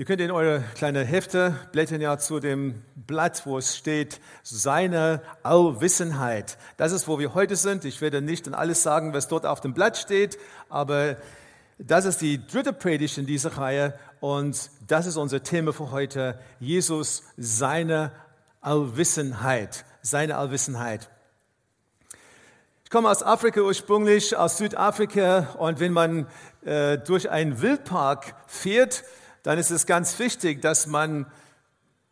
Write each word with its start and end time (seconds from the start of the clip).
Ihr 0.00 0.04
könnt 0.04 0.20
in 0.20 0.30
eure 0.30 0.62
kleine 0.76 1.04
Hefte 1.04 1.56
blättern 1.72 2.00
ja 2.00 2.18
zu 2.18 2.38
dem 2.38 2.84
Blatt, 2.94 3.44
wo 3.46 3.58
es 3.58 3.76
steht, 3.76 4.20
seine 4.44 5.20
Allwissenheit. 5.42 6.56
Das 6.76 6.92
ist, 6.92 7.08
wo 7.08 7.18
wir 7.18 7.34
heute 7.34 7.56
sind. 7.56 7.84
Ich 7.84 8.00
werde 8.00 8.22
nicht 8.22 8.46
an 8.46 8.54
alles 8.54 8.84
sagen, 8.84 9.12
was 9.12 9.26
dort 9.26 9.44
auf 9.44 9.60
dem 9.60 9.74
Blatt 9.74 9.96
steht, 9.96 10.38
aber 10.68 11.16
das 11.80 12.04
ist 12.04 12.20
die 12.20 12.46
dritte 12.46 12.72
Predigt 12.72 13.18
in 13.18 13.26
dieser 13.26 13.58
Reihe 13.58 13.98
und 14.20 14.70
das 14.86 15.06
ist 15.06 15.16
unser 15.16 15.42
Thema 15.42 15.72
für 15.72 15.90
heute. 15.90 16.38
Jesus, 16.60 17.24
seine 17.36 18.12
Allwissenheit. 18.60 19.84
Seine 20.00 20.36
Allwissenheit. 20.36 21.10
Ich 22.84 22.90
komme 22.90 23.10
aus 23.10 23.24
Afrika 23.24 23.62
ursprünglich, 23.62 24.36
aus 24.36 24.58
Südafrika 24.58 25.56
und 25.58 25.80
wenn 25.80 25.92
man 25.92 26.28
äh, 26.64 26.98
durch 26.98 27.30
einen 27.30 27.60
Wildpark 27.60 28.36
fährt, 28.46 29.02
dann 29.42 29.58
ist 29.58 29.70
es 29.70 29.86
ganz 29.86 30.18
wichtig, 30.18 30.62
dass 30.62 30.86
man 30.86 31.26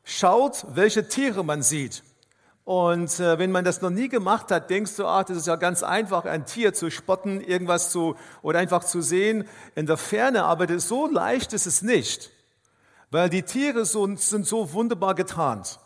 schaut, 0.05 0.65
welche 0.75 1.09
Tiere 1.09 1.45
man 1.45 1.63
sieht. 1.63 2.03
Und 2.65 3.21
äh, 3.21 3.39
wenn 3.39 3.53
man 3.53 3.65
das 3.65 3.81
noch 3.81 3.91
nie 3.91 4.09
gemacht 4.09 4.51
hat, 4.51 4.71
denkst 4.71 4.97
du, 4.97 5.07
ach, 5.07 5.25
das 5.25 5.37
ist 5.37 5.47
ja 5.47 5.55
ganz 5.55 5.85
einfach, 5.85 6.25
ein 6.25 6.47
Tier 6.47 6.75
zu 6.75 6.91
spotten, 6.91 7.41
irgendwas 7.41 7.91
zu 7.91 8.17
oder 8.43 8.59
einfach 8.59 8.83
zu 8.83 9.03
sehen 9.03 9.49
in 9.77 9.87
der 9.87 9.97
Ferne. 9.97 10.45
Aber 10.45 10.67
das, 10.67 10.89
so 10.89 11.07
leicht 11.07 11.53
ist 11.53 11.67
es 11.67 11.83
nicht, 11.83 12.31
weil 13.13 13.31
die 13.31 13.43
Tiere 13.43 13.85
so, 13.85 14.05
sind 14.17 14.47
so 14.47 14.73
wunderbar 14.73 15.15
getarnt. 15.15 15.79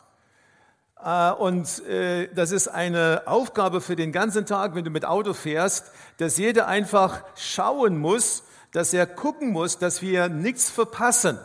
Äh, 1.05 1.33
und 1.33 1.84
äh, 1.86 2.29
das 2.34 2.51
ist 2.51 2.69
eine 2.69 3.25
Aufgabe 3.27 3.83
für 3.83 3.97
den 3.97 4.11
ganzen 4.11 4.47
Tag, 4.47 4.75
wenn 4.75 4.84
du 4.84 4.91
mit 4.91 5.05
Auto 5.05 5.34
fährst, 5.34 5.91
dass 6.17 6.39
jeder 6.39 6.67
einfach 6.67 7.25
schauen 7.36 7.98
muss, 7.98 8.42
dass 8.73 8.93
er 8.95 9.07
gucken 9.07 9.51
muss, 9.51 9.79
dass 9.79 10.03
wir 10.03 10.29
nichts 10.29 10.71
verpassen. 10.71 11.39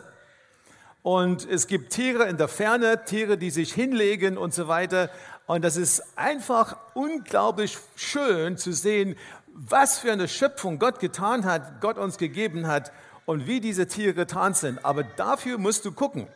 Und 1.02 1.48
es 1.48 1.66
gibt 1.66 1.92
Tiere 1.92 2.24
in 2.24 2.36
der 2.36 2.48
Ferne, 2.48 3.04
Tiere, 3.04 3.38
die 3.38 3.50
sich 3.50 3.72
hinlegen 3.72 4.36
und 4.36 4.52
so 4.52 4.66
weiter. 4.68 5.10
Und 5.46 5.64
das 5.64 5.76
ist 5.76 6.02
einfach 6.16 6.76
unglaublich 6.94 7.78
schön 7.94 8.56
zu 8.58 8.72
sehen, 8.72 9.16
was 9.46 9.98
für 9.98 10.12
eine 10.12 10.28
Schöpfung 10.28 10.78
Gott 10.78 10.98
getan 10.98 11.44
hat, 11.44 11.80
Gott 11.80 11.98
uns 11.98 12.18
gegeben 12.18 12.66
hat 12.66 12.92
und 13.24 13.46
wie 13.46 13.60
diese 13.60 13.86
Tiere 13.86 14.14
getan 14.14 14.54
sind. 14.54 14.84
Aber 14.84 15.04
dafür 15.04 15.58
musst 15.58 15.84
du 15.84 15.92
gucken. 15.92 16.26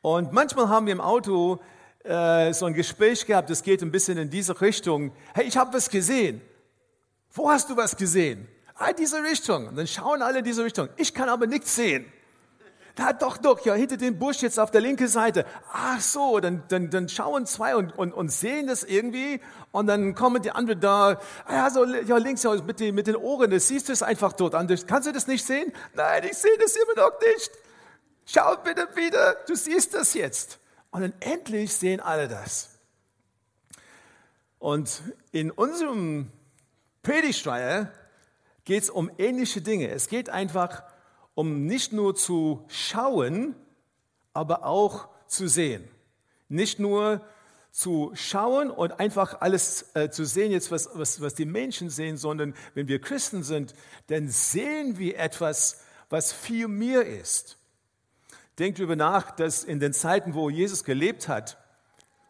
Und 0.00 0.32
manchmal 0.32 0.68
haben 0.68 0.86
wir 0.86 0.92
im 0.92 1.00
Auto 1.00 1.60
äh, 2.04 2.52
so 2.52 2.66
ein 2.66 2.74
Gespräch 2.74 3.26
gehabt, 3.26 3.50
das 3.50 3.62
geht 3.62 3.82
ein 3.82 3.92
bisschen 3.92 4.18
in 4.18 4.30
diese 4.30 4.60
Richtung. 4.60 5.12
Hey, 5.34 5.44
ich 5.44 5.56
habe 5.56 5.72
was 5.74 5.88
gesehen. 5.88 6.40
Wo 7.30 7.50
hast 7.50 7.70
du 7.70 7.76
was 7.76 7.96
gesehen? 7.96 8.48
Ah, 8.76 8.92
diese 8.92 9.22
Richtung. 9.22 9.68
Und 9.68 9.76
dann 9.76 9.86
schauen 9.86 10.22
alle 10.22 10.42
diese 10.42 10.64
Richtung. 10.64 10.88
Ich 10.96 11.14
kann 11.14 11.28
aber 11.28 11.46
nichts 11.46 11.74
sehen. 11.74 12.10
Da, 12.94 13.14
doch, 13.14 13.38
doch, 13.38 13.64
ja, 13.64 13.72
hinter 13.72 13.96
dem 13.96 14.18
Busch 14.18 14.42
jetzt 14.42 14.60
auf 14.60 14.70
der 14.70 14.82
linken 14.82 15.08
Seite. 15.08 15.46
Ach 15.72 16.00
so, 16.00 16.40
dann, 16.40 16.62
dann, 16.68 16.90
dann 16.90 17.08
schauen 17.08 17.46
zwei 17.46 17.74
und, 17.74 17.96
und, 17.96 18.12
und 18.12 18.30
sehen 18.30 18.66
das 18.66 18.84
irgendwie 18.84 19.40
und 19.70 19.86
dann 19.86 20.14
kommen 20.14 20.42
die 20.42 20.50
anderen 20.50 20.80
da, 20.80 21.18
ah 21.46 21.54
ja, 21.54 21.70
so, 21.70 21.86
ja, 21.86 22.18
links 22.18 22.42
ja, 22.42 22.54
mit, 22.56 22.80
den, 22.80 22.94
mit 22.94 23.06
den 23.06 23.16
Ohren, 23.16 23.50
das 23.50 23.68
siehst 23.68 23.88
du 23.88 23.94
es 23.94 24.02
einfach 24.02 24.34
dort 24.34 24.54
an. 24.54 24.68
Kannst 24.86 25.08
du 25.08 25.12
das 25.12 25.26
nicht 25.26 25.46
sehen? 25.46 25.72
Nein, 25.94 26.24
ich 26.24 26.36
sehe 26.36 26.58
das 26.60 26.76
immer 26.76 27.06
noch 27.06 27.18
nicht. 27.20 27.50
Schau 28.26 28.56
bitte 28.56 28.86
wieder, 28.94 29.36
du 29.46 29.54
siehst 29.54 29.94
das 29.94 30.12
jetzt. 30.12 30.58
Und 30.90 31.00
dann 31.00 31.14
endlich 31.20 31.72
sehen 31.72 32.00
alle 32.00 32.28
das. 32.28 32.68
Und 34.58 35.02
in 35.32 35.50
unserem 35.50 36.30
Predigtreihe 37.02 37.90
geht 38.64 38.84
es 38.84 38.90
um 38.90 39.10
ähnliche 39.18 39.60
Dinge. 39.60 39.88
Es 39.88 40.08
geht 40.08 40.28
einfach 40.30 40.82
um 41.34 41.66
nicht 41.66 41.92
nur 41.92 42.14
zu 42.14 42.64
schauen, 42.68 43.54
aber 44.32 44.64
auch 44.64 45.08
zu 45.26 45.48
sehen. 45.48 45.88
Nicht 46.48 46.78
nur 46.78 47.22
zu 47.70 48.12
schauen 48.14 48.70
und 48.70 49.00
einfach 49.00 49.40
alles 49.40 49.94
äh, 49.94 50.10
zu 50.10 50.26
sehen, 50.26 50.52
jetzt 50.52 50.70
was, 50.70 50.90
was, 50.92 51.22
was 51.22 51.34
die 51.34 51.46
Menschen 51.46 51.88
sehen, 51.88 52.18
sondern 52.18 52.54
wenn 52.74 52.86
wir 52.86 53.00
Christen 53.00 53.42
sind, 53.42 53.74
dann 54.08 54.28
sehen 54.28 54.98
wir 54.98 55.18
etwas, 55.18 55.80
was 56.10 56.34
viel 56.34 56.68
mehr 56.68 57.06
ist. 57.06 57.56
Denkt 58.58 58.78
darüber 58.78 58.96
nach, 58.96 59.30
dass 59.30 59.64
in 59.64 59.80
den 59.80 59.94
Zeiten, 59.94 60.34
wo 60.34 60.50
Jesus 60.50 60.84
gelebt 60.84 61.28
hat, 61.28 61.56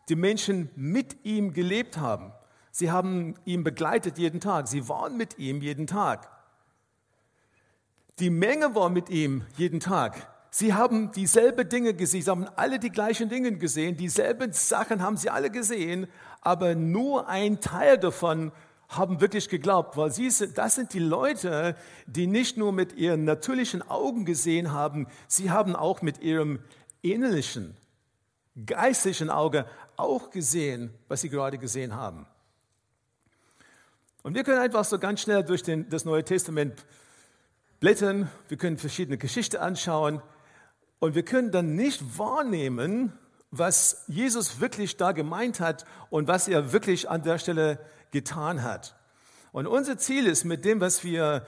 die 0.09 0.15
Menschen 0.15 0.71
mit 0.76 1.25
ihm 1.25 1.53
gelebt 1.53 1.97
haben. 1.97 2.32
Sie 2.72 2.91
haben 2.91 3.34
ihn 3.44 3.62
begleitet 3.62 4.19
jeden 4.19 4.41
Tag. 4.41 4.66
Sie 4.66 4.88
waren 4.88 5.16
mit 5.16 5.38
ihm 5.38 5.60
jeden 5.60 5.87
Tag. 5.87 6.28
Die 8.19 8.31
Menge 8.31 8.75
war 8.75 8.88
mit 8.88 9.10
ihm 9.10 9.44
jeden 9.56 9.78
Tag. 9.78 10.28
Sie 10.50 10.75
haben 10.75 11.12
dieselben 11.12 11.69
Dinge 11.69 11.94
gesehen, 11.94 12.22
sie 12.22 12.31
haben 12.31 12.47
alle 12.56 12.78
die 12.78 12.91
gleichen 12.91 13.31
Dinge 13.31 13.53
gesehen, 13.56 13.97
dieselben 13.97 14.53
Sachen 14.53 15.00
haben 15.00 15.16
sie 15.16 15.31
alle 15.31 15.50
gesehen, 15.50 16.09
aber 16.43 16.75
nur 16.75 17.27
ein 17.27 17.62
Teil 17.62 17.97
davon 17.97 18.53
haben 18.87 19.22
wirklich 19.22 19.49
geglaubt, 19.49 19.97
weil 19.97 20.10
sie 20.10 20.28
sind, 20.28 20.59
das 20.59 20.75
sind 20.75 20.93
die 20.93 20.99
Leute, 20.99 21.75
die 22.06 22.27
nicht 22.27 22.59
nur 22.59 22.72
mit 22.72 22.93
ihren 22.93 23.25
natürlichen 23.25 23.81
Augen 23.81 24.27
gesehen 24.27 24.72
haben, 24.72 25.06
sie 25.27 25.50
haben 25.50 25.75
auch 25.75 26.03
mit 26.03 26.21
ihrem 26.21 26.59
innerlichen, 27.00 27.75
geistlichen 28.66 29.31
Auge 29.31 29.65
auch 29.97 30.28
gesehen, 30.28 30.93
was 31.09 31.22
sie 31.22 31.31
gerade 31.31 31.56
gesehen 31.56 31.97
haben. 31.97 32.27
Und 34.22 34.34
wir 34.34 34.44
können 34.44 34.60
einfach 34.60 34.84
so 34.84 34.99
ganz 34.99 35.21
schnell 35.21 35.43
durch 35.43 35.62
den, 35.62 35.88
das 35.88 36.05
Neue 36.05 36.25
Testament 36.25 36.84
blättern, 37.81 38.31
wir 38.49 38.56
können 38.56 38.78
verschiedene 38.78 39.19
Geschichten 39.19 39.56
anschauen 39.56 40.22
und 41.00 41.16
wir 41.16 41.25
können 41.25 41.50
dann 41.50 41.75
nicht 41.75 42.19
wahrnehmen, 42.19 43.12
was 43.50 44.05
Jesus 44.06 44.60
wirklich 44.60 44.97
da 44.97 45.10
gemeint 45.10 45.59
hat 45.59 45.84
und 46.09 46.28
was 46.28 46.47
er 46.47 46.72
wirklich 46.72 47.10
an 47.10 47.22
der 47.22 47.38
Stelle 47.38 47.81
getan 48.12 48.62
hat. 48.62 48.97
Und 49.50 49.66
unser 49.66 49.99
Ziel 49.99 50.27
ist 50.27 50.44
mit 50.44 50.65
dem, 50.65 50.81
was 50.81 51.03
wir 51.03 51.44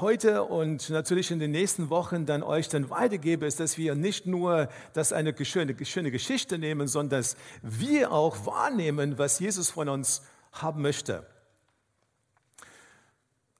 heute 0.00 0.42
und 0.44 0.90
natürlich 0.90 1.30
in 1.30 1.38
den 1.38 1.52
nächsten 1.52 1.90
Wochen 1.90 2.26
dann 2.26 2.42
euch 2.42 2.68
dann 2.68 2.88
weitergeben, 2.90 3.44
ist, 3.44 3.60
dass 3.60 3.76
wir 3.76 3.94
nicht 3.94 4.26
nur 4.26 4.68
das 4.94 5.12
eine 5.12 5.32
schöne, 5.44 5.76
schöne 5.84 6.10
Geschichte 6.10 6.58
nehmen, 6.58 6.88
sondern 6.88 7.20
dass 7.20 7.36
wir 7.62 8.10
auch 8.10 8.46
wahrnehmen, 8.46 9.18
was 9.18 9.38
Jesus 9.38 9.70
von 9.70 9.88
uns 9.88 10.22
haben 10.50 10.82
möchte. 10.82 11.26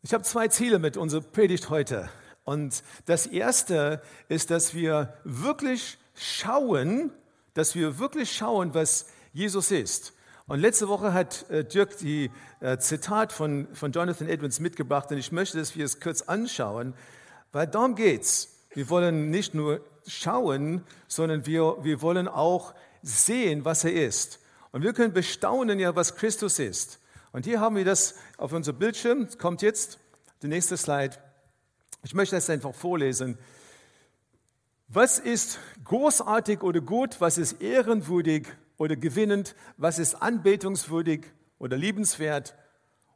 Ich 0.04 0.12
habe 0.12 0.24
zwei 0.24 0.48
Ziele 0.48 0.80
mit 0.80 0.96
unserer 0.96 1.20
Predigt 1.20 1.70
heute. 1.70 2.10
Und 2.42 2.82
das 3.06 3.24
erste 3.26 4.02
ist, 4.28 4.50
dass 4.50 4.74
wir 4.74 5.14
wirklich 5.22 5.96
schauen, 6.16 7.12
dass 7.54 7.76
wir 7.76 8.00
wirklich 8.00 8.32
schauen, 8.32 8.74
was 8.74 9.06
Jesus 9.32 9.70
ist. 9.70 10.12
Und 10.48 10.58
letzte 10.58 10.88
Woche 10.88 11.14
hat 11.14 11.48
äh, 11.50 11.64
Dirk 11.64 11.98
die 11.98 12.32
äh, 12.58 12.78
Zitat 12.78 13.32
von, 13.32 13.68
von 13.74 13.92
Jonathan 13.92 14.28
Edwards 14.28 14.58
mitgebracht 14.58 15.08
und 15.12 15.18
ich 15.18 15.30
möchte, 15.30 15.56
dass 15.56 15.76
wir 15.76 15.84
es 15.84 16.00
kurz 16.00 16.22
anschauen, 16.22 16.94
weil 17.52 17.68
darum 17.68 17.94
geht's. 17.94 18.48
Wir 18.74 18.90
wollen 18.90 19.30
nicht 19.30 19.54
nur 19.54 19.82
schauen, 20.08 20.82
sondern 21.06 21.46
wir, 21.46 21.76
wir 21.84 22.02
wollen 22.02 22.26
auch 22.26 22.74
sehen, 23.02 23.64
was 23.64 23.84
er 23.84 23.92
ist. 23.92 24.40
Und 24.72 24.82
wir 24.82 24.94
können 24.94 25.12
bestaunen 25.12 25.78
ja, 25.78 25.94
was 25.94 26.16
Christus 26.16 26.58
ist. 26.58 26.98
Und 27.32 27.46
hier 27.46 27.60
haben 27.60 27.76
wir 27.76 27.84
das 27.84 28.14
auf 28.36 28.52
unserem 28.52 28.78
Bildschirm. 28.78 29.22
Es 29.22 29.38
kommt 29.38 29.62
jetzt 29.62 29.98
die 30.42 30.48
nächste 30.48 30.76
Slide. 30.76 31.16
Ich 32.04 32.14
möchte 32.14 32.36
das 32.36 32.50
einfach 32.50 32.74
vorlesen. 32.74 33.38
Was 34.88 35.18
ist 35.18 35.58
großartig 35.84 36.62
oder 36.62 36.82
gut? 36.82 37.20
Was 37.20 37.38
ist 37.38 37.62
ehrenwürdig 37.62 38.48
oder 38.76 38.96
gewinnend? 38.96 39.54
Was 39.78 39.98
ist 39.98 40.16
anbetungswürdig 40.16 41.24
oder 41.58 41.78
liebenswert? 41.78 42.54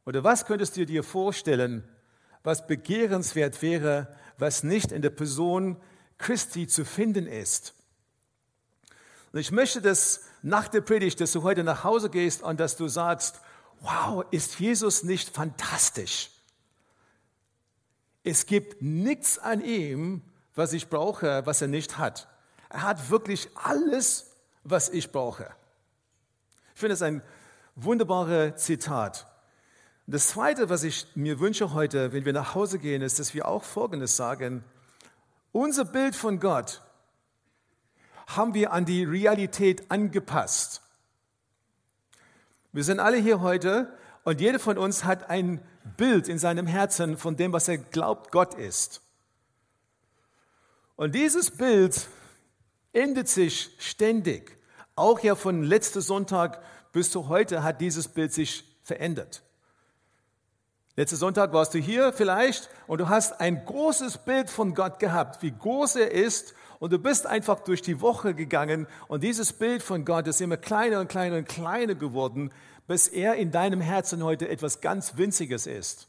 Oder 0.05 0.23
was 0.23 0.45
könntest 0.45 0.77
du 0.77 0.85
dir 0.87 1.03
vorstellen, 1.03 1.87
was 2.43 2.65
begehrenswert 2.65 3.61
wäre, 3.61 4.15
was 4.39 4.63
nicht 4.63 4.91
in 4.91 5.03
der 5.03 5.11
Person 5.11 5.77
Christi 6.17 6.65
zu 6.65 6.85
finden 6.85 7.27
ist? 7.27 7.75
Und 9.31 9.39
ich 9.39 9.51
möchte, 9.51 9.81
dass 9.81 10.23
nach 10.41 10.69
der 10.69 10.81
Predigt, 10.81 11.21
dass 11.21 11.33
du 11.33 11.43
heute 11.43 11.63
nach 11.63 11.83
Hause 11.83 12.09
gehst 12.09 12.41
und 12.41 12.59
dass 12.59 12.77
du 12.77 12.87
sagst, 12.87 13.41
wow, 13.81 14.25
ist 14.31 14.59
Jesus 14.59 15.03
nicht 15.03 15.29
fantastisch? 15.29 16.29
Es 18.23 18.45
gibt 18.45 18.81
nichts 18.81 19.39
an 19.39 19.63
ihm, 19.63 20.21
was 20.55 20.73
ich 20.73 20.89
brauche, 20.89 21.45
was 21.45 21.61
er 21.61 21.67
nicht 21.67 21.97
hat. 21.97 22.27
Er 22.69 22.81
hat 22.81 23.09
wirklich 23.09 23.49
alles, 23.55 24.35
was 24.63 24.89
ich 24.89 25.11
brauche. 25.11 25.49
Ich 26.73 26.79
finde 26.79 26.95
es 26.95 27.01
ein 27.01 27.21
wunderbares 27.75 28.61
Zitat. 28.63 29.27
Das 30.07 30.29
Zweite, 30.29 30.69
was 30.69 30.83
ich 30.83 31.07
mir 31.15 31.39
wünsche 31.39 31.73
heute, 31.73 32.13
wenn 32.13 32.25
wir 32.25 32.33
nach 32.33 32.55
Hause 32.55 32.79
gehen, 32.79 33.01
ist, 33.01 33.19
dass 33.19 33.33
wir 33.33 33.47
auch 33.47 33.63
Folgendes 33.63 34.15
sagen. 34.15 34.63
Unser 35.51 35.85
Bild 35.85 36.15
von 36.15 36.39
Gott 36.39 36.81
haben 38.27 38.53
wir 38.53 38.73
an 38.73 38.85
die 38.85 39.03
Realität 39.03 39.89
angepasst. 39.89 40.81
Wir 42.77 42.83
sind 42.83 42.99
alle 42.99 43.17
hier 43.17 43.41
heute 43.41 43.91
und 44.23 44.39
jeder 44.39 44.59
von 44.59 44.77
uns 44.77 45.03
hat 45.03 45.31
ein 45.31 45.61
Bild 45.97 46.29
in 46.29 46.37
seinem 46.37 46.67
Herzen 46.67 47.17
von 47.17 47.35
dem, 47.35 47.51
was 47.51 47.67
er 47.67 47.79
glaubt, 47.79 48.31
Gott 48.31 48.53
ist. 48.53 49.01
Und 50.95 51.15
dieses 51.15 51.49
Bild 51.49 52.07
ändert 52.93 53.29
sich 53.29 53.71
ständig. 53.79 54.59
Auch 54.95 55.21
ja 55.21 55.33
von 55.33 55.63
letzten 55.63 56.01
Sonntag 56.01 56.61
bis 56.91 57.09
zu 57.09 57.29
heute 57.29 57.63
hat 57.63 57.81
dieses 57.81 58.09
Bild 58.09 58.31
sich 58.31 58.63
verändert. 58.83 59.41
Letzten 60.99 61.17
Sonntag 61.17 61.53
warst 61.53 61.75
du 61.75 61.77
hier 61.77 62.11
vielleicht 62.11 62.71
und 62.87 62.99
du 62.99 63.07
hast 63.07 63.39
ein 63.39 63.63
großes 63.63 64.17
Bild 64.17 64.49
von 64.49 64.73
Gott 64.73 64.97
gehabt, 64.97 65.43
wie 65.43 65.51
groß 65.51 65.95
er 65.97 66.09
ist 66.09 66.55
und 66.79 66.91
du 66.91 66.97
bist 66.97 67.27
einfach 67.27 67.59
durch 67.59 67.83
die 67.83 68.01
Woche 68.01 68.33
gegangen 68.33 68.87
und 69.07 69.23
dieses 69.23 69.53
Bild 69.53 69.83
von 69.83 70.05
Gott 70.05 70.25
ist 70.25 70.41
immer 70.41 70.57
kleiner 70.57 70.99
und 70.99 71.07
kleiner 71.07 71.37
und 71.37 71.47
kleiner 71.47 71.93
geworden, 71.93 72.51
bis 72.87 73.07
er 73.07 73.35
in 73.35 73.51
deinem 73.51 73.79
Herzen 73.79 74.23
heute 74.23 74.49
etwas 74.49 74.81
ganz 74.81 75.17
Winziges 75.17 75.67
ist. 75.67 76.07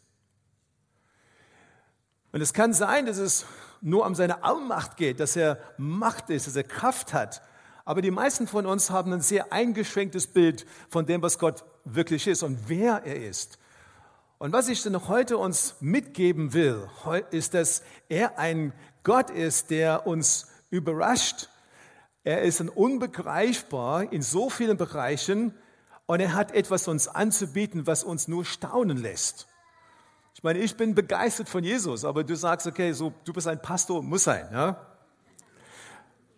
Und 2.32 2.40
es 2.40 2.54
kann 2.54 2.72
sein, 2.72 3.04
dass 3.04 3.18
es 3.18 3.44
nur 3.82 4.06
um 4.06 4.14
seine 4.14 4.42
Allmacht 4.42 4.96
geht, 4.96 5.20
dass 5.20 5.36
er 5.36 5.58
Macht 5.76 6.30
ist, 6.30 6.46
dass 6.46 6.56
er 6.56 6.64
Kraft 6.64 7.12
hat. 7.12 7.42
Aber 7.84 8.00
die 8.00 8.10
meisten 8.10 8.46
von 8.46 8.64
uns 8.64 8.88
haben 8.88 9.12
ein 9.12 9.20
sehr 9.20 9.52
eingeschränktes 9.52 10.28
Bild 10.28 10.64
von 10.88 11.04
dem, 11.04 11.20
was 11.20 11.38
Gott 11.38 11.66
wirklich 11.84 12.26
ist 12.26 12.42
und 12.42 12.70
wer 12.70 13.02
er 13.04 13.16
ist. 13.16 13.58
Und 14.38 14.52
was 14.52 14.68
ich 14.68 14.82
denn 14.82 15.08
heute 15.08 15.36
uns 15.36 15.74
mitgeben 15.80 16.52
will, 16.52 16.88
ist, 17.32 17.54
dass 17.54 17.82
er 18.08 18.38
ein 18.38 18.72
Gott 19.02 19.30
ist, 19.30 19.70
der 19.70 20.06
uns 20.06 20.46
überrascht. 20.70 21.48
Er 22.22 22.42
ist 22.42 22.60
ein 22.60 22.68
unbegreifbar 22.68 24.12
in 24.12 24.22
so 24.22 24.48
vielen 24.48 24.76
Bereichen 24.76 25.54
und 26.06 26.20
er 26.20 26.34
hat 26.34 26.52
etwas 26.52 26.86
uns 26.86 27.08
anzubieten, 27.08 27.86
was 27.86 28.04
uns 28.04 28.28
nur 28.28 28.44
staunen 28.44 28.96
lässt. 28.96 29.48
Ich 30.34 30.44
meine, 30.44 30.60
ich 30.60 30.76
bin 30.76 30.94
begeistert 30.94 31.48
von 31.48 31.64
Jesus, 31.64 32.04
aber 32.04 32.22
du 32.22 32.36
sagst, 32.36 32.68
okay, 32.68 32.92
so, 32.92 33.12
du 33.24 33.32
bist 33.32 33.48
ein 33.48 33.60
Pastor, 33.60 34.04
muss 34.04 34.22
sein. 34.22 34.48
Ja? 34.52 34.86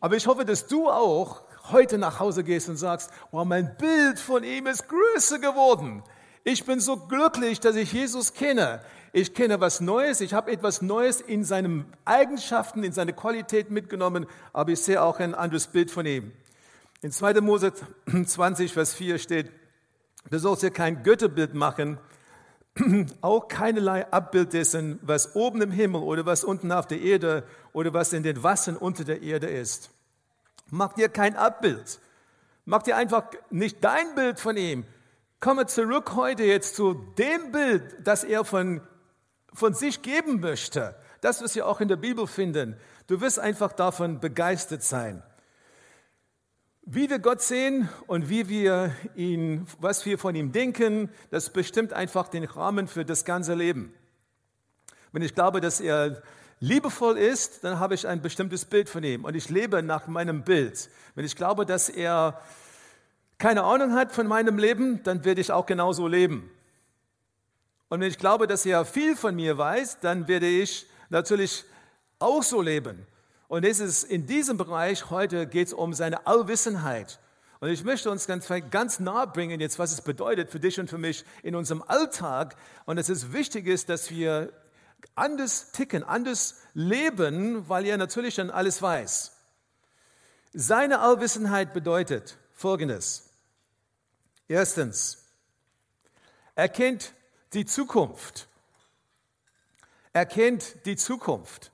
Aber 0.00 0.17
ich 0.17 0.26
hoffe, 0.26 0.47
dass 0.47 0.67
du 0.67 0.88
auch 0.88 1.43
heute 1.70 1.99
nach 1.99 2.19
Hause 2.19 2.44
gehst 2.44 2.70
und 2.70 2.79
sagst, 2.79 3.11
wow, 3.31 3.44
mein 3.44 3.76
Bild 3.76 4.19
von 4.19 4.43
ihm 4.43 4.67
ist 4.69 4.88
größer 4.88 5.38
geworden. 5.38 6.02
Ich 6.44 6.64
bin 6.64 6.81
so 6.81 6.96
glücklich, 6.96 7.60
dass 7.60 7.76
ich 7.76 7.92
Jesus 7.92 8.32
kenne. 8.32 8.81
Ich 9.12 9.34
kenne 9.34 9.60
was 9.60 9.81
Neues, 9.81 10.20
ich 10.20 10.34
habe 10.34 10.52
etwas 10.52 10.82
Neues 10.82 11.20
in 11.20 11.44
seinen 11.44 11.84
Eigenschaften, 12.04 12.84
in 12.84 12.92
seine 12.92 13.12
Qualität 13.12 13.70
mitgenommen, 13.70 14.26
aber 14.52 14.70
ich 14.70 14.81
sehe 14.81 15.02
auch 15.02 15.19
ein 15.19 15.34
anderes 15.34 15.66
Bild 15.66 15.90
von 15.90 16.06
ihm. 16.06 16.32
In 17.02 17.10
2. 17.10 17.40
Mose 17.40 17.72
20, 18.25 18.72
Vers 18.72 18.94
4 18.94 19.19
steht, 19.19 19.50
du 20.31 20.38
sollst 20.38 20.62
dir 20.62 20.70
kein 20.70 21.02
Götterbild 21.02 21.54
machen, 21.54 21.98
auch 23.20 23.48
keinerlei 23.48 24.10
Abbild 24.12 24.52
dessen, 24.52 25.00
was 25.02 25.34
oben 25.34 25.60
im 25.60 25.72
Himmel 25.72 26.02
oder 26.02 26.25
was 26.25 26.44
unten 26.44 26.70
auf 26.70 26.87
der 26.87 27.00
Erde 27.00 27.42
oder 27.72 27.92
was 27.92 28.12
in 28.12 28.22
den 28.22 28.42
Wassern 28.42 28.76
unter 28.76 29.04
der 29.04 29.22
Erde 29.22 29.48
ist. 29.48 29.90
Mach 30.70 30.92
dir 30.92 31.08
kein 31.08 31.37
Abbild. 31.37 31.98
Mach 32.64 32.82
dir 32.84 32.96
einfach 32.96 33.25
nicht 33.50 33.82
dein 33.82 34.14
Bild 34.14 34.38
von 34.38 34.56
ihm, 34.56 34.84
komme 35.40 35.66
zurück 35.66 36.14
heute 36.14 36.44
jetzt 36.44 36.76
zu 36.76 36.94
dem 37.19 37.50
Bild, 37.50 37.82
das 38.04 38.25
er 38.25 38.44
von, 38.44 38.82
von 39.52 39.75
sich 39.75 40.02
geben 40.02 40.40
möchte. 40.40 40.94
Das, 41.22 41.42
was 41.42 41.54
wir 41.54 41.66
auch 41.66 41.81
in 41.81 41.88
der 41.88 41.96
Bibel 41.96 42.26
finden. 42.26 42.76
Du 43.06 43.20
wirst 43.20 43.38
einfach 43.38 43.72
davon 43.72 44.20
begeistert 44.20 44.82
sein. 44.82 45.22
Wie 46.82 47.10
wir 47.10 47.19
Gott 47.19 47.42
sehen 47.42 47.88
und 48.06 48.28
wie 48.28 48.48
wir 48.48 48.94
ihn, 49.14 49.66
was 49.78 50.06
wir 50.06 50.19
von 50.19 50.34
ihm 50.34 50.52
denken, 50.52 51.10
das 51.31 51.50
bestimmt 51.50 51.92
einfach 51.92 52.28
den 52.28 52.44
Rahmen 52.44 52.88
für 52.88 53.04
das 53.04 53.25
ganze 53.25 53.54
Leben. 53.54 53.94
Wenn 55.12 55.22
ich 55.22 55.34
glaube, 55.34 55.60
dass 55.60 55.81
er 55.81 56.22
liebevoll 56.58 57.16
ist, 57.19 57.64
dann 57.64 57.78
habe 57.78 57.94
ich 57.94 58.06
ein 58.06 58.22
bestimmtes 58.22 58.64
Bild 58.64 58.88
von 58.88 59.02
ihm 59.02 59.25
und 59.25 59.34
ich 59.34 59.48
lebe 59.48 59.82
nach 59.82 60.06
meinem 60.06 60.42
Bild. 60.42 60.90
Wenn 61.14 61.25
ich 61.25 61.37
glaube, 61.37 61.66
dass 61.66 61.88
er 61.88 62.40
keine 63.40 63.64
Ahnung 63.64 63.94
hat 63.94 64.12
von 64.12 64.26
meinem 64.26 64.58
Leben, 64.58 65.02
dann 65.02 65.25
werde 65.25 65.40
ich 65.40 65.50
auch 65.50 65.64
genauso 65.64 66.06
leben. 66.06 66.50
Und 67.88 68.00
wenn 68.00 68.08
ich 68.08 68.19
glaube, 68.19 68.46
dass 68.46 68.66
er 68.66 68.84
viel 68.84 69.16
von 69.16 69.34
mir 69.34 69.56
weiß, 69.56 69.98
dann 70.00 70.28
werde 70.28 70.46
ich 70.46 70.87
natürlich 71.08 71.64
auch 72.19 72.42
so 72.42 72.60
leben. 72.60 73.06
Und 73.48 73.64
es 73.64 73.81
ist 73.81 74.04
in 74.04 74.26
diesem 74.26 74.58
Bereich 74.58 75.10
heute 75.10 75.46
geht 75.46 75.69
es 75.69 75.72
um 75.72 75.94
seine 75.94 76.26
Allwissenheit. 76.26 77.19
Und 77.60 77.70
ich 77.70 77.82
möchte 77.82 78.10
uns 78.10 78.26
ganz, 78.26 78.46
ganz 78.70 79.00
nahe 79.00 79.26
bringen 79.26 79.58
jetzt, 79.58 79.78
was 79.78 79.90
es 79.90 80.02
bedeutet 80.02 80.50
für 80.50 80.60
dich 80.60 80.78
und 80.78 80.88
für 80.88 80.98
mich 80.98 81.25
in 81.42 81.56
unserem 81.56 81.82
Alltag. 81.82 82.56
Und 82.84 82.98
es 82.98 83.08
ist 83.08 83.32
wichtig 83.32 83.66
ist, 83.66 83.88
dass 83.88 84.10
wir 84.10 84.52
anders 85.14 85.72
ticken, 85.72 86.04
anders 86.04 86.62
leben, 86.75 87.69
weil 87.69 87.87
er 87.87 87.96
natürlich 87.96 88.34
dann 88.34 88.50
alles 88.50 88.82
weiß. 88.82 89.32
Seine 90.52 91.00
Allwissenheit 91.00 91.72
bedeutet 91.72 92.37
Folgendes. 92.52 93.29
Erstens, 94.50 95.17
er 96.56 96.69
kennt 96.69 97.14
die 97.52 97.64
Zukunft. 97.64 98.49
Er 100.12 100.26
kennt 100.26 100.85
die 100.87 100.97
Zukunft. 100.97 101.70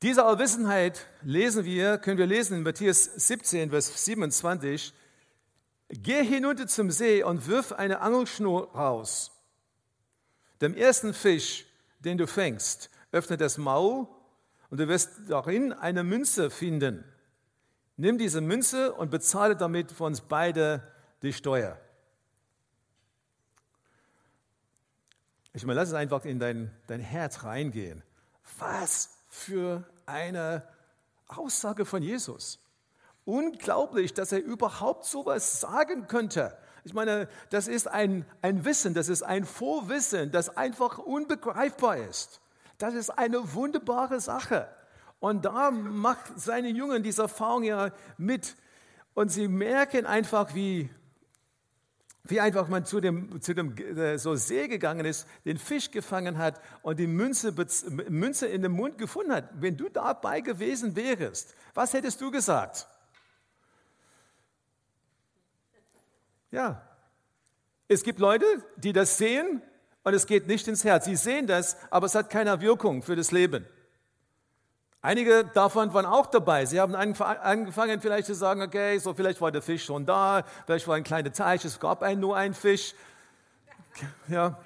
Diese 0.00 0.24
Allwissenheit 0.24 1.06
lesen 1.20 1.66
wir, 1.66 1.98
können 1.98 2.16
wir 2.16 2.24
lesen 2.24 2.56
in 2.56 2.62
Matthäus 2.62 3.04
17, 3.04 3.68
Vers 3.68 4.06
27. 4.06 4.94
Geh 5.90 6.24
hinunter 6.24 6.66
zum 6.66 6.90
See 6.90 7.22
und 7.22 7.46
wirf 7.46 7.72
eine 7.72 8.00
Angelschnur 8.00 8.72
raus. 8.72 9.30
Dem 10.62 10.74
ersten 10.74 11.12
Fisch, 11.12 11.66
den 11.98 12.16
du 12.16 12.26
fängst, 12.26 12.88
öffne 13.12 13.36
das 13.36 13.58
Maul 13.58 14.08
und 14.70 14.80
du 14.80 14.88
wirst 14.88 15.10
darin 15.28 15.74
eine 15.74 16.04
Münze 16.04 16.48
finden. 16.48 17.04
Nimm 17.98 18.16
diese 18.16 18.40
Münze 18.40 18.94
und 18.94 19.10
bezahle 19.10 19.56
damit 19.56 19.92
für 19.92 20.04
uns 20.04 20.22
beide 20.22 20.82
die 21.22 21.32
Steuer. 21.32 21.78
Ich 25.52 25.64
meine, 25.64 25.80
lass 25.80 25.88
es 25.88 25.94
einfach 25.94 26.24
in 26.24 26.38
dein, 26.38 26.70
dein 26.86 27.00
Herz 27.00 27.44
reingehen. 27.44 28.02
Was 28.58 29.10
für 29.28 29.84
eine 30.06 30.62
Aussage 31.26 31.84
von 31.84 32.02
Jesus. 32.02 32.60
Unglaublich, 33.24 34.14
dass 34.14 34.32
er 34.32 34.42
überhaupt 34.42 35.04
sowas 35.04 35.60
sagen 35.60 36.06
könnte. 36.06 36.56
Ich 36.84 36.94
meine, 36.94 37.28
das 37.50 37.68
ist 37.68 37.88
ein, 37.88 38.24
ein 38.40 38.64
Wissen, 38.64 38.94
das 38.94 39.08
ist 39.08 39.22
ein 39.22 39.44
Vorwissen, 39.44 40.30
das 40.30 40.56
einfach 40.56 40.98
unbegreifbar 40.98 41.98
ist. 41.98 42.40
Das 42.78 42.94
ist 42.94 43.10
eine 43.10 43.52
wunderbare 43.54 44.20
Sache. 44.20 44.68
Und 45.20 45.44
da 45.44 45.70
macht 45.70 46.38
seine 46.40 46.68
Jungen 46.68 47.02
diese 47.02 47.22
Erfahrung 47.22 47.64
ja 47.64 47.90
mit. 48.16 48.54
Und 49.14 49.30
sie 49.30 49.48
merken 49.48 50.06
einfach, 50.06 50.54
wie 50.54 50.88
wie 52.24 52.40
einfach 52.40 52.68
man 52.68 52.84
zu 52.84 53.00
dem, 53.00 53.40
zu 53.40 53.54
dem 53.54 53.76
äh, 53.76 54.18
so 54.18 54.34
See 54.34 54.68
gegangen 54.68 55.06
ist, 55.06 55.26
den 55.44 55.58
Fisch 55.58 55.90
gefangen 55.90 56.38
hat 56.38 56.60
und 56.82 56.98
die 56.98 57.06
Münze, 57.06 57.54
Münze 58.08 58.46
in 58.46 58.62
den 58.62 58.72
Mund 58.72 58.98
gefunden 58.98 59.32
hat. 59.32 59.48
Wenn 59.54 59.76
du 59.76 59.88
dabei 59.88 60.40
gewesen 60.40 60.94
wärst, 60.94 61.54
was 61.74 61.92
hättest 61.92 62.20
du 62.20 62.30
gesagt? 62.30 62.86
Ja, 66.50 66.82
es 67.88 68.02
gibt 68.02 68.18
Leute, 68.18 68.44
die 68.76 68.92
das 68.92 69.16
sehen 69.16 69.62
und 70.02 70.14
es 70.14 70.26
geht 70.26 70.46
nicht 70.46 70.68
ins 70.68 70.84
Herz. 70.84 71.06
Sie 71.06 71.16
sehen 71.16 71.46
das, 71.46 71.76
aber 71.90 72.06
es 72.06 72.14
hat 72.14 72.30
keine 72.30 72.60
Wirkung 72.60 73.02
für 73.02 73.16
das 73.16 73.30
Leben. 73.30 73.66
Einige 75.00 75.44
davon 75.44 75.94
waren 75.94 76.06
auch 76.06 76.26
dabei. 76.26 76.66
Sie 76.66 76.80
haben 76.80 76.96
angefangen 76.96 78.00
vielleicht 78.00 78.26
zu 78.26 78.34
sagen, 78.34 78.62
okay, 78.62 78.98
so 78.98 79.14
vielleicht 79.14 79.40
war 79.40 79.52
der 79.52 79.62
Fisch 79.62 79.84
schon 79.84 80.04
da, 80.06 80.44
vielleicht 80.66 80.88
war 80.88 80.96
ein 80.96 81.04
kleiner 81.04 81.32
Teich, 81.32 81.64
es 81.64 81.78
gab 81.78 82.02
nur 82.16 82.36
einen 82.36 82.54
Fisch. 82.54 82.94
Ja. 84.28 84.58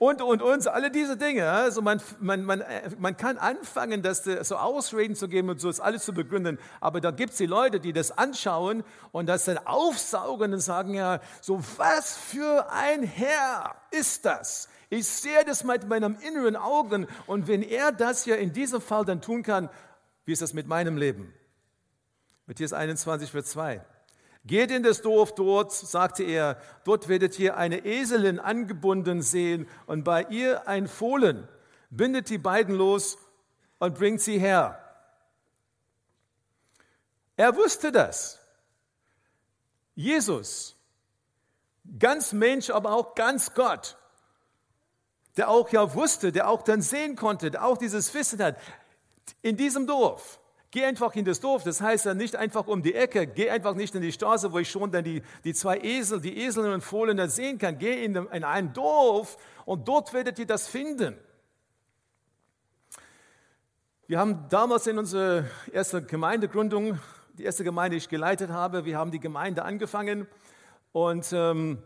Und, 0.00 0.22
und 0.22 0.40
uns, 0.40 0.66
alle 0.66 0.90
diese 0.90 1.18
Dinge. 1.18 1.50
Also 1.50 1.82
man, 1.82 2.00
man, 2.20 2.42
man, 2.42 2.64
man 2.98 3.18
kann 3.18 3.36
anfangen, 3.36 4.00
das 4.00 4.24
so 4.24 4.56
Ausreden 4.56 5.14
zu 5.14 5.28
geben 5.28 5.50
und 5.50 5.60
so 5.60 5.68
das 5.68 5.78
alles 5.78 6.06
zu 6.06 6.14
begründen. 6.14 6.58
Aber 6.80 7.02
da 7.02 7.10
gibt 7.10 7.32
es 7.32 7.36
die 7.36 7.44
Leute, 7.44 7.80
die 7.80 7.92
das 7.92 8.10
anschauen 8.16 8.82
und 9.12 9.26
das 9.26 9.44
dann 9.44 9.58
aufsaugen 9.58 10.54
und 10.54 10.60
sagen, 10.60 10.94
ja, 10.94 11.20
so 11.42 11.62
was 11.76 12.16
für 12.16 12.72
ein 12.72 13.02
Herr 13.02 13.74
ist 13.90 14.24
das? 14.24 14.70
Ich 14.88 15.06
sehe 15.06 15.44
das 15.44 15.64
mit 15.64 15.86
meinem 15.86 16.16
inneren 16.26 16.56
Augen 16.56 17.06
und 17.26 17.46
wenn 17.46 17.62
er 17.62 17.92
das 17.92 18.24
ja 18.24 18.36
in 18.36 18.54
diesem 18.54 18.80
Fall 18.80 19.04
dann 19.04 19.20
tun 19.20 19.42
kann, 19.42 19.68
wie 20.24 20.32
ist 20.32 20.40
das 20.40 20.54
mit 20.54 20.66
meinem 20.66 20.96
Leben? 20.96 21.30
Matthäus 22.46 22.72
21, 22.72 23.30
Vers 23.30 23.50
2. 23.50 23.84
Geht 24.44 24.70
in 24.70 24.82
das 24.82 25.02
Dorf 25.02 25.34
dort, 25.34 25.72
sagte 25.72 26.22
er, 26.22 26.60
dort 26.84 27.08
werdet 27.08 27.38
ihr 27.38 27.56
eine 27.56 27.84
Eselin 27.84 28.38
angebunden 28.38 29.20
sehen 29.20 29.68
und 29.86 30.02
bei 30.02 30.24
ihr 30.24 30.66
ein 30.66 30.88
Fohlen. 30.88 31.46
Bindet 31.90 32.30
die 32.30 32.38
beiden 32.38 32.74
los 32.74 33.18
und 33.78 33.94
bringt 33.94 34.20
sie 34.20 34.38
her. 34.38 34.82
Er 37.36 37.54
wusste 37.56 37.92
das. 37.92 38.38
Jesus, 39.94 40.76
ganz 41.98 42.32
Mensch, 42.32 42.70
aber 42.70 42.92
auch 42.92 43.14
ganz 43.14 43.52
Gott, 43.54 43.98
der 45.36 45.50
auch 45.50 45.70
ja 45.70 45.94
wusste, 45.94 46.32
der 46.32 46.48
auch 46.48 46.62
dann 46.62 46.80
sehen 46.80 47.16
konnte, 47.16 47.50
der 47.50 47.64
auch 47.64 47.76
dieses 47.76 48.12
Wissen 48.14 48.42
hat, 48.42 48.56
in 49.42 49.56
diesem 49.56 49.86
Dorf 49.86 50.39
Geh 50.72 50.84
einfach 50.84 51.16
in 51.16 51.24
das 51.24 51.40
Dorf, 51.40 51.64
das 51.64 51.80
heißt 51.80 52.06
dann 52.06 52.16
nicht 52.16 52.36
einfach 52.36 52.68
um 52.68 52.80
die 52.80 52.94
Ecke, 52.94 53.26
geh 53.26 53.50
einfach 53.50 53.74
nicht 53.74 53.92
in 53.96 54.02
die 54.02 54.12
Straße, 54.12 54.52
wo 54.52 54.58
ich 54.60 54.70
schon 54.70 54.92
dann 54.92 55.02
die, 55.02 55.22
die 55.42 55.52
zwei 55.52 55.78
Esel, 55.78 56.20
die 56.20 56.44
Eselinnen 56.44 56.74
und 56.74 56.82
Fohlen 56.82 57.16
da 57.16 57.26
sehen 57.26 57.58
kann. 57.58 57.76
Geh 57.76 58.04
in, 58.04 58.14
in 58.14 58.44
ein 58.44 58.72
Dorf 58.72 59.36
und 59.64 59.88
dort 59.88 60.12
werdet 60.12 60.38
ihr 60.38 60.46
das 60.46 60.68
finden. 60.68 61.18
Wir 64.06 64.20
haben 64.20 64.48
damals 64.48 64.86
in 64.86 64.98
unserer 64.98 65.44
ersten 65.72 66.06
Gemeindegründung, 66.06 67.00
die 67.34 67.44
erste 67.44 67.64
Gemeinde, 67.64 67.96
die 67.96 68.04
ich 68.04 68.08
geleitet 68.08 68.50
habe, 68.50 68.84
wir 68.84 68.96
haben 68.96 69.10
die 69.10 69.20
Gemeinde 69.20 69.64
angefangen 69.64 70.28
und 70.92 71.32
ähm, 71.32 71.82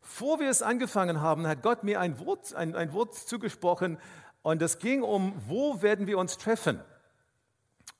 vor 0.00 0.40
wir 0.40 0.48
es 0.48 0.62
angefangen 0.62 1.20
haben, 1.20 1.46
hat 1.46 1.62
Gott 1.62 1.84
mir 1.84 2.00
ein 2.00 2.18
Wort, 2.18 2.54
ein, 2.54 2.76
ein 2.76 2.94
Wort 2.94 3.14
zugesprochen 3.14 3.98
und 4.40 4.62
es 4.62 4.78
ging 4.78 5.02
um, 5.02 5.34
wo 5.46 5.82
werden 5.82 6.06
wir 6.06 6.16
uns 6.16 6.38
treffen? 6.38 6.80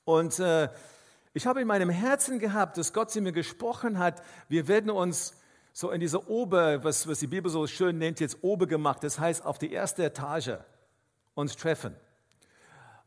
Und 0.04 0.38
äh, 0.38 0.68
ich 1.34 1.46
habe 1.46 1.60
in 1.60 1.66
meinem 1.66 1.90
Herzen 1.90 2.38
gehabt, 2.38 2.76
dass 2.76 2.92
Gott 2.92 3.10
zu 3.10 3.20
mir 3.20 3.32
gesprochen 3.32 3.98
hat, 3.98 4.22
wir 4.48 4.68
werden 4.68 4.90
uns 4.90 5.34
so 5.72 5.90
in 5.90 6.00
dieser 6.00 6.28
Ober, 6.28 6.84
was, 6.84 7.08
was 7.08 7.20
die 7.20 7.26
Bibel 7.26 7.50
so 7.50 7.66
schön 7.66 7.98
nennt, 7.98 8.20
jetzt 8.20 8.38
Ober 8.42 8.66
gemacht, 8.66 9.02
das 9.02 9.18
heißt 9.18 9.44
auf 9.44 9.58
die 9.58 9.72
erste 9.72 10.04
Etage 10.04 10.58
uns 11.34 11.56
treffen. 11.56 11.96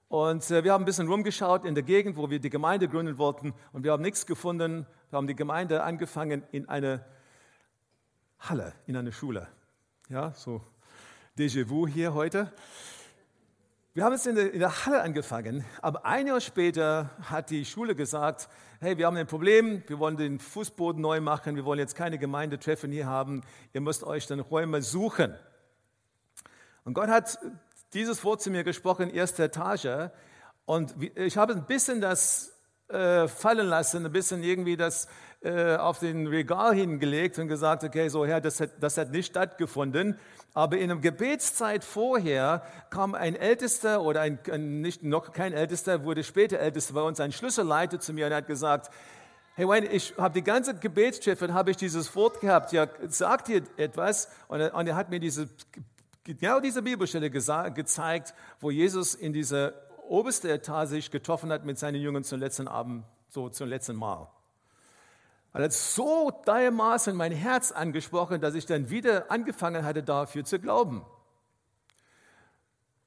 Und 0.08 0.50
äh, 0.50 0.64
wir 0.64 0.74
haben 0.74 0.84
ein 0.84 0.86
bisschen 0.86 1.08
rumgeschaut 1.08 1.66
in 1.66 1.76
der 1.76 1.84
Gegend, 1.84 2.18
wo 2.18 2.30
wir 2.30 2.40
die 2.40 2.50
Gemeinde 2.50 2.88
gründen 2.88 3.18
wollten 3.18 3.54
und 3.74 3.84
wir 3.84 3.92
haben 3.92 4.02
nichts 4.02 4.26
gefunden. 4.26 4.88
Wir 5.10 5.18
haben 5.18 5.28
die 5.28 5.36
Gemeinde 5.36 5.84
angefangen 5.84 6.44
in 6.52 6.68
eine 6.70 7.06
Halle, 8.40 8.74
in 8.88 8.96
eine 8.96 9.12
Schule. 9.12 9.48
Ja, 10.10 10.34
so 10.34 10.62
Déjà-vu 11.38 11.88
hier 11.88 12.14
heute. 12.14 12.52
Wir 13.96 14.04
haben 14.04 14.12
jetzt 14.12 14.28
in 14.28 14.36
der, 14.36 14.52
in 14.52 14.60
der, 14.60 14.86
Halle 14.86 15.02
angefangen, 15.02 15.64
aber 15.82 16.06
ein 16.06 16.28
Jahr 16.28 16.42
später 16.42 17.12
hat 17.30 17.50
die 17.50 17.64
Schule 17.64 17.96
gesagt, 17.96 18.50
hey, 18.82 18.98
wir 18.98 19.06
haben 19.06 19.16
ein 19.16 19.26
Problem, 19.26 19.84
wir 19.88 20.00
wollen 20.00 20.18
den 20.18 20.38
Fußboden 20.38 21.02
neu 21.02 21.22
machen, 21.22 21.56
wir 21.56 21.64
wollen 21.64 21.80
jetzt 21.80 21.96
keine 21.96 22.18
Gemeindetreffen 22.18 22.92
hier 22.92 23.06
haben, 23.06 23.42
ihr 23.72 23.80
müsst 23.80 24.04
euch 24.04 24.28
dann 24.28 24.42
Räume 24.42 24.82
suchen. 24.82 25.34
Und 26.84 26.94
Gott 26.94 27.08
hat 27.08 27.40
dieses 27.94 28.22
Wort 28.26 28.42
zu 28.42 28.52
mir 28.52 28.66
gesprochen, 28.66 29.10
erste 29.10 29.46
Etage, 29.46 30.10
und 30.66 30.94
ich 31.16 31.38
habe 31.38 31.54
ein 31.54 31.66
bisschen 31.66 32.02
das 32.02 32.52
äh, 32.90 33.30
fallen 33.30 33.68
lassen, 33.68 34.06
ein 34.06 34.12
bisschen 34.12 34.44
irgendwie 34.44 34.76
das 34.76 35.08
äh, 35.42 35.78
auf 35.78 36.00
den 36.00 36.28
Regal 36.28 36.76
hingelegt 36.76 37.40
und 37.40 37.48
gesagt, 37.48 37.86
okay, 37.86 38.10
so 38.10 38.26
Herr, 38.26 38.42
das 38.42 38.60
hat, 38.60 38.72
das 38.82 38.98
hat 38.98 39.12
nicht 39.12 39.28
stattgefunden. 39.28 40.20
Aber 40.56 40.78
in 40.78 40.90
einer 40.90 41.02
Gebetszeit 41.02 41.84
vorher 41.84 42.64
kam 42.90 43.14
ein 43.14 43.36
Ältester 43.36 44.02
oder 44.02 44.22
ein, 44.22 44.40
nicht 44.82 45.04
noch 45.04 45.34
kein 45.34 45.52
Ältester, 45.52 46.06
wurde 46.06 46.24
später 46.24 46.60
Ältester 46.60 46.94
bei 46.94 47.02
uns, 47.02 47.20
ein 47.20 47.34
Schlüsselleiter 47.34 48.00
zu 48.00 48.14
mir 48.14 48.28
und 48.28 48.34
hat 48.34 48.48
gesagt, 48.48 48.90
hey 49.56 49.68
Wayne, 49.68 49.88
ich 49.88 50.14
habe 50.18 50.34
die 50.34 50.44
ganze 50.44 50.74
Gebetstreffe, 50.74 51.54
habe 51.54 51.72
ich 51.72 51.78
dieses 51.78 52.16
Wort 52.16 52.40
gehabt, 52.40 52.72
ja, 52.72 52.88
sagt 53.10 53.50
dir 53.50 53.64
etwas? 53.76 54.30
Und 54.48 54.62
er, 54.62 54.74
und 54.74 54.88
er 54.88 54.96
hat 54.96 55.10
mir 55.10 55.20
diese, 55.20 55.50
genau 56.24 56.62
diese 56.62 56.82
Bibelstelle 56.82 57.30
gezeigt, 57.30 58.34
wo 58.62 58.72
Jesus 58.72 59.14
in 59.14 59.34
dieser 59.34 59.74
obersten 60.08 60.48
Etage 60.48 60.88
sich 60.88 61.12
getroffen 61.12 61.52
hat 61.52 61.66
mit 61.66 61.78
seinen 61.78 62.02
Jüngern 62.02 62.24
zum 62.24 62.40
letzten 62.40 62.70
Abend, 62.70 63.04
so 63.28 63.50
zum 63.50 63.68
letzten 63.68 63.98
Mal. 63.98 64.30
Und 65.56 65.62
hat 65.62 65.72
so 65.72 66.32
dermaßen 66.46 67.16
mein 67.16 67.32
Herz 67.32 67.72
angesprochen, 67.72 68.42
dass 68.42 68.56
ich 68.56 68.66
dann 68.66 68.90
wieder 68.90 69.32
angefangen 69.32 69.86
hatte, 69.86 70.04
dafür 70.04 70.44
zu 70.44 70.60
glauben. 70.60 71.06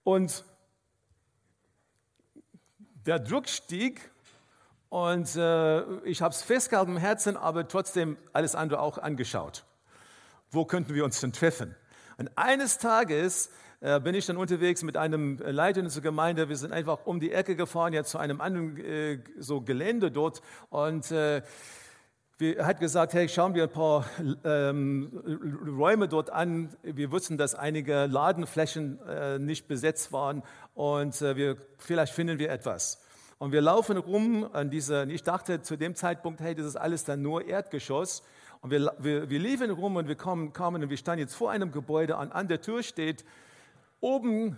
Und 0.02 0.46
der 3.04 3.18
Druck 3.18 3.50
stieg 3.50 4.10
und 4.88 5.36
äh, 5.36 6.00
ich 6.04 6.22
habe 6.22 6.32
es 6.32 6.40
festgehalten 6.40 6.92
im 6.92 6.96
Herzen, 6.96 7.36
aber 7.36 7.68
trotzdem 7.68 8.16
alles 8.32 8.54
andere 8.54 8.80
auch 8.80 8.96
angeschaut. 8.96 9.66
Wo 10.50 10.64
könnten 10.64 10.94
wir 10.94 11.04
uns 11.04 11.20
denn 11.20 11.34
treffen? 11.34 11.74
Und 12.16 12.30
eines 12.36 12.78
Tages 12.78 13.50
äh, 13.82 14.00
bin 14.00 14.14
ich 14.14 14.24
dann 14.24 14.38
unterwegs 14.38 14.82
mit 14.82 14.96
einem 14.96 15.36
Leiter 15.36 15.80
in 15.80 15.84
unserer 15.84 16.04
Gemeinde. 16.04 16.48
Wir 16.48 16.56
sind 16.56 16.72
einfach 16.72 17.04
um 17.04 17.20
die 17.20 17.30
Ecke 17.30 17.56
gefahren, 17.56 17.92
jetzt 17.92 18.08
zu 18.08 18.16
einem 18.16 18.40
anderen 18.40 18.78
äh, 18.78 19.22
so 19.36 19.60
Gelände 19.60 20.10
dort 20.10 20.40
und 20.70 21.12
er 22.40 22.66
hat 22.66 22.78
gesagt, 22.78 23.14
hey, 23.14 23.28
schauen 23.28 23.54
wir 23.54 23.64
ein 23.64 23.70
paar 23.70 24.04
ähm, 24.44 25.10
Räume 25.76 26.06
dort 26.06 26.30
an. 26.30 26.68
Wir 26.82 27.10
wussten, 27.10 27.36
dass 27.36 27.56
einige 27.56 28.06
Ladenflächen 28.06 29.00
äh, 29.08 29.38
nicht 29.40 29.66
besetzt 29.66 30.12
waren 30.12 30.44
und 30.74 31.20
äh, 31.20 31.34
wir, 31.36 31.56
vielleicht 31.78 32.12
finden 32.12 32.38
wir 32.38 32.50
etwas. 32.50 33.02
Und 33.38 33.50
wir 33.50 33.60
laufen 33.60 33.96
rum 33.96 34.48
an 34.52 34.70
dieser, 34.70 35.08
ich 35.08 35.24
dachte 35.24 35.62
zu 35.62 35.76
dem 35.76 35.96
Zeitpunkt, 35.96 36.40
hey, 36.40 36.54
das 36.54 36.66
ist 36.66 36.76
alles 36.76 37.04
dann 37.04 37.22
nur 37.22 37.44
Erdgeschoss. 37.44 38.22
Und 38.60 38.70
wir, 38.70 38.92
wir, 38.98 39.30
wir 39.30 39.38
liefen 39.38 39.70
rum 39.70 39.96
und 39.96 40.06
wir 40.06 40.16
kamen, 40.16 40.52
kamen 40.52 40.82
und 40.82 40.90
wir 40.90 40.96
standen 40.96 41.20
jetzt 41.20 41.34
vor 41.34 41.50
einem 41.50 41.72
Gebäude 41.72 42.16
und 42.16 42.30
an 42.30 42.46
der 42.46 42.60
Tür 42.60 42.84
steht, 42.84 43.24
oben 44.00 44.56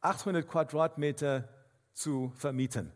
800 0.00 0.48
Quadratmeter 0.48 1.48
zu 1.92 2.32
vermieten. 2.36 2.92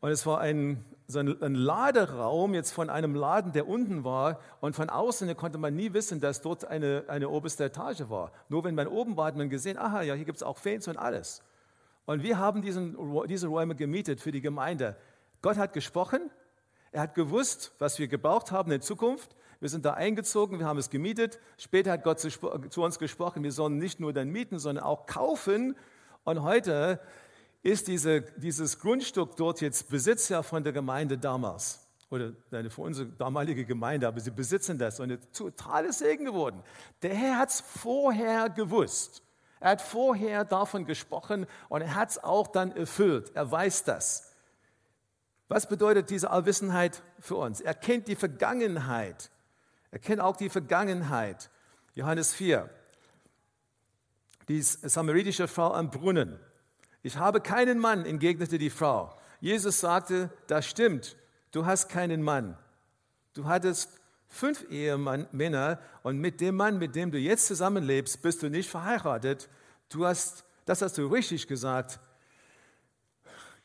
Und 0.00 0.10
es 0.10 0.24
war 0.24 0.40
ein, 0.40 0.84
so 1.10 1.20
ein, 1.20 1.54
Laderaum 1.54 2.52
jetzt 2.52 2.72
von 2.72 2.90
einem 2.90 3.14
Laden, 3.14 3.52
der 3.52 3.66
unten 3.66 4.04
war. 4.04 4.40
Und 4.60 4.76
von 4.76 4.90
außen 4.90 5.34
konnte 5.38 5.56
man 5.56 5.74
nie 5.74 5.94
wissen, 5.94 6.20
dass 6.20 6.42
dort 6.42 6.66
eine, 6.66 7.04
eine 7.08 7.30
oberste 7.30 7.64
Etage 7.64 8.10
war. 8.10 8.30
Nur 8.50 8.62
wenn 8.64 8.74
man 8.74 8.86
oben 8.86 9.16
war, 9.16 9.26
hat 9.26 9.36
man 9.36 9.48
gesehen, 9.48 9.78
aha, 9.78 10.02
ja, 10.02 10.12
hier 10.12 10.26
gibt 10.26 10.36
es 10.36 10.42
auch 10.42 10.58
Fans 10.58 10.86
und 10.86 10.98
alles. 10.98 11.42
Und 12.04 12.22
wir 12.22 12.38
haben 12.38 12.60
diesen, 12.60 12.96
diese 13.26 13.46
Räume 13.46 13.74
gemietet 13.74 14.20
für 14.20 14.32
die 14.32 14.42
Gemeinde. 14.42 14.96
Gott 15.40 15.56
hat 15.56 15.72
gesprochen, 15.72 16.30
er 16.92 17.00
hat 17.00 17.14
gewusst, 17.14 17.72
was 17.78 17.98
wir 17.98 18.08
gebraucht 18.08 18.52
haben 18.52 18.70
in 18.70 18.82
Zukunft. 18.82 19.34
Wir 19.60 19.70
sind 19.70 19.86
da 19.86 19.94
eingezogen, 19.94 20.58
wir 20.58 20.66
haben 20.66 20.78
es 20.78 20.90
gemietet. 20.90 21.38
Später 21.56 21.92
hat 21.92 22.04
Gott 22.04 22.20
zu, 22.20 22.28
zu 22.68 22.82
uns 22.82 22.98
gesprochen, 22.98 23.42
wir 23.42 23.52
sollen 23.52 23.78
nicht 23.78 23.98
nur 23.98 24.12
dann 24.12 24.28
mieten, 24.28 24.58
sondern 24.58 24.84
auch 24.84 25.06
kaufen. 25.06 25.74
Und 26.24 26.42
heute 26.42 27.00
ist 27.62 27.88
diese, 27.88 28.22
dieses 28.22 28.78
Grundstück 28.78 29.36
dort 29.36 29.60
jetzt 29.60 29.88
Besitz 29.88 30.28
ja 30.28 30.42
von 30.42 30.62
der 30.62 30.72
Gemeinde 30.72 31.18
damals. 31.18 31.86
Oder 32.10 32.32
von 32.70 32.86
unserer 32.86 33.06
damaligen 33.06 33.66
Gemeinde, 33.66 34.08
aber 34.08 34.20
sie 34.20 34.30
besitzen 34.30 34.78
das 34.78 34.98
und 34.98 35.12
ein 35.12 35.20
totales 35.32 35.98
Segen 35.98 36.24
geworden. 36.24 36.62
Der 37.02 37.14
Herr 37.14 37.38
hat 37.38 37.50
es 37.50 37.60
vorher 37.60 38.48
gewusst. 38.48 39.22
Er 39.60 39.72
hat 39.72 39.82
vorher 39.82 40.44
davon 40.44 40.86
gesprochen 40.86 41.46
und 41.68 41.82
er 41.82 41.94
hat 41.94 42.10
es 42.10 42.24
auch 42.24 42.46
dann 42.46 42.72
erfüllt. 42.72 43.32
Er 43.34 43.50
weiß 43.50 43.84
das. 43.84 44.32
Was 45.48 45.68
bedeutet 45.68 46.08
diese 46.10 46.30
Allwissenheit 46.30 47.02
für 47.18 47.36
uns? 47.36 47.60
Er 47.60 47.74
kennt 47.74 48.08
die 48.08 48.16
Vergangenheit. 48.16 49.30
Er 49.90 49.98
kennt 49.98 50.20
auch 50.20 50.36
die 50.36 50.50
Vergangenheit. 50.50 51.50
Johannes 51.94 52.32
4. 52.32 52.70
Die 54.48 54.62
samaritische 54.62 55.48
Frau 55.48 55.72
am 55.72 55.90
Brunnen. 55.90 56.38
Ich 57.02 57.16
habe 57.16 57.40
keinen 57.40 57.78
Mann, 57.78 58.04
entgegnete 58.04 58.58
die 58.58 58.70
Frau. 58.70 59.16
Jesus 59.40 59.80
sagte, 59.80 60.30
das 60.46 60.66
stimmt, 60.66 61.16
du 61.52 61.64
hast 61.64 61.88
keinen 61.88 62.22
Mann. 62.22 62.56
Du 63.34 63.44
hattest 63.46 63.90
fünf 64.26 64.64
Ehemänner 64.70 65.78
und 66.02 66.18
mit 66.18 66.40
dem 66.40 66.56
Mann, 66.56 66.78
mit 66.78 66.94
dem 66.94 67.10
du 67.10 67.18
jetzt 67.18 67.46
zusammenlebst, 67.46 68.20
bist 68.20 68.42
du 68.42 68.50
nicht 68.50 68.68
verheiratet. 68.68 69.48
Du 69.88 70.06
hast, 70.06 70.44
das 70.64 70.82
hast 70.82 70.98
du 70.98 71.06
richtig 71.06 71.46
gesagt. 71.46 72.00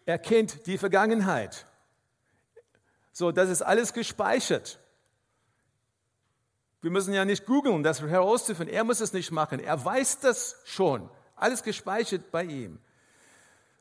Er 0.06 0.20
kennt 0.20 0.68
die 0.68 0.78
Vergangenheit. 0.78 1.66
So, 3.12 3.32
das 3.32 3.50
ist 3.50 3.62
alles 3.62 3.94
gespeichert. 3.94 4.80
Wir 6.82 6.92
müssen 6.92 7.14
ja 7.14 7.24
nicht 7.24 7.46
googeln, 7.46 7.82
das 7.82 8.02
herauszufinden. 8.02 8.76
Er 8.76 8.84
muss 8.84 9.00
es 9.00 9.14
nicht 9.14 9.32
machen. 9.32 9.60
Er 9.60 9.84
weiß 9.84 10.20
das 10.20 10.58
schon. 10.66 11.10
Alles 11.36 11.64
gespeichert 11.64 12.30
bei 12.32 12.44
ihm. 12.44 12.80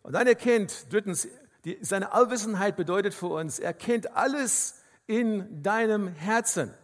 Und 0.02 0.14
dann 0.14 0.26
erkennt, 0.26 0.92
drittens, 0.92 1.28
die, 1.64 1.78
seine 1.80 2.12
Allwissenheit 2.12 2.76
bedeutet 2.76 3.14
für 3.14 3.28
uns, 3.28 3.59
er 3.59 3.73
kennt 3.73 4.16
alles 4.16 4.82
in 5.06 5.62
deinem 5.62 6.09
Herzen. 6.09 6.75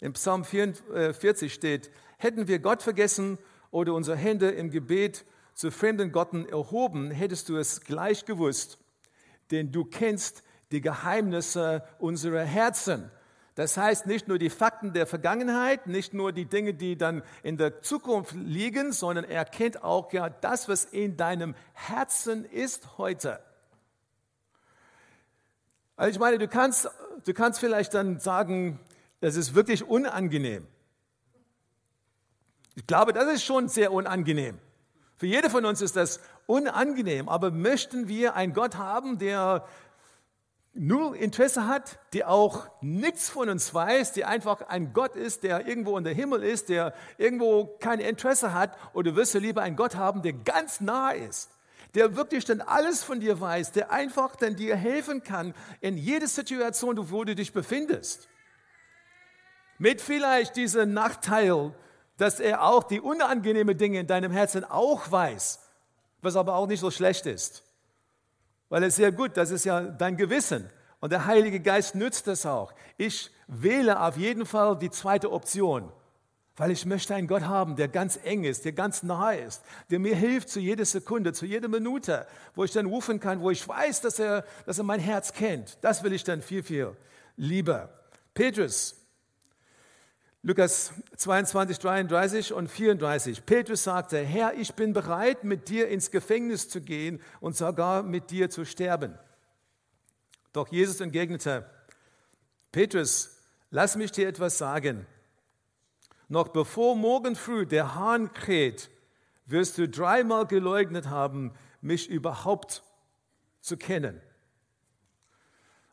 Im 0.00 0.12
Psalm 0.14 0.44
44 0.44 1.52
steht, 1.52 1.90
hätten 2.18 2.48
wir 2.48 2.58
Gott 2.58 2.82
vergessen 2.82 3.38
oder 3.70 3.94
unsere 3.94 4.16
Hände 4.16 4.50
im 4.50 4.70
Gebet 4.70 5.24
zu 5.54 5.70
fremden 5.70 6.10
Gotten 6.10 6.46
erhoben, 6.48 7.10
hättest 7.10 7.48
du 7.48 7.56
es 7.56 7.82
gleich 7.82 8.24
gewusst, 8.24 8.78
denn 9.50 9.70
du 9.70 9.84
kennst 9.84 10.42
die 10.72 10.80
Geheimnisse 10.80 11.84
unserer 11.98 12.44
Herzen. 12.44 13.10
Das 13.54 13.76
heißt 13.76 14.06
nicht 14.06 14.26
nur 14.26 14.38
die 14.38 14.50
Fakten 14.50 14.92
der 14.92 15.06
Vergangenheit, 15.06 15.86
nicht 15.86 16.12
nur 16.12 16.32
die 16.32 16.46
Dinge, 16.46 16.74
die 16.74 16.96
dann 16.96 17.22
in 17.44 17.56
der 17.56 17.82
Zukunft 17.82 18.32
liegen, 18.32 18.92
sondern 18.92 19.24
er 19.24 19.44
kennt 19.44 19.84
auch 19.84 20.12
ja 20.12 20.28
das, 20.28 20.68
was 20.68 20.84
in 20.84 21.16
deinem 21.16 21.54
Herzen 21.72 22.44
ist 22.44 22.98
heute. 22.98 23.40
Also 25.96 26.10
ich 26.10 26.18
meine, 26.18 26.38
du 26.38 26.48
kannst, 26.48 26.90
du 27.24 27.32
kannst 27.32 27.60
vielleicht 27.60 27.94
dann 27.94 28.18
sagen, 28.18 28.80
das 29.20 29.36
ist 29.36 29.54
wirklich 29.54 29.84
unangenehm. 29.84 30.66
Ich 32.74 32.86
glaube, 32.88 33.12
das 33.12 33.32
ist 33.32 33.44
schon 33.44 33.68
sehr 33.68 33.92
unangenehm. 33.92 34.58
Für 35.16 35.26
jede 35.26 35.48
von 35.48 35.64
uns 35.64 35.80
ist 35.80 35.94
das 35.94 36.18
unangenehm, 36.46 37.28
aber 37.28 37.52
möchten 37.52 38.08
wir 38.08 38.34
einen 38.34 38.52
Gott 38.52 38.74
haben, 38.74 39.18
der 39.18 39.64
null 40.74 41.16
Interesse 41.16 41.66
hat, 41.66 41.98
der 42.12 42.28
auch 42.28 42.68
nichts 42.80 43.30
von 43.30 43.48
uns 43.48 43.72
weiß, 43.72 44.12
der 44.12 44.28
einfach 44.28 44.62
ein 44.62 44.92
Gott 44.92 45.16
ist, 45.16 45.44
der 45.44 45.66
irgendwo 45.66 45.96
in 45.96 46.04
der 46.04 46.14
Himmel 46.14 46.42
ist, 46.42 46.68
der 46.68 46.94
irgendwo 47.16 47.76
kein 47.80 48.00
Interesse 48.00 48.52
hat, 48.52 48.76
oder 48.92 49.14
wirst 49.16 49.34
du 49.34 49.38
lieber 49.38 49.62
einen 49.62 49.76
Gott 49.76 49.94
haben, 49.94 50.22
der 50.22 50.32
ganz 50.32 50.80
nah 50.80 51.12
ist, 51.12 51.50
der 51.94 52.16
wirklich 52.16 52.44
dann 52.44 52.60
alles 52.60 53.04
von 53.04 53.20
dir 53.20 53.40
weiß, 53.40 53.72
der 53.72 53.92
einfach 53.92 54.36
dann 54.36 54.56
dir 54.56 54.76
helfen 54.76 55.22
kann 55.22 55.54
in 55.80 55.96
jeder 55.96 56.26
Situation, 56.26 57.10
wo 57.10 57.24
du 57.24 57.34
dich 57.34 57.52
befindest. 57.52 58.28
Mit 59.78 60.00
vielleicht 60.00 60.56
diesem 60.56 60.92
Nachteil, 60.92 61.72
dass 62.16 62.40
er 62.40 62.62
auch 62.62 62.84
die 62.84 63.00
unangenehmen 63.00 63.76
Dinge 63.76 64.00
in 64.00 64.06
deinem 64.06 64.32
Herzen 64.32 64.64
auch 64.64 65.10
weiß, 65.10 65.60
was 66.22 66.36
aber 66.36 66.54
auch 66.54 66.66
nicht 66.66 66.80
so 66.80 66.90
schlecht 66.90 67.26
ist. 67.26 67.64
Weil 68.68 68.84
es 68.84 68.96
sehr 68.96 69.12
gut, 69.12 69.36
das 69.36 69.50
ist 69.50 69.64
ja 69.64 69.80
dein 69.80 70.16
Gewissen. 70.16 70.68
Und 71.00 71.10
der 71.10 71.26
Heilige 71.26 71.60
Geist 71.60 71.94
nützt 71.94 72.26
das 72.26 72.46
auch. 72.46 72.72
Ich 72.96 73.30
wähle 73.46 74.00
auf 74.00 74.16
jeden 74.16 74.46
Fall 74.46 74.78
die 74.78 74.90
zweite 74.90 75.30
Option, 75.32 75.92
weil 76.56 76.70
ich 76.70 76.86
möchte 76.86 77.14
einen 77.14 77.28
Gott 77.28 77.42
haben, 77.42 77.76
der 77.76 77.88
ganz 77.88 78.18
eng 78.24 78.44
ist, 78.44 78.64
der 78.64 78.72
ganz 78.72 79.02
nahe 79.02 79.36
ist, 79.38 79.62
der 79.90 79.98
mir 79.98 80.16
hilft 80.16 80.48
zu 80.48 80.60
jeder 80.60 80.84
Sekunde, 80.84 81.32
zu 81.34 81.44
jeder 81.44 81.68
Minute, 81.68 82.26
wo 82.54 82.64
ich 82.64 82.72
dann 82.72 82.86
rufen 82.86 83.20
kann, 83.20 83.40
wo 83.40 83.50
ich 83.50 83.68
weiß, 83.68 84.00
dass 84.00 84.18
er, 84.18 84.44
dass 84.64 84.78
er 84.78 84.84
mein 84.84 85.00
Herz 85.00 85.32
kennt. 85.32 85.76
Das 85.82 86.02
will 86.02 86.14
ich 86.14 86.24
dann 86.24 86.40
viel, 86.40 86.62
viel 86.62 86.96
lieber. 87.36 87.90
Petrus 88.32 89.03
Lukas 90.46 90.92
22, 91.16 91.78
33 91.78 92.52
und 92.52 92.68
34. 92.68 93.46
Petrus 93.46 93.84
sagte, 93.84 94.18
Herr, 94.18 94.52
ich 94.52 94.74
bin 94.74 94.92
bereit, 94.92 95.42
mit 95.42 95.70
dir 95.70 95.88
ins 95.88 96.10
Gefängnis 96.10 96.68
zu 96.68 96.82
gehen 96.82 97.22
und 97.40 97.56
sogar 97.56 98.02
mit 98.02 98.30
dir 98.30 98.50
zu 98.50 98.66
sterben. 98.66 99.18
Doch 100.52 100.68
Jesus 100.68 101.00
entgegnete, 101.00 101.64
Petrus, 102.72 103.38
lass 103.70 103.96
mich 103.96 104.12
dir 104.12 104.28
etwas 104.28 104.58
sagen. 104.58 105.06
Noch 106.28 106.48
bevor 106.48 106.94
morgen 106.94 107.36
früh 107.36 107.64
der 107.64 107.94
Hahn 107.94 108.30
kräht, 108.34 108.90
wirst 109.46 109.78
du 109.78 109.88
dreimal 109.88 110.46
geleugnet 110.46 111.08
haben, 111.08 111.54
mich 111.80 112.10
überhaupt 112.10 112.82
zu 113.62 113.78
kennen. 113.78 114.20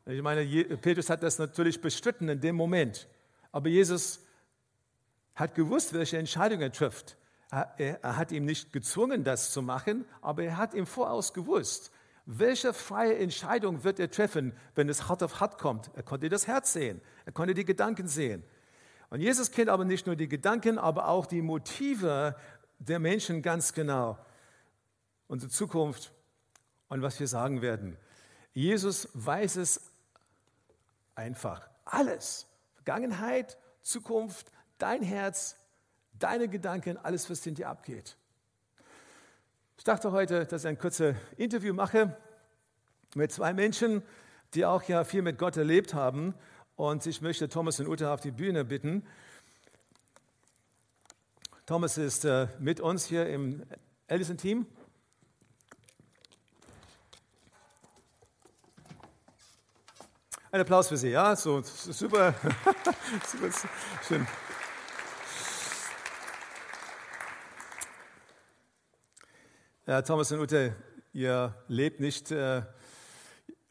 Ich 0.08 0.22
meine, 0.22 0.46
Petrus 0.76 1.10
hat 1.10 1.24
das 1.24 1.40
natürlich 1.40 1.80
bestritten 1.80 2.28
in 2.28 2.42
dem 2.42 2.58
Moment. 2.58 3.08
Aber 3.54 3.70
Jesus 3.70 4.20
hat 5.42 5.56
gewusst, 5.56 5.94
welche 5.94 6.18
Entscheidung 6.18 6.62
er 6.62 6.72
trifft. 6.72 7.18
Er, 7.50 8.00
hat 8.16 8.32
ihm 8.32 8.46
nicht 8.46 8.72
gezwungen, 8.72 9.26
das 9.26 9.52
zu 9.52 9.62
machen, 9.62 10.06
aber 10.22 10.44
er 10.44 10.56
hat 10.56 10.74
ihm 10.74 10.86
voraus 10.86 11.34
gewusst, 11.34 11.92
welche 12.26 12.74
freie 12.74 13.18
Entscheidung 13.18 13.84
wird 13.84 14.00
er 14.00 14.10
treffen, 14.10 14.54
wenn 14.76 14.88
es 14.88 15.10
hart 15.10 15.22
auf 15.22 15.42
hart 15.42 15.58
kommt. 15.58 15.92
Er 15.96 16.04
konnte 16.04 16.30
das 16.30 16.48
Herz 16.48 16.72
sehen, 16.72 17.02
er 17.26 17.34
konnte 17.34 17.54
die 17.54 17.66
Gedanken 17.66 18.08
sehen. 18.08 18.44
Und 19.10 19.20
Jesus 19.20 19.52
kennt 19.52 19.70
aber 19.70 19.84
nicht 19.84 20.08
nur 20.08 20.16
die 20.16 20.30
Gedanken, 20.30 20.78
aber 20.78 21.10
auch 21.10 21.26
die 21.26 21.42
Motive 21.42 22.38
der 22.80 23.00
Menschen 23.00 23.42
ganz 23.42 23.74
genau. 23.74 24.18
Unsere 25.28 25.52
Zukunft 25.52 26.14
und 26.88 27.02
was 27.02 27.20
wir 27.20 27.28
sagen 27.28 27.62
werden. 27.62 27.98
Jesus 28.54 29.10
weiß 29.14 29.58
es 29.58 29.82
einfach. 31.16 31.70
Alles. 31.84 32.48
Vergangenheit, 32.76 33.58
Zukunft, 33.82 34.52
dein 34.82 35.04
Herz, 35.04 35.56
deine 36.18 36.48
Gedanken, 36.48 36.98
alles, 36.98 37.30
was 37.30 37.46
in 37.46 37.56
dir 37.56 37.70
abgeht. 37.70 38.18
Ich 39.78 39.84
dachte 39.84 40.12
heute, 40.12 40.46
dass 40.46 40.64
ich 40.64 40.68
ein 40.68 40.78
kurzes 40.78 41.16
Interview 41.38 41.74
mache 41.74 42.18
mit 43.16 43.32
zwei 43.32 43.54
Menschen, 43.54 44.04
die 44.54 44.66
auch 44.66 44.84
ja 44.84 45.04
viel 45.04 45.22
mit 45.22 45.38
Gott 45.38 45.58
erlebt 45.58 45.94
haben. 45.94 46.34
Und 46.76 47.06
ich 47.06 47.22
möchte 47.22 47.48
Thomas 47.48 47.80
und 47.80 47.88
Uta 47.88 48.14
auf 48.14 48.22
die 48.22 48.32
Bühne 48.32 48.66
bitten. 48.66 49.06
Thomas 51.66 51.98
ist 51.98 52.26
äh, 52.26 52.48
mit 52.60 52.80
uns 52.80 53.06
hier 53.06 53.28
im 53.28 53.64
Ellison-Team. 54.08 54.66
Ein 60.52 60.62
Applaus 60.62 60.90
für 60.90 60.98
Sie, 60.98 61.10
ja, 61.10 61.36
so 61.36 61.62
super, 61.62 62.34
super 63.26 63.50
schön. 64.06 64.28
Ja, 69.88 70.04
Thomas 70.04 70.32
und 70.32 70.40
Ute, 70.40 70.76
ihr 71.12 71.56
lebt 71.68 72.00
nicht 72.02 72.30
äh, 72.30 72.62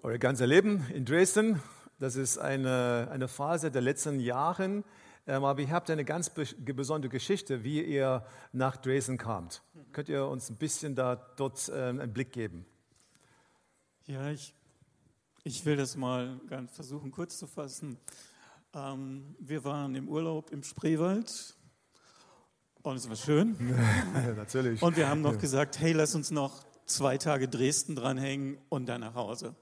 euer 0.03 0.19
ganzes 0.19 0.45
Leben 0.45 0.85
in 0.93 1.05
Dresden. 1.05 1.63
Das 2.01 2.17
ist 2.17 2.37
eine, 2.37 3.07
eine 3.13 3.29
Phase 3.29 3.71
der 3.71 3.81
letzten 3.81 4.19
Jahre. 4.19 4.83
Ähm, 5.29 5.45
aber 5.45 5.61
ihr 5.61 5.71
habt 5.71 5.89
eine 5.89 6.05
ganz 6.05 6.29
besondere 6.31 7.11
Geschichte, 7.11 7.63
wie 7.63 7.81
ihr 7.85 8.27
nach 8.53 8.77
Dresden 8.77 9.19
kamt. 9.19 9.63
Könnt 9.93 10.09
ihr 10.09 10.27
uns 10.27 10.51
ein 10.51 10.57
bisschen 10.57 10.97
da 10.97 11.15
dort 11.15 11.69
äh, 11.69 11.75
einen 11.75 12.13
Blick 12.13 12.33
geben? 12.33 12.67
Ja, 14.09 14.31
ich, 14.33 14.53
ich 15.45 15.65
will 15.65 15.77
das 15.77 15.97
mal 15.97 16.41
ganz 16.49 16.75
versuchen 16.75 17.13
kurz 17.13 17.39
zu 17.39 17.47
fassen. 17.47 17.97
Ähm, 18.75 19.37
wir 19.39 19.63
waren 19.63 19.95
im 19.95 20.09
Urlaub 20.09 20.51
im 20.51 20.65
Spreewald 20.65 21.55
und 22.83 22.97
es 22.97 23.09
war 23.09 23.17
schön. 23.17 23.57
natürlich. 24.37 24.81
Und 24.83 24.97
wir 24.97 25.09
haben 25.09 25.21
noch 25.21 25.33
ja. 25.33 25.39
gesagt, 25.39 25.79
hey, 25.81 25.93
lass 25.93 26.15
uns 26.15 26.31
noch 26.31 26.65
zwei 26.87 27.19
Tage 27.19 27.49
Dresden 27.49 27.95
dranhängen 27.95 28.59
und 28.69 28.87
dann 28.87 29.03
nach 29.03 29.15
Hause. 29.15 29.55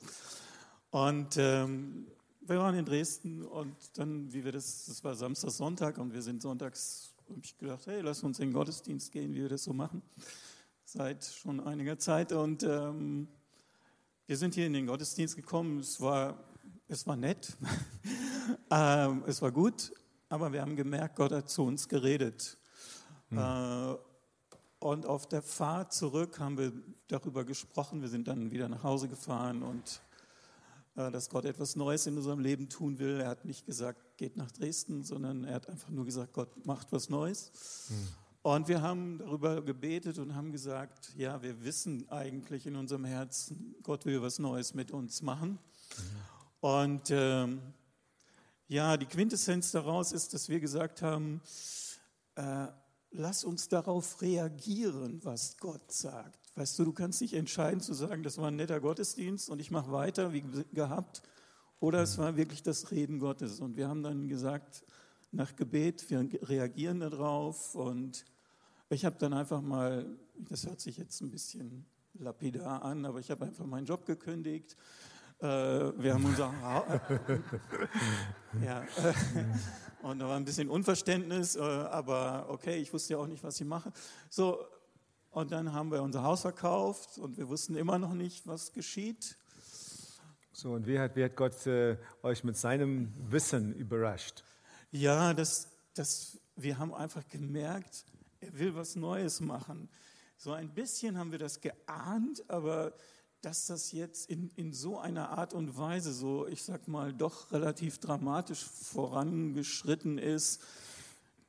Und 0.91 1.37
ähm, 1.37 2.07
wir 2.41 2.59
waren 2.59 2.75
in 2.75 2.85
Dresden 2.85 3.45
und 3.45 3.75
dann, 3.95 4.33
wie 4.33 4.45
wir 4.45 4.53
das, 4.53 4.87
das 4.87 5.05
war 5.05 5.15
Samstag, 5.15 5.51
Sonntag 5.51 5.99
und 5.99 6.15
wir 6.15 6.23
sind 6.23 6.41
sonntags, 6.41 7.13
habe 7.29 7.41
ich 7.43 7.59
gedacht, 7.59 7.87
hey, 7.87 8.01
lass 8.01 8.23
uns 8.23 8.39
in 8.39 8.49
den 8.49 8.55
Gottesdienst 8.55 9.13
gehen, 9.13 9.35
wie 9.35 9.43
wir 9.43 9.49
das 9.51 9.65
so 9.65 9.73
machen, 9.73 10.01
seit 10.85 11.25
schon 11.25 11.61
einiger 11.61 11.99
Zeit. 11.99 12.33
Und 12.33 12.63
ähm, 12.63 13.29
wir 14.27 14.37
sind 14.37 14.55
hier 14.55 14.67
in 14.67 14.73
den 14.73 14.87
Gottesdienst 14.87 15.37
gekommen. 15.37 15.81
Es 15.81 16.01
war, 16.01 16.43
es 16.87 17.07
war 17.07 17.17
nett, 17.17 17.55
ähm, 18.71 19.25
es 19.27 19.43
war 19.43 19.53
gut, 19.53 19.93
aber 20.31 20.53
wir 20.53 20.63
haben 20.63 20.77
gemerkt, 20.77 21.17
Gott 21.17 21.33
hat 21.33 21.51
zu 21.51 21.65
uns 21.65 21.89
geredet. 21.89 22.59
Mhm. 23.31 23.99
Und 24.81 25.07
auf 25.07 25.27
der 25.27 25.43
Fahrt 25.43 25.93
zurück 25.93 26.39
haben 26.39 26.57
wir 26.57 26.73
darüber 27.09 27.45
gesprochen. 27.45 28.01
Wir 28.01 28.09
sind 28.09 28.29
dann 28.29 28.53
wieder 28.53 28.69
nach 28.69 28.85
Hause 28.85 29.09
gefahren 29.09 29.63
und 29.63 30.01
äh, 30.95 31.11
dass 31.11 31.31
Gott 31.31 31.45
etwas 31.45 31.75
Neues 31.75 32.07
in 32.07 32.17
unserem 32.17 32.39
Leben 32.39 32.69
tun 32.69 32.99
will. 32.99 33.21
Er 33.21 33.29
hat 33.29 33.45
nicht 33.45 33.67
gesagt, 33.67 34.17
geht 34.17 34.37
nach 34.37 34.51
Dresden, 34.53 35.03
sondern 35.03 35.45
er 35.45 35.57
hat 35.57 35.69
einfach 35.69 35.91
nur 35.91 36.05
gesagt, 36.05 36.33
Gott 36.33 36.65
macht 36.65 36.93
was 36.93 37.09
Neues. 37.09 37.51
Mhm. 37.89 38.09
Und 38.43 38.69
wir 38.69 38.81
haben 38.81 39.19
darüber 39.19 39.63
gebetet 39.63 40.19
und 40.19 40.35
haben 40.35 40.53
gesagt, 40.53 41.13
ja, 41.17 41.43
wir 41.43 41.65
wissen 41.65 42.09
eigentlich 42.09 42.67
in 42.67 42.77
unserem 42.77 43.05
Herzen, 43.05 43.75
Gott 43.83 44.07
will 44.07 44.23
was 44.23 44.39
Neues 44.39 44.75
mit 44.75 44.93
uns 44.93 45.23
machen. 45.23 45.59
Und 46.61 47.11
ähm, 47.11 47.61
ja, 48.69 48.97
die 48.97 49.07
Quintessenz 49.07 49.73
daraus 49.73 50.13
ist, 50.13 50.35
dass 50.35 50.49
wir 50.49 50.61
gesagt 50.61 51.03
haben, 51.03 51.43
äh, 52.37 52.69
lass 53.11 53.45
uns 53.45 53.69
darauf 53.69 54.21
reagieren, 54.23 55.21
was 55.25 55.57
Gott 55.59 55.93
sagt. 55.93 56.39
Weißt 56.57 56.79
du, 56.79 56.85
du 56.85 56.93
kannst 56.93 57.21
nicht 57.21 57.35
entscheiden 57.35 57.81
zu 57.81 57.95
sagen, 57.95 58.23
das 58.23 58.39
war 58.39 58.49
ein 58.49 58.57
netter 58.57 58.81
Gottesdienst 58.81 59.49
und 59.51 59.61
ich 59.61 59.71
mache 59.71 59.93
weiter 59.93 60.33
wie 60.33 60.45
gehabt, 60.73 61.23
oder 61.81 62.03
es 62.03 62.19
war 62.19 62.37
wirklich 62.37 62.63
das 62.63 62.91
Reden 62.91 63.21
Gottes. 63.21 63.61
Und 63.61 63.77
wir 63.77 63.89
haben 63.89 64.03
dann 64.03 64.29
gesagt, 64.29 64.85
nach 65.31 65.55
Gebet, 65.55 66.11
wir 66.11 66.29
reagieren 66.43 67.01
darauf 67.01 67.75
und 67.75 68.25
ich 68.91 69.05
habe 69.05 69.17
dann 69.19 69.33
einfach 69.33 69.61
mal, 69.61 70.07
das 70.37 70.67
hört 70.67 70.81
sich 70.81 70.97
jetzt 70.97 71.21
ein 71.21 71.31
bisschen 71.31 71.85
lapidar 72.15 72.83
an, 72.83 73.05
aber 73.05 73.21
ich 73.21 73.31
habe 73.31 73.45
einfach 73.45 73.67
meinen 73.67 73.87
Job 73.87 74.07
gekündigt. 74.07 74.77
Äh, 75.41 75.47
wir 75.47 76.15
haben 76.15 76.25
unser 76.25 76.53
ja, 78.65 78.85
und 80.03 80.19
da 80.19 80.29
war 80.29 80.37
ein 80.37 80.45
bisschen 80.45 80.69
Unverständnis, 80.69 81.55
äh, 81.55 81.61
aber 81.61 82.47
okay, 82.49 82.77
ich 82.79 82.93
wusste 82.93 83.13
ja 83.13 83.21
auch 83.21 83.27
nicht, 83.29 83.45
was 83.45 83.61
ich 83.61 83.67
mache. 83.67 83.93
So, 84.31 84.67
und 85.31 85.53
dann 85.53 85.73
haben 85.73 85.93
wir 85.93 86.03
unser 86.03 86.25
Haus 86.25 86.41
verkauft 86.41 87.19
und 87.19 87.37
wir 87.37 87.49
wussten 87.49 87.77
immer 87.77 87.99
noch 88.01 88.15
nicht, 88.15 88.49
was 88.49 88.73
geschieht. 88.73 89.37
So, 90.53 90.73
und 90.73 90.89
wie 90.89 90.99
hat, 90.99 91.15
wie 91.15 91.23
hat 91.23 91.37
Gott 91.37 91.67
äh, 91.69 91.97
euch 92.25 92.43
mit 92.43 92.57
seinem 92.57 93.13
Wissen 93.31 93.75
überrascht? 93.75 94.43
Ja, 94.91 95.35
das, 95.35 95.69
das, 95.95 96.41
wir 96.57 96.79
haben 96.81 96.93
einfach 96.93 97.29
gemerkt, 97.29 98.05
er 98.41 98.59
will 98.59 98.75
was 98.75 98.97
Neues 98.97 99.41
machen. 99.41 99.89
So 100.37 100.53
ein 100.53 100.75
bisschen 100.75 101.17
haben 101.17 101.31
wir 101.31 101.39
das 101.39 101.61
geahnt, 101.61 102.43
aber 102.49 102.93
dass 103.43 103.67
das 103.67 103.93
jetzt 103.93 104.29
in, 104.29 104.51
in 104.57 104.73
so 104.73 104.99
einer 104.99 105.31
Art 105.31 105.55
und 105.55 105.79
Weise, 105.79 106.13
so 106.13 106.47
ich 106.47 106.63
sag 106.63 106.89
mal, 106.89 107.13
doch 107.13 107.53
relativ 107.53 107.99
dramatisch 107.99 108.65
vorangeschritten 108.65 110.19
ist, 110.19 110.61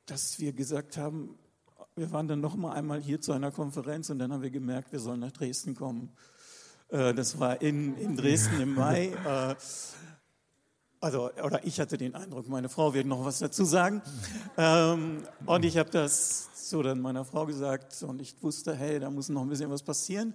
dass 0.06 0.38
wir 0.38 0.52
gesagt 0.52 0.96
haben, 0.96 1.38
wir 1.96 2.12
waren 2.12 2.28
dann 2.28 2.40
noch 2.40 2.56
mal 2.56 2.72
einmal 2.72 3.00
hier 3.00 3.20
zu 3.20 3.32
einer 3.32 3.50
Konferenz 3.50 4.10
und 4.10 4.18
dann 4.18 4.32
haben 4.32 4.42
wir 4.42 4.50
gemerkt, 4.50 4.92
wir 4.92 5.00
sollen 5.00 5.20
nach 5.20 5.32
Dresden 5.32 5.74
kommen. 5.74 6.12
Äh, 6.88 7.14
das 7.14 7.38
war 7.40 7.60
in, 7.60 7.96
in 7.96 8.16
Dresden 8.16 8.60
im 8.60 8.74
Mai. 8.74 9.12
Also, 11.02 11.32
oder 11.42 11.64
ich 11.64 11.80
hatte 11.80 11.96
den 11.96 12.14
Eindruck, 12.14 12.46
meine 12.48 12.68
Frau 12.68 12.92
wird 12.92 13.06
noch 13.06 13.24
was 13.24 13.38
dazu 13.38 13.64
sagen. 13.64 14.02
Ähm, 14.58 15.22
und 15.46 15.64
ich 15.64 15.78
habe 15.78 15.88
das 15.88 16.50
so 16.68 16.82
dann 16.82 17.00
meiner 17.00 17.24
Frau 17.24 17.46
gesagt 17.46 18.02
und 18.02 18.20
ich 18.20 18.42
wusste, 18.42 18.74
hey, 18.74 19.00
da 19.00 19.10
muss 19.10 19.30
noch 19.30 19.42
ein 19.42 19.48
bisschen 19.48 19.70
was 19.70 19.82
passieren. 19.82 20.34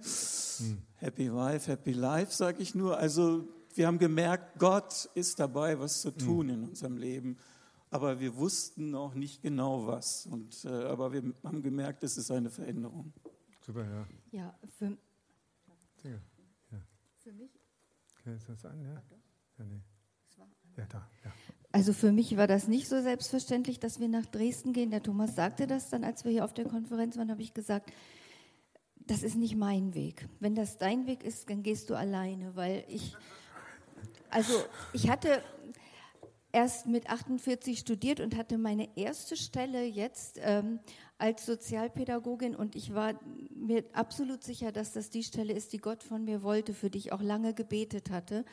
Happy 0.96 1.32
Wife, 1.32 1.70
Happy 1.70 1.92
Life, 1.92 2.32
sage 2.32 2.60
ich 2.62 2.74
nur. 2.74 2.98
Also 2.98 3.46
wir 3.74 3.86
haben 3.86 3.98
gemerkt, 3.98 4.58
Gott 4.58 5.08
ist 5.14 5.38
dabei, 5.38 5.78
was 5.78 6.00
zu 6.00 6.10
tun 6.10 6.48
in 6.48 6.64
unserem 6.64 6.96
Leben. 6.96 7.38
Aber 7.90 8.18
wir 8.18 8.36
wussten 8.36 8.90
noch 8.90 9.14
nicht 9.14 9.42
genau 9.42 9.86
was. 9.86 10.26
Und, 10.26 10.64
äh, 10.64 10.68
aber 10.68 11.12
wir 11.12 11.22
haben 11.44 11.62
gemerkt, 11.62 12.02
es 12.02 12.16
ist 12.16 12.30
eine 12.30 12.50
Veränderung. 12.50 13.12
Super, 13.60 13.84
ja. 13.84 14.06
Ja, 14.32 14.58
für. 14.78 14.96
Ja. 16.02 16.18
für 17.22 17.32
mich 17.32 17.50
Kannst 18.24 18.48
du 18.48 18.52
das 18.52 18.64
an? 18.64 18.82
Ja? 18.82 19.02
Ja, 19.58 19.64
nee. 19.64 19.80
Ja, 20.76 20.84
da. 20.88 21.08
Ja. 21.24 21.32
Also 21.72 21.92
für 21.92 22.10
mich 22.10 22.36
war 22.38 22.46
das 22.46 22.68
nicht 22.68 22.88
so 22.88 23.02
selbstverständlich, 23.02 23.78
dass 23.78 24.00
wir 24.00 24.08
nach 24.08 24.24
Dresden 24.24 24.72
gehen. 24.72 24.90
Der 24.90 25.02
Thomas 25.02 25.34
sagte 25.34 25.66
das 25.66 25.90
dann, 25.90 26.04
als 26.04 26.24
wir 26.24 26.32
hier 26.32 26.44
auf 26.44 26.54
der 26.54 26.64
Konferenz 26.64 27.18
waren, 27.18 27.30
habe 27.30 27.42
ich 27.42 27.52
gesagt, 27.52 27.92
das 29.06 29.22
ist 29.22 29.36
nicht 29.36 29.56
mein 29.56 29.94
Weg. 29.94 30.26
Wenn 30.40 30.54
das 30.54 30.78
dein 30.78 31.06
Weg 31.06 31.22
ist, 31.22 31.50
dann 31.50 31.62
gehst 31.62 31.90
du 31.90 31.94
alleine, 31.94 32.56
weil 32.56 32.84
ich, 32.88 33.14
also 34.30 34.54
ich 34.94 35.10
hatte 35.10 35.42
erst 36.50 36.86
mit 36.86 37.10
48 37.10 37.78
studiert 37.78 38.20
und 38.20 38.36
hatte 38.36 38.56
meine 38.56 38.96
erste 38.96 39.36
Stelle 39.36 39.84
jetzt 39.84 40.40
ähm, 40.42 40.80
als 41.18 41.44
Sozialpädagogin 41.44 42.56
und 42.56 42.74
ich 42.74 42.94
war 42.94 43.20
mir 43.54 43.84
absolut 43.92 44.42
sicher, 44.42 44.72
dass 44.72 44.92
das 44.92 45.10
die 45.10 45.22
Stelle 45.22 45.52
ist, 45.52 45.74
die 45.74 45.78
Gott 45.78 46.02
von 46.02 46.24
mir 46.24 46.42
wollte, 46.42 46.72
für 46.72 46.88
die 46.88 46.98
ich 46.98 47.12
auch 47.12 47.20
lange 47.20 47.52
gebetet 47.52 48.10
hatte 48.10 48.46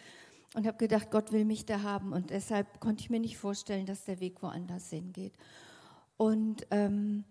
und 0.56 0.68
habe 0.68 0.78
gedacht, 0.78 1.10
Gott 1.12 1.32
will 1.32 1.46
mich 1.46 1.66
da 1.66 1.82
haben 1.82 2.14
und 2.14 2.30
deshalb 2.30 2.80
konnte 2.80 3.02
ich 3.02 3.10
mir 3.10 3.20
nicht 3.20 3.38
vorstellen, 3.38 3.86
dass 3.86 4.06
der 4.06 4.20
Weg 4.20 4.42
woanders 4.42 4.90
hingeht. 4.90 5.34
Und 6.18 6.68
ähm, 6.72 7.24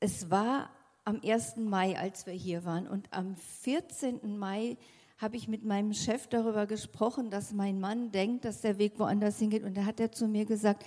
es 0.00 0.30
war 0.30 0.70
am 1.04 1.20
1. 1.24 1.56
Mai, 1.56 1.98
als 1.98 2.26
wir 2.26 2.34
hier 2.34 2.64
waren 2.64 2.86
und 2.86 3.12
am 3.12 3.34
14. 3.34 4.38
Mai 4.38 4.76
habe 5.18 5.36
ich 5.36 5.48
mit 5.48 5.64
meinem 5.64 5.92
Chef 5.92 6.28
darüber 6.28 6.66
gesprochen, 6.66 7.30
dass 7.30 7.52
mein 7.52 7.80
Mann 7.80 8.12
denkt, 8.12 8.44
dass 8.44 8.60
der 8.60 8.78
Weg 8.78 8.98
woanders 8.98 9.38
hingeht 9.38 9.64
und 9.64 9.76
da 9.76 9.84
hat 9.84 9.98
er 9.98 10.12
zu 10.12 10.28
mir 10.28 10.44
gesagt, 10.44 10.84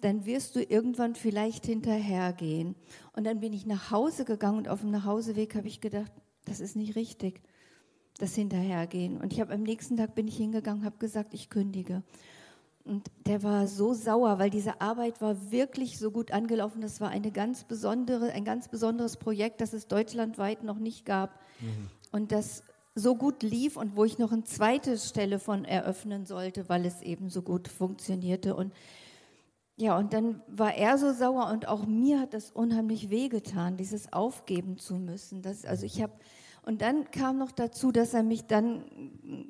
dann 0.00 0.24
wirst 0.26 0.56
du 0.56 0.62
irgendwann 0.62 1.14
vielleicht 1.14 1.66
hinterhergehen. 1.66 2.74
Und 3.14 3.24
dann 3.24 3.40
bin 3.40 3.52
ich 3.52 3.66
nach 3.66 3.90
Hause 3.90 4.24
gegangen 4.24 4.58
und 4.58 4.68
auf 4.68 4.80
dem 4.80 4.90
Nachhauseweg 4.90 5.54
habe 5.54 5.68
ich 5.68 5.80
gedacht, 5.80 6.12
das 6.44 6.60
ist 6.60 6.76
nicht 6.76 6.96
richtig 6.96 7.40
das 8.18 8.34
Hinterhergehen. 8.34 9.20
Und 9.20 9.32
ich 9.32 9.40
habe 9.40 9.52
am 9.52 9.62
nächsten 9.62 9.96
Tag 9.96 10.14
bin 10.14 10.28
ich 10.28 10.36
hingegangen, 10.36 10.84
habe 10.84 10.98
gesagt, 10.98 11.34
ich 11.34 11.50
kündige. 11.50 12.02
Und 12.84 13.10
der 13.26 13.42
war 13.42 13.66
so 13.66 13.94
sauer, 13.94 14.38
weil 14.38 14.50
diese 14.50 14.80
Arbeit 14.80 15.20
war 15.22 15.50
wirklich 15.50 15.98
so 15.98 16.10
gut 16.10 16.32
angelaufen. 16.32 16.82
Das 16.82 17.00
war 17.00 17.08
eine 17.08 17.30
ganz 17.30 17.64
besondere, 17.64 18.30
ein 18.32 18.44
ganz 18.44 18.68
besonderes 18.68 19.16
Projekt, 19.16 19.62
das 19.62 19.72
es 19.72 19.88
deutschlandweit 19.88 20.62
noch 20.62 20.78
nicht 20.78 21.06
gab. 21.06 21.40
Mhm. 21.60 21.88
Und 22.12 22.30
das 22.30 22.62
so 22.94 23.16
gut 23.16 23.42
lief 23.42 23.76
und 23.76 23.96
wo 23.96 24.04
ich 24.04 24.18
noch 24.18 24.32
eine 24.32 24.44
zweite 24.44 24.98
Stelle 24.98 25.38
von 25.38 25.64
eröffnen 25.64 26.26
sollte, 26.26 26.68
weil 26.68 26.84
es 26.84 27.00
eben 27.02 27.30
so 27.30 27.42
gut 27.42 27.68
funktionierte. 27.68 28.54
Und 28.54 28.72
ja, 29.76 29.98
und 29.98 30.12
dann 30.12 30.40
war 30.46 30.74
er 30.74 30.98
so 30.98 31.12
sauer 31.12 31.50
und 31.50 31.66
auch 31.66 31.86
mir 31.86 32.20
hat 32.20 32.34
das 32.34 32.50
unheimlich 32.50 33.10
wehgetan, 33.10 33.76
dieses 33.76 34.12
aufgeben 34.12 34.78
zu 34.78 34.94
müssen. 34.94 35.42
Das, 35.42 35.64
also 35.64 35.84
ich 35.84 36.00
habe 36.00 36.12
und 36.66 36.80
dann 36.80 37.10
kam 37.10 37.38
noch 37.38 37.52
dazu, 37.52 37.92
dass 37.92 38.14
er 38.14 38.22
mich 38.22 38.46
dann 38.46 38.84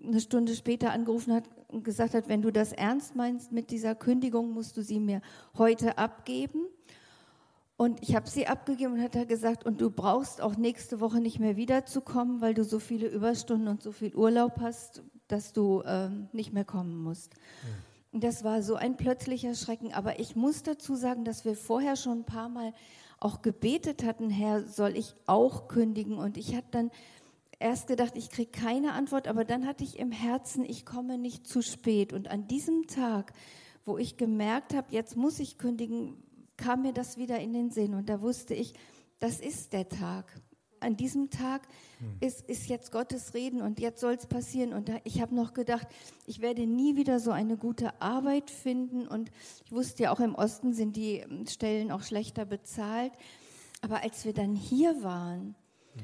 eine 0.05 0.21
Stunde 0.21 0.55
später 0.57 0.93
angerufen 0.93 1.33
hat 1.33 1.45
und 1.69 1.85
gesagt 1.85 2.15
hat, 2.15 2.29
wenn 2.29 2.43
du 2.43 2.51
das 2.51 2.73
ernst 2.73 3.15
meinst 3.15 3.53
mit 3.53 3.71
dieser 3.71 3.95
Kündigung, 3.95 4.51
musst 4.53 4.77
du 4.77 4.83
sie 4.83 4.99
mir 4.99 5.21
heute 5.57 5.97
abgeben. 5.97 6.67
Und 7.77 8.03
ich 8.03 8.17
habe 8.17 8.29
sie 8.29 8.47
abgegeben 8.47 8.95
und 8.95 9.03
hat 9.03 9.15
er 9.15 9.27
gesagt, 9.27 9.65
und 9.65 9.81
du 9.81 9.91
brauchst 9.91 10.41
auch 10.41 10.57
nächste 10.57 11.01
Woche 11.01 11.21
nicht 11.21 11.39
mehr 11.39 11.57
wiederzukommen, 11.57 12.41
weil 12.41 12.55
du 12.55 12.65
so 12.65 12.79
viele 12.81 13.07
Überstunden 13.07 13.69
und 13.69 13.83
so 13.83 13.93
viel 13.93 14.15
Urlaub 14.15 14.61
hast, 14.61 15.03
dass 15.29 15.53
du 15.53 15.83
ähm, 15.87 16.29
nicht 16.33 16.53
mehr 16.53 16.65
kommen 16.65 16.97
musst. 16.97 17.35
Ja. 17.35 18.21
Das 18.21 18.45
war 18.45 18.63
so 18.63 18.77
ein 18.77 18.97
plötzlicher 18.97 19.55
Schrecken. 19.55 19.93
Aber 19.93 20.21
ich 20.21 20.37
muss 20.37 20.63
dazu 20.63 20.95
sagen, 20.95 21.25
dass 21.25 21.45
wir 21.45 21.57
vorher 21.57 21.97
schon 21.97 22.21
ein 22.21 22.25
paar 22.25 22.49
Mal 22.49 22.73
auch 23.25 23.43
gebetet 23.43 24.05
hatten, 24.05 24.31
Herr, 24.31 24.63
soll 24.63 24.97
ich 24.97 25.15
auch 25.27 25.67
kündigen? 25.67 26.19
Und 26.19 26.37
ich 26.37 26.55
hatte 26.55 26.69
dann 26.71 26.91
erst 27.59 27.87
gedacht, 27.87 28.13
ich 28.17 28.29
kriege 28.29 28.51
keine 28.51 28.93
Antwort, 28.93 29.29
aber 29.29 29.45
dann 29.45 29.67
hatte 29.67 29.83
ich 29.83 29.99
im 29.99 30.13
Herzen, 30.13 30.65
ich 30.65 30.85
komme 30.85 31.17
nicht 31.17 31.47
zu 31.47 31.63
spät. 31.63 32.13
Und 32.13 32.29
an 32.29 32.47
diesem 32.47 32.87
Tag, 32.87 33.33
wo 33.85 33.97
ich 33.97 34.17
gemerkt 34.17 34.75
habe, 34.75 34.89
jetzt 34.91 35.17
muss 35.17 35.41
ich 35.41 35.57
kündigen, 35.57 36.23
kam 36.57 36.83
mir 36.83 36.93
das 36.93 37.17
wieder 37.17 37.41
in 37.41 37.53
den 37.53 37.71
Sinn. 37.71 37.95
Und 37.95 38.09
da 38.09 38.21
wusste 38.21 38.55
ich, 38.55 38.75
das 39.21 39.41
ist 39.41 39.73
der 39.73 39.89
Tag 39.89 40.27
an 40.85 40.97
diesem 40.97 41.31
Tag 41.31 41.63
hm. 41.99 42.17
ist, 42.21 42.43
ist 42.49 42.69
jetzt 42.69 42.93
Gottes 42.93 43.35
Reden 43.35 43.63
und 43.63 43.81
jetzt 43.81 44.01
soll 44.01 44.15
es 44.15 44.27
passieren. 44.27 44.73
Und 44.73 44.89
da, 44.89 44.95
ich 45.05 45.21
habe 45.21 45.35
noch 45.35 45.55
gedacht, 45.55 45.87
ich 46.27 46.41
werde 46.41 46.67
nie 46.67 46.97
wieder 46.97 47.19
so 47.19 47.31
eine 47.31 47.57
gute 47.57 48.01
Arbeit 48.01 48.51
finden. 48.51 49.09
Und 49.09 49.31
ich 49.65 49.73
wusste 49.73 50.05
ja 50.05 50.13
auch 50.13 50.21
im 50.21 50.35
Osten 50.35 50.73
sind 50.73 50.97
die 50.97 51.19
ähm, 51.19 51.47
Stellen 51.47 51.91
auch 51.91 52.03
schlechter 52.03 52.45
bezahlt. 52.45 53.13
Aber 53.81 54.03
als 54.03 54.25
wir 54.25 54.33
dann 54.33 54.55
hier 54.55 55.03
waren, 55.03 55.55
hm. 55.95 56.03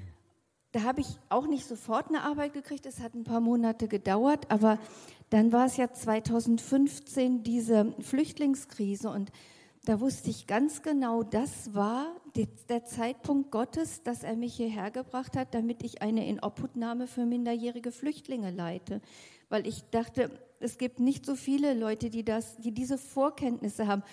da 0.73 0.83
habe 0.83 1.01
ich 1.01 1.19
auch 1.29 1.47
nicht 1.47 1.67
sofort 1.67 2.09
eine 2.09 2.23
Arbeit 2.23 2.53
gekriegt. 2.53 2.87
Es 2.87 3.01
hat 3.01 3.15
ein 3.15 3.25
paar 3.25 3.41
Monate 3.41 3.87
gedauert, 3.87 4.51
aber 4.51 4.79
dann 5.31 5.53
war 5.53 5.67
es 5.67 5.77
ja 5.77 5.93
2015 5.93 7.45
diese 7.45 7.95
Flüchtlingskrise 8.01 9.11
und 9.11 9.31
da 9.91 9.99
wusste 9.99 10.31
ich 10.31 10.47
ganz 10.47 10.83
genau, 10.83 11.25
das 11.25 11.75
war 11.75 12.15
der 12.37 12.85
Zeitpunkt 12.85 13.51
Gottes, 13.51 14.05
dass 14.05 14.23
er 14.23 14.37
mich 14.37 14.55
hierher 14.55 14.93
gebracht 14.93 15.37
hat, 15.37 15.53
damit 15.53 15.83
ich 15.83 16.01
eine 16.01 16.29
Inobhutnahme 16.29 17.09
für 17.09 17.27
minderjährige 17.27 17.91
Flüchtlinge 17.91 18.53
leite. 18.53 19.01
Weil 19.49 19.67
ich 19.67 19.83
dachte, 19.91 20.31
es 20.61 20.79
gibt 20.79 21.01
nicht 21.01 21.27
so 21.27 21.35
viele 21.35 21.75
Leute, 21.75 22.09
die, 22.09 22.25
das, 22.25 22.57
die 22.59 22.71
diese 22.71 22.99
Vorkenntnisse 22.99 23.89
haben. 23.89 24.05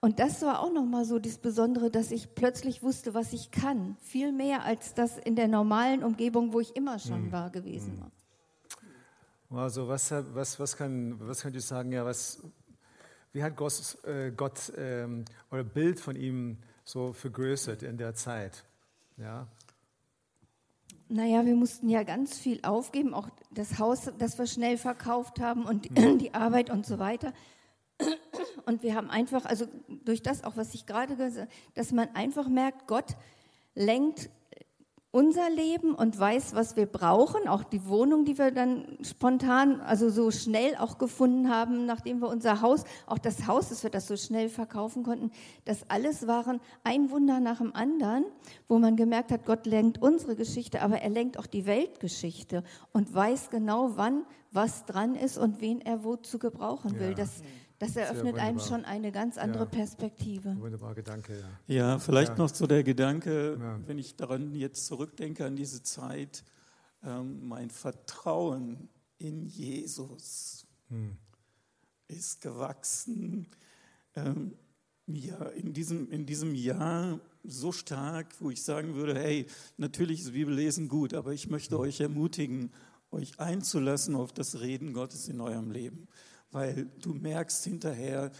Und 0.00 0.20
das 0.20 0.40
war 0.40 0.60
auch 0.60 0.72
nochmal 0.72 1.04
so 1.04 1.18
das 1.18 1.36
Besondere, 1.36 1.90
dass 1.90 2.12
ich 2.12 2.34
plötzlich 2.34 2.82
wusste, 2.82 3.12
was 3.12 3.34
ich 3.34 3.50
kann. 3.50 3.98
Viel 4.00 4.32
mehr 4.32 4.64
als 4.64 4.94
das 4.94 5.18
in 5.18 5.36
der 5.36 5.48
normalen 5.48 6.02
Umgebung, 6.02 6.54
wo 6.54 6.60
ich 6.60 6.74
immer 6.76 6.98
schon 6.98 7.26
mhm. 7.26 7.32
war, 7.32 7.50
gewesen 7.50 8.00
war. 8.00 9.60
Also 9.60 9.86
was, 9.86 10.10
was, 10.10 10.58
was, 10.58 10.78
kann, 10.78 11.20
was 11.20 11.42
könnt 11.42 11.56
ihr 11.56 11.60
sagen, 11.60 11.92
ja, 11.92 12.06
was, 12.06 12.40
wie 13.36 13.42
hat 13.42 13.54
Gott, 13.54 13.98
äh, 14.04 14.30
Gott 14.30 14.72
ähm, 14.78 15.26
euer 15.50 15.62
Bild 15.62 16.00
von 16.00 16.16
ihm 16.16 16.56
so 16.84 17.12
vergrößert 17.12 17.82
in 17.82 17.98
der 17.98 18.14
Zeit? 18.14 18.64
Ja. 19.18 19.46
Naja, 21.08 21.44
wir 21.44 21.54
mussten 21.54 21.90
ja 21.90 22.02
ganz 22.02 22.38
viel 22.38 22.60
aufgeben, 22.62 23.12
auch 23.12 23.28
das 23.50 23.78
Haus, 23.78 24.10
das 24.18 24.38
wir 24.38 24.46
schnell 24.46 24.78
verkauft 24.78 25.38
haben 25.38 25.66
und 25.66 25.90
mhm. 25.90 26.18
die 26.18 26.32
Arbeit 26.32 26.70
und 26.70 26.86
so 26.86 26.98
weiter. 26.98 27.34
Und 28.66 28.82
wir 28.82 28.96
haben 28.96 29.10
einfach, 29.10 29.44
also 29.44 29.66
durch 30.04 30.22
das 30.22 30.42
auch, 30.42 30.56
was 30.56 30.74
ich 30.74 30.86
gerade 30.86 31.14
gesagt 31.14 31.38
habe, 31.38 31.48
dass 31.74 31.92
man 31.92 32.08
einfach 32.16 32.48
merkt, 32.48 32.88
Gott 32.88 33.16
lenkt 33.76 34.28
unser 35.10 35.48
Leben 35.48 35.94
und 35.94 36.18
weiß, 36.18 36.54
was 36.54 36.76
wir 36.76 36.86
brauchen, 36.86 37.48
auch 37.48 37.64
die 37.64 37.86
Wohnung, 37.86 38.24
die 38.24 38.36
wir 38.36 38.50
dann 38.50 38.98
spontan, 39.02 39.80
also 39.80 40.10
so 40.10 40.30
schnell 40.30 40.76
auch 40.76 40.98
gefunden 40.98 41.48
haben, 41.48 41.86
nachdem 41.86 42.20
wir 42.20 42.28
unser 42.28 42.60
Haus, 42.60 42.84
auch 43.06 43.18
das 43.18 43.46
Haus, 43.46 43.70
dass 43.70 43.82
wir 43.82 43.90
das 43.90 44.06
so 44.06 44.16
schnell 44.16 44.48
verkaufen 44.48 45.02
konnten, 45.02 45.30
das 45.64 45.88
alles 45.88 46.26
waren 46.26 46.60
ein 46.84 47.10
Wunder 47.10 47.40
nach 47.40 47.58
dem 47.58 47.74
anderen, 47.74 48.26
wo 48.68 48.78
man 48.78 48.96
gemerkt 48.96 49.32
hat, 49.32 49.46
Gott 49.46 49.64
lenkt 49.64 50.02
unsere 50.02 50.36
Geschichte, 50.36 50.82
aber 50.82 51.00
er 51.00 51.10
lenkt 51.10 51.38
auch 51.38 51.46
die 51.46 51.66
Weltgeschichte 51.66 52.62
und 52.92 53.14
weiß 53.14 53.50
genau, 53.50 53.96
wann 53.96 54.26
was 54.52 54.84
dran 54.86 55.14
ist 55.14 55.38
und 55.38 55.60
wen 55.60 55.80
er 55.80 56.04
wozu 56.04 56.38
gebrauchen 56.38 56.98
will. 56.98 57.10
Ja. 57.10 57.14
Das, 57.14 57.42
das 57.78 57.96
eröffnet 57.96 58.38
einem 58.38 58.58
schon 58.58 58.84
eine 58.84 59.12
ganz 59.12 59.36
andere 59.36 59.64
ja. 59.64 59.70
Perspektive. 59.70 60.56
Wunderbar 60.58 60.94
Gedanke, 60.94 61.38
ja. 61.38 61.74
Ja, 61.74 61.98
vielleicht 61.98 62.32
ja. 62.32 62.38
noch 62.38 62.48
so 62.48 62.66
der 62.66 62.82
Gedanke, 62.82 63.58
ja. 63.60 63.80
wenn 63.86 63.98
ich 63.98 64.16
daran 64.16 64.54
jetzt 64.54 64.86
zurückdenke, 64.86 65.44
an 65.44 65.56
diese 65.56 65.82
Zeit, 65.82 66.44
ähm, 67.04 67.46
mein 67.46 67.70
Vertrauen 67.70 68.88
in 69.18 69.46
Jesus 69.46 70.66
hm. 70.88 71.16
ist 72.08 72.40
gewachsen. 72.40 73.48
Ähm, 74.14 74.56
ja, 75.06 75.44
in 75.50 75.72
diesem, 75.72 76.10
in 76.10 76.26
diesem 76.26 76.54
Jahr 76.54 77.20
so 77.44 77.70
stark, 77.72 78.34
wo 78.40 78.50
ich 78.50 78.62
sagen 78.62 78.94
würde, 78.94 79.14
hey, 79.14 79.46
natürlich 79.76 80.20
ist 80.20 80.32
Bibellesen 80.32 80.88
gut, 80.88 81.14
aber 81.14 81.32
ich 81.32 81.48
möchte 81.48 81.78
euch 81.78 82.00
ermutigen, 82.00 82.72
euch 83.12 83.38
einzulassen 83.38 84.16
auf 84.16 84.32
das 84.32 84.60
Reden 84.60 84.92
Gottes 84.92 85.28
in 85.28 85.40
eurem 85.40 85.70
Leben, 85.70 86.08
weil 86.50 86.86
du 87.00 87.12
merkst 87.12 87.64
hinterher, 87.64 88.30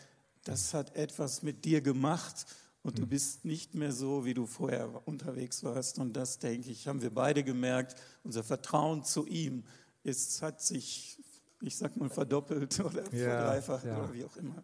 das 0.44 0.74
hat 0.74 0.94
etwas 0.94 1.42
mit 1.42 1.64
dir 1.64 1.80
gemacht 1.80 2.46
und 2.82 2.98
du 2.98 3.02
hm. 3.02 3.08
bist 3.08 3.44
nicht 3.44 3.74
mehr 3.74 3.90
so, 3.90 4.24
wie 4.24 4.32
du 4.32 4.46
vorher 4.46 4.88
unterwegs 5.06 5.64
warst. 5.64 5.98
Und 5.98 6.12
das, 6.12 6.38
denke 6.38 6.70
ich, 6.70 6.86
haben 6.86 7.02
wir 7.02 7.12
beide 7.12 7.42
gemerkt. 7.42 7.96
Unser 8.22 8.44
Vertrauen 8.44 9.02
zu 9.02 9.26
ihm 9.26 9.64
ist, 10.04 10.40
hat 10.40 10.60
sich, 10.60 11.18
ich 11.60 11.76
sag 11.76 11.96
mal, 11.96 12.08
verdoppelt 12.08 12.78
oder 12.84 13.02
ja, 13.12 13.28
verdreifacht 13.28 13.84
ja. 13.84 13.98
oder 13.98 14.14
wie 14.14 14.24
auch 14.24 14.36
immer. 14.36 14.62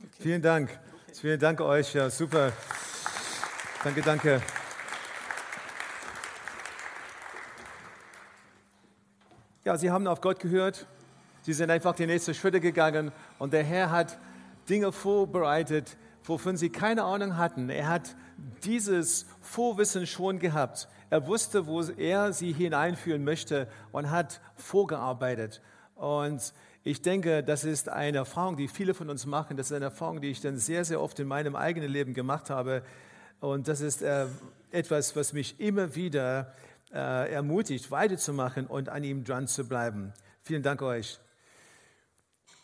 Okay. 0.00 0.08
Vielen 0.18 0.42
Dank. 0.42 0.70
Okay. 0.70 1.14
Vielen 1.20 1.38
Dank 1.38 1.60
euch. 1.60 1.94
Ja, 1.94 2.10
super. 2.10 2.52
Danke, 3.84 4.02
danke. 4.02 4.42
Ja, 9.64 9.78
Sie 9.78 9.90
haben 9.90 10.06
auf 10.08 10.20
Gott 10.20 10.40
gehört. 10.40 10.86
Sie 11.44 11.52
sind 11.52 11.70
einfach 11.70 11.94
die 11.94 12.06
nächsten 12.06 12.32
Schritte 12.32 12.58
gegangen 12.58 13.12
und 13.38 13.52
der 13.52 13.62
Herr 13.62 13.90
hat 13.90 14.18
Dinge 14.70 14.92
vorbereitet, 14.92 15.98
wovon 16.22 16.56
sie 16.56 16.70
keine 16.70 17.04
Ahnung 17.04 17.36
hatten. 17.36 17.68
Er 17.68 17.88
hat 17.88 18.16
dieses 18.64 19.26
Vorwissen 19.42 20.06
schon 20.06 20.38
gehabt. 20.38 20.88
Er 21.10 21.26
wusste, 21.26 21.66
wo 21.66 21.82
er 21.82 22.32
sie 22.32 22.52
hineinführen 22.52 23.24
möchte 23.24 23.68
und 23.92 24.10
hat 24.10 24.40
vorgearbeitet. 24.56 25.60
Und 25.96 26.54
ich 26.82 27.02
denke, 27.02 27.42
das 27.42 27.64
ist 27.64 27.90
eine 27.90 28.16
Erfahrung, 28.16 28.56
die 28.56 28.66
viele 28.66 28.94
von 28.94 29.10
uns 29.10 29.26
machen. 29.26 29.58
Das 29.58 29.66
ist 29.66 29.76
eine 29.76 29.84
Erfahrung, 29.84 30.22
die 30.22 30.30
ich 30.30 30.40
dann 30.40 30.56
sehr, 30.56 30.86
sehr 30.86 30.98
oft 30.98 31.20
in 31.20 31.28
meinem 31.28 31.56
eigenen 31.56 31.90
Leben 31.90 32.14
gemacht 32.14 32.48
habe. 32.48 32.82
Und 33.40 33.68
das 33.68 33.82
ist 33.82 34.00
äh, 34.00 34.24
etwas, 34.70 35.14
was 35.14 35.34
mich 35.34 35.60
immer 35.60 35.94
wieder 35.94 36.54
äh, 36.90 37.34
ermutigt, 37.34 37.90
weiterzumachen 37.90 38.66
und 38.66 38.88
an 38.88 39.04
ihm 39.04 39.24
dran 39.24 39.46
zu 39.46 39.68
bleiben. 39.68 40.14
Vielen 40.40 40.62
Dank 40.62 40.80
euch. 40.80 41.20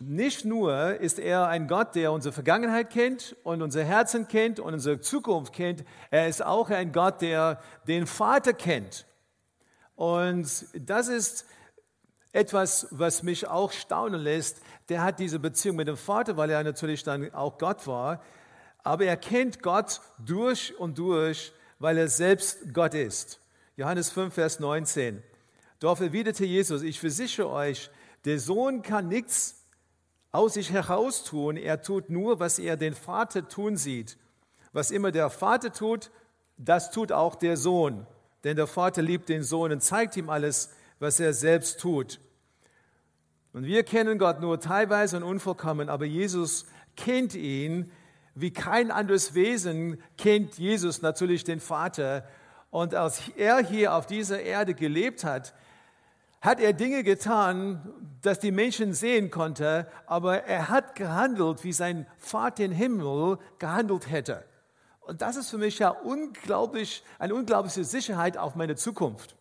Nicht 0.03 0.47
nur 0.47 0.99
ist 0.99 1.19
er 1.19 1.49
ein 1.49 1.69
Gott, 1.69 1.95
der 1.95 2.11
unsere 2.11 2.33
Vergangenheit 2.33 2.89
kennt 2.89 3.37
und 3.43 3.61
unser 3.61 3.85
Herzen 3.85 4.29
kennt 4.29 4.59
und 4.59 4.73
unsere 4.73 5.01
Zukunft 5.01 5.53
kennt, 5.53 5.85
er 6.11 6.27
ist 6.27 6.43
auch 6.43 6.71
ein 6.71 6.93
Gott, 6.93 7.21
der 7.21 7.61
den 7.87 8.07
Vater 8.07 8.55
kennt. 8.55 9.05
Und 9.97 10.65
das 10.75 11.09
ist 11.09 11.45
etwas, 12.33 12.89
was 12.91 13.23
mich 13.23 13.47
auch 13.47 13.73
staunen 13.73 14.23
lässt. 14.23 14.63
Der 14.89 15.03
hat 15.03 15.19
diese 15.19 15.39
Beziehung 15.39 15.77
mit 15.77 15.87
dem 15.87 15.99
Vater, 15.99 16.39
weil 16.39 16.49
er 16.49 16.65
natürlich 16.65 17.03
dann 17.03 17.35
auch 17.35 17.59
Gott 17.59 17.87
war. 17.87 18.23
Aber 18.83 19.05
er 19.05 19.19
kennt 19.19 19.63
Gott 19.63 20.01
durch 20.19 20.75
und 20.79 20.97
durch, 20.97 21.53
weil 21.79 21.99
er 21.99 22.09
selbst 22.09 22.73
Gott 22.73 22.95
ist. 22.95 23.39
Johannes 23.77 24.09
5, 24.09 24.33
Vers 24.33 24.61
19. 24.61 25.23
Dort 25.79 26.01
erwiderte 26.01 26.47
Jesus, 26.47 26.81
ich 26.81 26.99
versichere 26.99 27.51
euch, 27.51 27.91
der 28.25 28.39
Sohn 28.39 28.81
kann 28.81 29.09
nichts 29.09 29.60
aus 30.33 30.55
sich 30.55 30.73
heraus 30.73 31.25
tun. 31.25 31.57
Er 31.57 31.83
tut 31.83 32.11
nur, 32.11 32.41
was 32.41 32.59
er 32.59 32.77
den 32.77 32.95
Vater 32.95 33.49
tun 33.49 33.77
sieht. 33.77 34.17
Was 34.73 34.91
immer 34.91 35.11
der 35.11 35.31
Vater 35.31 35.73
tut, 35.73 36.11
das 36.57 36.91
tut 36.91 37.13
auch 37.13 37.35
der 37.35 37.57
Sohn. 37.57 38.07
Denn 38.45 38.57
der 38.57 38.67
Vater 38.67 39.03
liebt 39.03 39.29
den 39.29 39.43
Sohn 39.43 39.73
und 39.73 39.83
zeigt 39.83 40.17
ihm 40.17 40.31
alles, 40.31 40.71
was 40.99 41.21
er 41.21 41.33
selbst 41.33 41.81
tut. 41.81 42.21
Und 43.53 43.65
wir 43.65 43.83
kennen 43.83 44.19
Gott 44.19 44.41
nur 44.41 44.61
teilweise 44.61 45.17
und 45.17 45.25
unvollkommen, 45.25 45.89
aber 45.89 46.05
Jesus 46.05 46.67
kennt 46.97 47.35
ihn. 47.35 47.91
Wie 48.37 48.53
kein 48.53 48.93
anderes 48.93 49.35
Wesen 49.35 50.01
kennt 50.17 50.57
Jesus 50.57 51.03
natürlich 51.03 51.43
den 51.43 51.59
Vater. 51.59 52.25
Und 52.71 52.95
als 52.95 53.23
er 53.37 53.59
hier 53.59 53.95
auf 53.95 54.07
dieser 54.07 54.41
Erde 54.41 54.75
gelebt 54.75 55.25
hat, 55.25 55.53
hat 56.41 56.61
er 56.61 56.73
Dinge 56.73 57.03
getan, 57.03 57.93
dass 58.23 58.39
die 58.39 58.51
Menschen 58.51 58.95
sehen 58.95 59.31
konnte, 59.31 59.87
aber 60.07 60.45
er 60.45 60.69
hat 60.69 60.95
gehandelt, 60.95 61.65
wie 61.65 61.73
sein 61.73 62.07
Vater 62.19 62.65
im 62.65 62.73
Himmel 62.73 63.39
gehandelt 63.59 64.11
hätte. 64.11 64.45
Und 65.01 65.23
das 65.23 65.37
ist 65.37 65.51
für 65.51 65.59
mich 65.59 65.79
ja 65.79 65.91
unglaublich, 65.91 67.03
eine 67.19 67.35
unglaubliche 67.35 67.85
Sicherheit 67.85 68.37
auf 68.37 68.55
meine 68.55 68.77
Zukunft. 68.77 69.37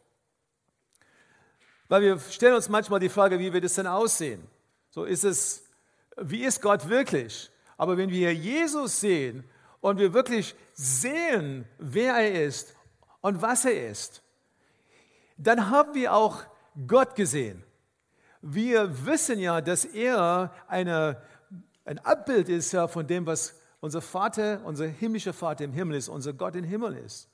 Weil 1.87 2.01
wir 2.01 2.19
stellen 2.19 2.55
uns 2.55 2.69
manchmal 2.69 2.99
die 2.99 3.09
Frage, 3.09 3.39
wie 3.39 3.53
wird 3.53 3.63
es 3.63 3.75
denn 3.75 3.87
aussehen? 3.87 4.47
So 4.89 5.03
ist 5.05 5.23
es, 5.23 5.63
wie 6.17 6.43
ist 6.43 6.61
Gott 6.61 6.89
wirklich? 6.89 7.49
Aber 7.77 7.97
wenn 7.97 8.09
wir 8.09 8.33
Jesus 8.33 8.99
sehen 8.99 9.43
und 9.79 9.99
wir 9.99 10.13
wirklich 10.13 10.55
sehen, 10.73 11.65
wer 11.77 12.15
er 12.15 12.45
ist 12.45 12.75
und 13.21 13.41
was 13.41 13.65
er 13.65 13.89
ist, 13.89 14.21
dann 15.37 15.69
haben 15.69 15.93
wir 15.93 16.13
auch 16.13 16.43
Gott 16.87 17.15
gesehen. 17.15 17.63
Wir 18.41 19.05
wissen 19.05 19.39
ja, 19.39 19.61
dass 19.61 19.85
er 19.85 20.53
eine, 20.67 21.21
ein 21.85 21.99
Abbild 21.99 22.49
ist 22.49 22.71
ja 22.71 22.87
von 22.87 23.05
dem, 23.05 23.25
was 23.25 23.55
unser 23.81 24.01
Vater, 24.01 24.61
unser 24.65 24.87
himmlischer 24.87 25.33
Vater 25.33 25.63
im 25.63 25.73
Himmel 25.73 25.97
ist, 25.97 26.09
unser 26.09 26.33
Gott 26.33 26.55
im 26.55 26.63
Himmel 26.63 26.95
ist. 26.97 27.29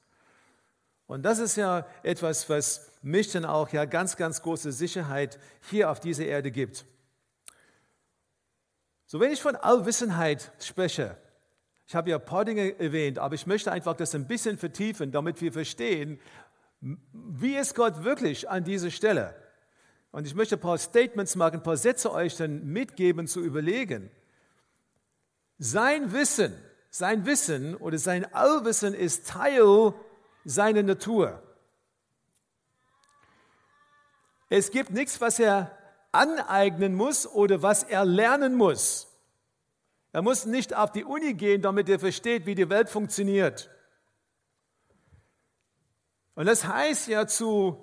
Und 1.08 1.24
das 1.24 1.40
ist 1.40 1.56
ja 1.56 1.86
etwas, 2.02 2.50
was 2.50 2.92
mich 3.02 3.32
dann 3.32 3.46
auch 3.46 3.70
ja 3.70 3.86
ganz, 3.86 4.16
ganz 4.18 4.42
große 4.42 4.72
Sicherheit 4.72 5.40
hier 5.70 5.92
auf 5.92 6.00
dieser 6.00 6.26
Erde 6.26 6.50
gibt. 6.50 6.86
So, 9.06 9.20
wenn 9.20 9.32
ich 9.32 9.42
von 9.42 9.56
Allwissenheit 9.56 10.52
spreche, 10.60 11.16
ich 11.88 11.94
habe 11.94 12.10
ja 12.10 12.18
ein 12.18 12.26
paar 12.26 12.46
Dinge 12.46 12.80
erwähnt, 12.80 13.20
aber 13.20 13.36
ich 13.36 13.46
möchte 13.46 13.72
einfach 13.72 13.96
das 13.96 14.16
ein 14.16 14.28
bisschen 14.28 14.58
vertiefen, 14.58 15.12
damit 15.12 15.40
wir 15.42 15.54
verstehen, 15.54 16.20
wie 16.82 17.56
ist 17.56 17.76
Gott 17.76 18.04
wirklich 18.04 18.50
an 18.50 18.64
dieser 18.64 18.92
Stelle? 18.92 19.36
Und 20.12 20.26
ich 20.26 20.36
möchte 20.36 20.56
ein 20.56 20.62
paar 20.62 20.78
Statements 20.78 21.36
machen, 21.36 21.56
ein 21.56 21.64
paar 21.64 21.78
Sätze 21.78 22.12
euch 22.12 22.38
dann 22.38 22.66
mitgeben 22.66 23.28
zu 23.28 23.42
überlegen. 23.42 24.10
Sein 25.58 26.14
Wissen, 26.14 26.54
sein 26.90 27.26
Wissen 27.26 27.76
oder 27.76 27.98
sein 27.98 28.34
Allwissen 28.34 28.94
ist 28.94 29.28
Teil 29.28 29.94
seiner 30.46 30.84
Natur. 30.84 31.42
Es 34.50 34.72
gibt 34.72 34.92
nichts, 34.92 35.20
was 35.20 35.40
er 35.40 35.78
aneignen 36.12 36.96
muss 36.96 37.28
oder 37.28 37.62
was 37.62 37.84
er 37.84 38.06
lernen 38.06 38.56
muss. 38.56 39.08
Er 40.14 40.22
muss 40.22 40.46
nicht 40.46 40.74
auf 40.74 40.94
die 40.94 41.04
Uni 41.04 41.34
gehen, 41.34 41.62
damit 41.62 41.90
er 41.90 42.00
versteht, 42.00 42.46
wie 42.46 42.56
die 42.56 42.70
Welt 42.70 42.90
funktioniert. 42.90 43.70
Und 46.36 46.46
das 46.46 46.68
heißt 46.68 47.08
ja, 47.08 47.26
zu, 47.28 47.78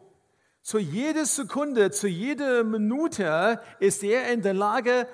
zu 0.60 0.78
jeder 0.78 1.24
Sekunde, 1.24 1.90
zu 1.90 2.06
jeder 2.06 2.64
Minute 2.64 3.60
ist 3.80 4.04
er 4.04 4.30
in 4.32 4.42
der 4.42 4.54
Lage, 4.54 5.08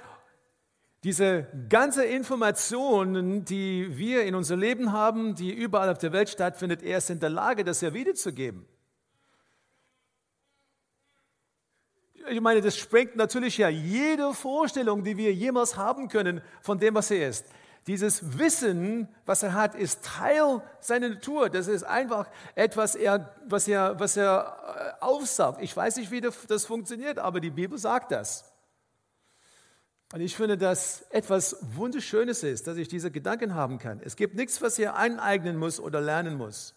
diese 1.05 1.47
ganze 1.69 2.05
Informationen, 2.05 3.45
die 3.45 3.97
wir 3.97 4.25
in 4.25 4.35
unser 4.35 4.57
Leben 4.57 4.93
haben, 4.93 5.37
die 5.37 5.53
überall 5.53 5.89
auf 5.89 5.99
der 5.99 6.13
Welt 6.13 6.29
stattfindet, 6.29 6.83
er 6.83 6.99
ist 6.99 7.11
in 7.11 7.21
der 7.21 7.31
Lage, 7.31 7.63
das 7.63 7.81
ja 7.81 7.95
wiederzugeben. 7.95 8.67
Ich 12.31 12.41
meine, 12.41 12.61
das 12.61 12.77
sprengt 12.77 13.17
natürlich 13.17 13.57
ja 13.57 13.69
jede 13.69 14.35
Vorstellung, 14.35 15.05
die 15.05 15.17
wir 15.17 15.33
jemals 15.33 15.77
haben 15.77 16.09
können 16.09 16.43
von 16.61 16.79
dem, 16.79 16.95
was 16.97 17.11
er 17.13 17.29
ist. 17.29 17.47
Dieses 17.89 18.39
Wissen, 18.39 19.09
was 19.25 19.43
er 19.43 19.55
hat, 19.55 19.75
ist 19.75 20.05
Teil 20.05 20.61
seiner 20.79 21.09
Natur. 21.09 21.49
Das 21.49 21.69
ist 21.69 21.85
einfach 21.85 22.29
etwas, 22.55 22.99
was 23.47 23.67
er, 23.67 23.99
was 23.99 24.17
er 24.19 24.99
äh, 25.01 25.03
aufsagt. 25.03 25.63
Ich 25.63 25.75
weiß 25.75 25.97
nicht, 25.97 26.11
wie 26.11 26.21
das 26.21 26.67
funktioniert, 26.67 27.19
aber 27.19 27.41
die 27.41 27.49
Bibel 27.49 27.79
sagt 27.79 28.13
das. 28.13 28.53
Und 30.13 30.21
ich 30.21 30.37
finde, 30.37 30.59
dass 30.59 31.01
etwas 31.09 31.57
Wunderschönes 31.63 32.43
ist, 32.43 32.67
dass 32.67 32.77
ich 32.77 32.89
diese 32.89 33.11
Gedanken 33.11 33.55
haben 33.55 33.79
kann. 33.79 34.03
Es 34.05 34.17
gibt 34.17 34.35
nichts, 34.35 34.61
was 34.61 34.79
er 34.79 34.95
aneignen 34.97 35.57
muss 35.57 35.81
oder 35.81 36.03
lernen 36.03 36.37
muss. 36.37 36.75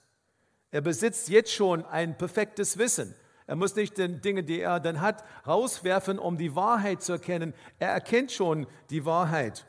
Er 0.72 0.80
besitzt 0.80 1.28
jetzt 1.28 1.52
schon 1.52 1.84
ein 1.86 2.18
perfektes 2.18 2.78
Wissen. 2.78 3.14
Er 3.48 3.58
muss 3.58 3.76
nicht 3.76 3.98
die 3.98 4.08
Dinge, 4.22 4.44
die 4.44 4.62
er 4.62 4.80
dann 4.80 5.02
hat, 5.02 5.26
rauswerfen, 5.46 6.20
um 6.20 6.38
die 6.38 6.56
Wahrheit 6.56 7.02
zu 7.02 7.12
erkennen. 7.12 7.54
Er 7.80 7.90
erkennt 7.90 8.32
schon 8.32 8.66
die 8.90 9.04
Wahrheit. 9.04 9.66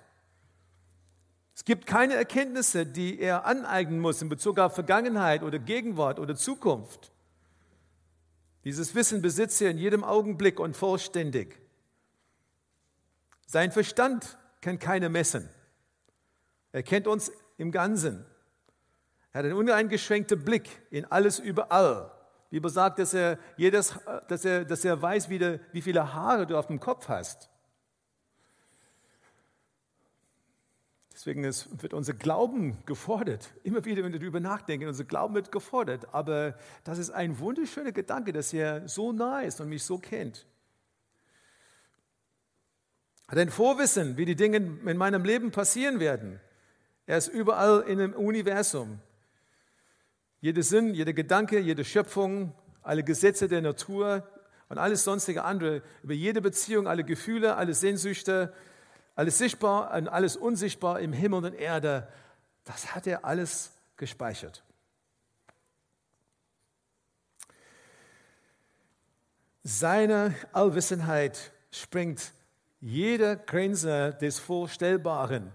Es 1.54 1.64
gibt 1.64 1.86
keine 1.86 2.14
Erkenntnisse, 2.14 2.86
die 2.86 3.20
er 3.20 3.44
aneignen 3.44 4.00
muss 4.00 4.22
in 4.22 4.28
Bezug 4.28 4.58
auf 4.58 4.74
Vergangenheit 4.74 5.42
oder 5.42 5.58
Gegenwart 5.58 6.18
oder 6.18 6.34
Zukunft. 6.34 7.12
Dieses 8.64 8.94
Wissen 8.94 9.22
besitzt 9.22 9.60
er 9.60 9.70
in 9.70 9.78
jedem 9.78 10.04
Augenblick 10.04 10.60
und 10.60 10.76
vollständig. 10.76 11.58
Sein 13.46 13.72
Verstand 13.72 14.38
kann 14.60 14.78
keine 14.78 15.08
messen. 15.08 15.48
Er 16.70 16.82
kennt 16.82 17.06
uns 17.06 17.30
im 17.58 17.70
Ganzen. 17.70 18.24
Er 19.32 19.40
hat 19.40 19.44
einen 19.46 19.54
uneingeschränkten 19.54 20.42
Blick 20.44 20.80
in 20.90 21.04
alles 21.04 21.38
überall. 21.38 22.10
Die 22.50 22.56
Bibel 22.56 22.70
sagt, 22.70 22.98
dass 22.98 23.14
er, 23.14 23.38
jedes, 23.56 23.98
dass 24.28 24.44
er, 24.44 24.64
dass 24.64 24.84
er 24.84 25.00
weiß, 25.00 25.28
wie, 25.28 25.38
de, 25.38 25.58
wie 25.72 25.82
viele 25.82 26.14
Haare 26.14 26.46
du 26.46 26.56
auf 26.56 26.66
dem 26.66 26.80
Kopf 26.80 27.08
hast. 27.08 27.50
Deswegen 31.22 31.44
ist, 31.44 31.80
wird 31.80 31.94
unser 31.94 32.14
Glauben 32.14 32.84
gefordert. 32.84 33.54
Immer 33.62 33.84
wieder, 33.84 34.02
wenn 34.02 34.12
wir 34.12 34.18
darüber 34.18 34.40
nachdenken, 34.40 34.88
unser 34.88 35.04
Glauben 35.04 35.36
wird 35.36 35.52
gefordert. 35.52 36.12
Aber 36.12 36.58
das 36.82 36.98
ist 36.98 37.10
ein 37.10 37.38
wunderschöner 37.38 37.92
Gedanke, 37.92 38.32
dass 38.32 38.52
er 38.52 38.88
so 38.88 39.12
nah 39.12 39.38
ist 39.42 39.60
und 39.60 39.68
mich 39.68 39.84
so 39.84 39.98
kennt. 39.98 40.46
Hat 43.28 43.38
ein 43.38 43.50
Vorwissen, 43.50 44.16
wie 44.16 44.24
die 44.24 44.34
Dinge 44.34 44.56
in 44.56 44.96
meinem 44.96 45.24
Leben 45.24 45.52
passieren 45.52 46.00
werden. 46.00 46.40
Er 47.06 47.18
ist 47.18 47.28
überall 47.28 47.82
in 47.82 47.98
dem 47.98 48.14
Universum. 48.14 48.98
Jeder 50.40 50.64
Sinn, 50.64 50.92
jeder 50.92 51.12
Gedanke, 51.12 51.60
jede 51.60 51.84
Schöpfung, 51.84 52.52
alle 52.82 53.04
Gesetze 53.04 53.46
der 53.46 53.62
Natur 53.62 54.28
und 54.68 54.78
alles 54.78 55.04
sonstige 55.04 55.44
andere, 55.44 55.82
über 56.02 56.14
jede 56.14 56.40
Beziehung, 56.40 56.88
alle 56.88 57.04
Gefühle, 57.04 57.54
alle 57.54 57.74
Sehnsüchte, 57.74 58.52
alles 59.14 59.38
sichtbar 59.38 59.94
und 59.94 60.08
alles 60.08 60.36
unsichtbar 60.36 61.00
im 61.00 61.12
Himmel 61.12 61.44
und 61.44 61.54
Erde, 61.54 62.08
das 62.64 62.94
hat 62.94 63.06
er 63.06 63.24
alles 63.24 63.72
gespeichert. 63.96 64.64
Seine 69.62 70.34
Allwissenheit 70.52 71.52
springt 71.70 72.32
jede 72.80 73.36
Grenze 73.36 74.16
des 74.20 74.38
Vorstellbaren. 74.38 75.52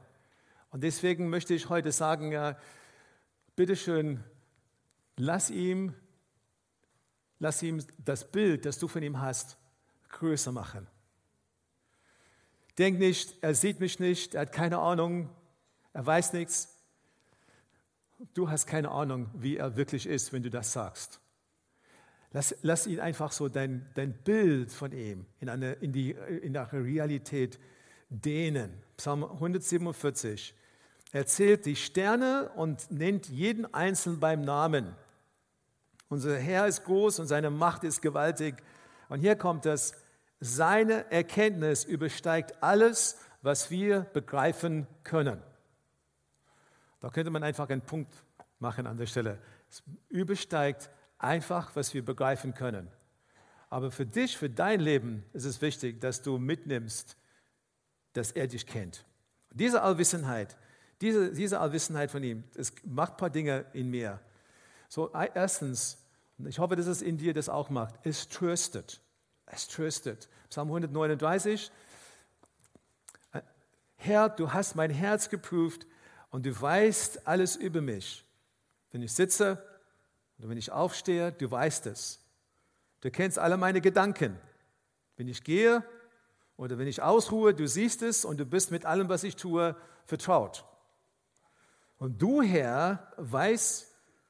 Und 0.69 0.83
deswegen 0.83 1.29
möchte 1.29 1.53
ich 1.53 1.67
heute 1.69 1.91
sagen, 1.91 2.31
ja, 2.31 2.57
bitteschön, 3.55 4.23
Lass 5.17 5.49
ihm, 5.49 5.95
lass 7.39 7.63
ihm 7.63 7.83
das 7.97 8.31
Bild, 8.31 8.65
das 8.65 8.77
du 8.77 8.87
von 8.87 9.01
ihm 9.01 9.19
hast, 9.19 9.57
größer 10.09 10.51
machen. 10.51 10.87
Denk 12.77 12.99
nicht, 12.99 13.35
er 13.41 13.55
sieht 13.55 13.79
mich 13.79 13.99
nicht, 13.99 14.35
er 14.35 14.41
hat 14.41 14.51
keine 14.51 14.79
Ahnung, 14.79 15.29
er 15.93 16.05
weiß 16.05 16.33
nichts. 16.33 16.75
Du 18.33 18.49
hast 18.49 18.67
keine 18.67 18.91
Ahnung, 18.91 19.29
wie 19.33 19.57
er 19.57 19.75
wirklich 19.75 20.05
ist, 20.05 20.33
wenn 20.33 20.43
du 20.43 20.49
das 20.49 20.73
sagst. 20.73 21.19
Lass, 22.33 22.55
lass 22.61 22.87
ihn 22.87 22.99
einfach 22.99 23.31
so 23.31 23.47
dein, 23.47 23.89
dein 23.95 24.13
Bild 24.13 24.71
von 24.71 24.91
ihm 24.91 25.25
in 25.39 25.49
eine, 25.49 25.73
in, 25.73 25.91
die, 25.91 26.11
in 26.11 26.55
eine 26.55 26.71
Realität 26.71 27.59
dehnen. 28.09 28.71
Psalm 28.97 29.23
147. 29.23 30.53
Er 31.13 31.25
zählt 31.25 31.65
die 31.65 31.75
Sterne 31.75 32.51
und 32.55 32.91
nennt 32.91 33.27
jeden 33.29 33.73
Einzelnen 33.73 34.19
beim 34.19 34.41
Namen. 34.41 34.95
Unser 36.09 36.37
Herr 36.37 36.67
ist 36.67 36.83
groß 36.83 37.19
und 37.19 37.27
seine 37.27 37.49
Macht 37.49 37.83
ist 37.83 38.01
gewaltig. 38.01 38.55
Und 39.09 39.19
hier 39.19 39.35
kommt 39.35 39.65
es, 39.65 39.93
seine 40.39 41.11
Erkenntnis 41.11 41.83
übersteigt 41.83 42.61
alles, 42.61 43.17
was 43.41 43.71
wir 43.71 44.01
begreifen 44.01 44.87
können. 45.03 45.41
Da 46.99 47.09
könnte 47.09 47.31
man 47.31 47.43
einfach 47.43 47.69
einen 47.69 47.81
Punkt 47.81 48.13
machen 48.59 48.87
an 48.87 48.97
der 48.97 49.05
Stelle. 49.05 49.39
Es 49.69 49.83
übersteigt 50.09 50.89
einfach, 51.17 51.75
was 51.75 51.93
wir 51.93 52.03
begreifen 52.03 52.53
können. 52.53 52.89
Aber 53.69 53.91
für 53.91 54.05
dich, 54.05 54.37
für 54.37 54.49
dein 54.49 54.79
Leben 54.79 55.23
ist 55.33 55.45
es 55.45 55.61
wichtig, 55.61 55.99
dass 55.99 56.21
du 56.21 56.37
mitnimmst, 56.37 57.17
dass 58.13 58.31
er 58.31 58.47
dich 58.47 58.65
kennt. 58.65 59.05
Diese 59.51 59.81
Allwissenheit, 59.81 60.57
diese, 61.01 61.31
diese 61.31 61.59
Allwissenheit 61.59 62.09
von 62.09 62.23
ihm, 62.23 62.43
es 62.55 62.73
macht 62.83 63.13
ein 63.13 63.17
paar 63.17 63.29
Dinge 63.29 63.65
in 63.73 63.89
mir. 63.89 64.19
So, 64.89 65.11
erstens, 65.13 65.97
ich 66.45 66.59
hoffe, 66.59 66.75
dass 66.75 66.87
es 66.87 67.01
in 67.01 67.17
dir 67.17 67.33
das 67.33 67.49
auch 67.49 67.69
macht, 67.69 67.95
es 68.03 68.29
tröstet. 68.29 69.01
Es 69.47 69.67
tröstet. 69.67 70.29
Psalm 70.49 70.67
139. 70.67 71.71
Herr, 73.95 74.29
du 74.29 74.53
hast 74.53 74.75
mein 74.75 74.91
Herz 74.91 75.29
geprüft 75.29 75.87
und 76.29 76.45
du 76.45 76.61
weißt 76.61 77.27
alles 77.27 77.55
über 77.55 77.81
mich. 77.81 78.23
Wenn 78.91 79.01
ich 79.01 79.13
sitze 79.13 79.63
oder 80.37 80.49
wenn 80.49 80.57
ich 80.57 80.71
aufstehe, 80.71 81.31
du 81.31 81.49
weißt 81.49 81.87
es. 81.87 82.19
Du 83.01 83.09
kennst 83.09 83.39
alle 83.39 83.57
meine 83.57 83.81
Gedanken. 83.81 84.39
Wenn 85.15 85.27
ich 85.27 85.43
gehe 85.43 85.83
oder 86.57 86.77
wenn 86.77 86.87
ich 86.87 87.01
ausruhe, 87.01 87.53
du 87.53 87.67
siehst 87.67 88.01
es 88.01 88.23
und 88.23 88.37
du 88.37 88.45
bist 88.45 88.71
mit 88.71 88.85
allem, 88.85 89.09
was 89.09 89.23
ich 89.23 89.35
tue, 89.35 89.75
vertraut. 90.05 90.63
Und 91.97 92.21
du, 92.21 92.41
Herr, 92.41 93.11
weißt, 93.17 93.87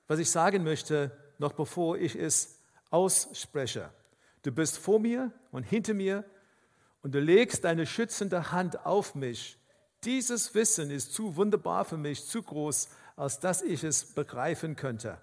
was 0.08 0.20
ich 0.20 0.32
sagen 0.32 0.64
möchte, 0.64 1.12
noch 1.38 1.54
bevor 1.54 1.98
ich 1.98 2.16
es 2.16 2.60
ausspreche. 2.90 3.90
Du 4.44 4.52
bist 4.52 4.78
vor 4.78 5.00
mir 5.00 5.32
und 5.52 5.64
hinter 5.64 5.94
mir 5.94 6.24
und 7.02 7.14
du 7.14 7.20
legst 7.20 7.64
deine 7.64 7.86
schützende 7.86 8.52
Hand 8.52 8.86
auf 8.86 9.16
mich. 9.16 9.58
Dieses 10.04 10.54
Wissen 10.54 10.92
ist 10.92 11.14
zu 11.14 11.36
wunderbar 11.36 11.86
für 11.86 11.98
mich, 11.98 12.26
zu 12.26 12.42
groß, 12.42 12.90
als 13.16 13.40
dass 13.40 13.62
ich 13.62 13.84
es 13.84 14.06
begreifen 14.06 14.76
könnte. 14.76 15.18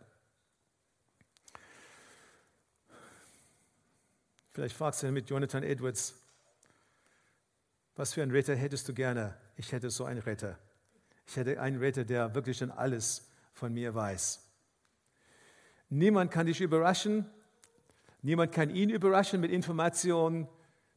Vielleicht 4.51 4.77
fragst 4.77 5.03
du 5.03 5.11
mit 5.11 5.31
Jonathan 5.31 5.63
Edwards, 5.63 6.15
was 7.97 8.15
für 8.15 8.23
einen 8.23 8.33
Retter 8.33 8.55
hättest 8.55 8.89
du 8.89 8.95
gerne? 8.95 9.37
Ich 9.57 9.73
hätte 9.73 9.91
so 9.91 10.05
einen 10.05 10.21
Retter. 10.21 10.59
Ich 11.27 11.37
hätte 11.37 11.61
einen 11.61 11.79
Retter, 11.79 12.05
der 12.05 12.35
wirklich 12.35 12.59
schon 12.59 12.71
alles 12.71 13.29
von 13.53 13.73
mir 13.73 13.95
weiß. 13.95 14.41
Niemand 15.89 16.31
kann 16.31 16.47
dich 16.47 16.61
überraschen. 16.61 17.31
Niemand 18.25 18.53
kann 18.53 18.71
ihn 18.71 18.89
überraschen 18.89 19.43
mit 19.43 19.51
Informationen 19.51 20.49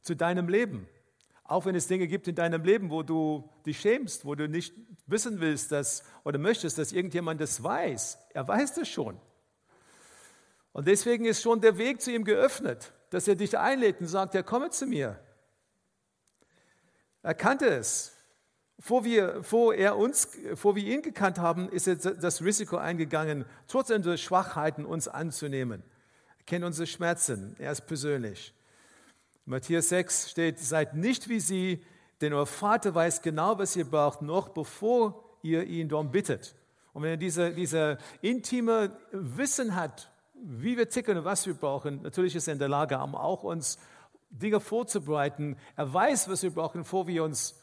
zu 0.01 0.15
deinem 0.15 0.47
Leben. 0.47 0.87
Auch 1.43 1.65
wenn 1.65 1.75
es 1.75 1.87
Dinge 1.87 2.07
gibt 2.07 2.29
in 2.29 2.35
deinem 2.35 2.63
Leben, 2.63 2.89
wo 2.89 3.03
du 3.03 3.49
dich 3.65 3.81
schämst, 3.81 4.23
wo 4.23 4.33
du 4.33 4.47
nicht 4.47 4.73
wissen 5.07 5.41
willst 5.41 5.73
dass, 5.73 6.05
oder 6.23 6.39
möchtest, 6.39 6.77
dass 6.77 6.93
irgendjemand 6.93 7.41
das 7.41 7.61
weiß. 7.61 8.17
Er 8.33 8.47
weiß 8.47 8.75
das 8.75 8.87
schon. 8.87 9.19
Und 10.71 10.87
deswegen 10.87 11.25
ist 11.25 11.41
schon 11.41 11.59
der 11.59 11.77
Weg 11.77 11.99
zu 12.01 12.13
ihm 12.13 12.23
geöffnet, 12.23 12.93
dass 13.09 13.27
er 13.27 13.35
dich 13.35 13.57
einlädt 13.57 13.99
und 13.99 14.07
sagt, 14.07 14.33
ja, 14.33 14.41
komme 14.41 14.69
zu 14.69 14.85
mir. 14.85 15.19
Er 17.23 17.33
kannte 17.33 17.67
es. 17.67 18.13
Vor 18.79 19.03
wir, 19.03 19.43
vor, 19.43 19.75
er 19.75 19.97
uns, 19.97 20.29
vor 20.55 20.77
wir 20.77 20.83
ihn 20.83 21.01
gekannt 21.01 21.39
haben, 21.39 21.67
ist 21.67 21.87
er 21.87 21.95
das 21.95 22.41
Risiko 22.41 22.77
eingegangen, 22.77 23.43
trotz 23.67 23.89
unserer 23.89 24.15
Schwachheiten 24.15 24.85
uns 24.85 25.09
anzunehmen. 25.09 25.83
Kennt 26.47 26.65
unsere 26.65 26.87
Schmerzen, 26.87 27.55
er 27.59 27.71
ist 27.71 27.85
persönlich. 27.85 28.53
Matthäus 29.45 29.89
6 29.89 30.31
steht, 30.31 30.59
seid 30.59 30.95
nicht 30.95 31.29
wie 31.29 31.39
sie, 31.39 31.85
denn 32.21 32.33
euer 32.33 32.47
Vater 32.47 32.95
weiß 32.95 33.21
genau, 33.21 33.59
was 33.59 33.75
ihr 33.75 33.85
braucht, 33.85 34.23
noch 34.23 34.49
bevor 34.49 35.23
ihr 35.43 35.63
ihn 35.65 35.89
darum 35.89 36.09
bittet. 36.09 36.55
Und 36.93 37.03
wenn 37.03 37.11
er 37.11 37.17
diese, 37.17 37.53
diese 37.53 37.99
intime 38.21 38.97
Wissen 39.11 39.75
hat, 39.75 40.11
wie 40.33 40.75
wir 40.75 40.89
ticken 40.89 41.19
und 41.19 41.25
was 41.25 41.45
wir 41.45 41.53
brauchen, 41.53 42.01
natürlich 42.01 42.35
ist 42.35 42.47
er 42.47 42.53
in 42.53 42.59
der 42.59 42.69
Lage, 42.69 42.99
auch 42.99 43.43
uns 43.43 43.77
Dinge 44.31 44.59
vorzubereiten. 44.59 45.57
Er 45.75 45.93
weiß, 45.93 46.27
was 46.27 46.41
wir 46.41 46.51
brauchen, 46.51 46.81
bevor 46.81 47.05
wir 47.05 47.23
uns 47.23 47.55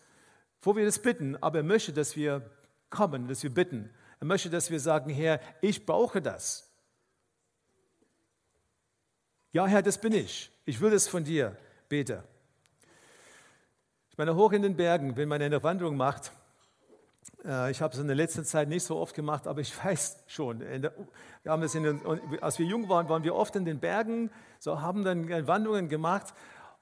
wo 0.65 0.75
wir 0.77 0.85
das 0.85 0.99
bitten, 0.99 1.37
aber 1.43 1.59
er 1.59 1.65
möchte, 1.65 1.93
dass 1.93 2.17
wir 2.17 2.51
kommen, 2.91 3.29
dass 3.29 3.43
wir 3.43 3.53
bitten. 3.53 3.91
Er 4.21 4.27
möchte, 4.27 4.49
dass 4.49 4.71
wir 4.71 4.81
sagen, 4.81 5.11
Herr, 5.11 5.41
ich 5.61 5.85
brauche 5.85 6.23
das. 6.23 6.74
Ja, 9.55 9.69
Herr, 9.69 9.83
das 9.83 9.99
bin 9.99 10.13
ich. 10.13 10.51
Ich 10.67 10.81
will 10.81 10.91
das 10.91 11.07
von 11.07 11.23
dir. 11.23 11.57
Bete. 11.89 12.25
Ich 14.11 14.19
meine, 14.19 14.35
hoch 14.35 14.51
in 14.51 14.63
den 14.63 14.75
Bergen, 14.75 15.17
wenn 15.17 15.29
man 15.29 15.41
eine 15.41 15.63
Wanderung 15.63 15.97
macht, 15.97 16.33
äh, 17.45 17.71
ich 17.71 17.81
habe 17.81 17.95
es 17.95 18.01
in 18.01 18.09
der 18.09 18.17
letzten 18.17 18.45
Zeit 18.45 18.69
nicht 18.69 18.83
so 18.83 18.97
oft 18.97 19.15
gemacht, 19.15 19.47
aber 19.47 19.61
ich 19.61 19.73
weiß 19.85 20.25
schon. 20.27 20.59
Wir 20.59 20.93
haben 21.47 21.63
das 21.63 21.71
den, 21.71 22.01
als 22.41 22.59
wir 22.59 22.67
jung 22.67 22.89
waren, 22.89 23.09
waren 23.09 23.23
wir 23.23 23.37
oft 23.37 23.55
in 23.55 23.65
den 23.65 23.79
Bergen, 23.79 24.29
so 24.59 24.81
haben 24.81 25.05
dann 25.05 25.47
Wanderungen 25.47 25.89
gemacht 25.89 26.35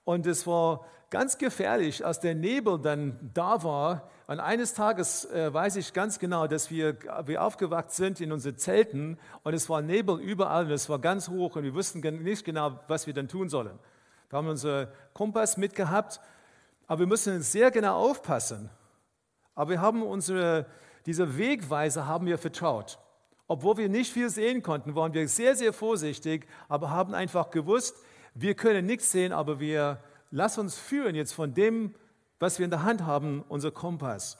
und 0.04 0.26
es 0.26 0.46
war 0.46 0.84
ganz 1.10 1.36
gefährlich, 1.36 2.04
als 2.04 2.20
der 2.20 2.34
Nebel 2.34 2.78
dann 2.78 3.30
da 3.34 3.62
war. 3.62 4.08
Und 4.26 4.40
eines 4.40 4.72
Tages 4.72 5.26
äh, 5.26 5.52
weiß 5.52 5.76
ich 5.76 5.92
ganz 5.92 6.18
genau, 6.18 6.46
dass 6.46 6.70
wir, 6.70 6.96
wir 7.26 7.42
aufgewacht 7.42 7.90
sind 7.90 8.20
in 8.20 8.32
unseren 8.32 8.56
Zelten 8.56 9.18
und 9.42 9.52
es 9.52 9.68
war 9.68 9.82
Nebel 9.82 10.18
überall 10.18 10.64
und 10.64 10.70
es 10.70 10.88
war 10.88 10.98
ganz 10.98 11.28
hoch 11.28 11.56
und 11.56 11.64
wir 11.64 11.74
wussten 11.74 12.00
nicht 12.22 12.44
genau, 12.44 12.80
was 12.88 13.06
wir 13.06 13.12
dann 13.12 13.28
tun 13.28 13.50
sollen. 13.50 13.78
Wir 14.30 14.38
haben 14.38 14.48
unseren 14.48 14.88
Kompass 15.12 15.58
mitgehabt, 15.58 16.18
aber 16.86 17.00
wir 17.00 17.06
müssen 17.06 17.42
sehr 17.42 17.70
genau 17.70 17.96
aufpassen. 17.96 18.70
Aber 19.54 19.70
wir 19.70 19.80
haben 19.82 20.02
unsere, 20.02 20.64
diese 21.04 21.36
Wegweise 21.36 22.06
haben 22.06 22.24
wir 22.24 22.38
vertraut. 22.38 22.98
Obwohl 23.48 23.76
wir 23.76 23.90
nicht 23.90 24.12
viel 24.12 24.30
sehen 24.30 24.62
konnten, 24.62 24.94
waren 24.94 25.12
wir 25.12 25.28
sehr, 25.28 25.54
sehr 25.54 25.74
vorsichtig, 25.74 26.46
aber 26.70 26.88
haben 26.88 27.12
einfach 27.12 27.50
gewusst, 27.50 27.96
wir 28.34 28.54
können 28.54 28.86
nichts 28.86 29.12
sehen, 29.12 29.32
aber 29.32 29.60
wir 29.60 30.02
lassen 30.30 30.60
uns 30.60 30.78
führen 30.78 31.14
jetzt 31.14 31.32
von 31.32 31.54
dem, 31.54 31.94
was 32.38 32.58
wir 32.58 32.64
in 32.64 32.70
der 32.70 32.82
Hand 32.82 33.02
haben, 33.02 33.44
unser 33.48 33.70
Kompass. 33.70 34.38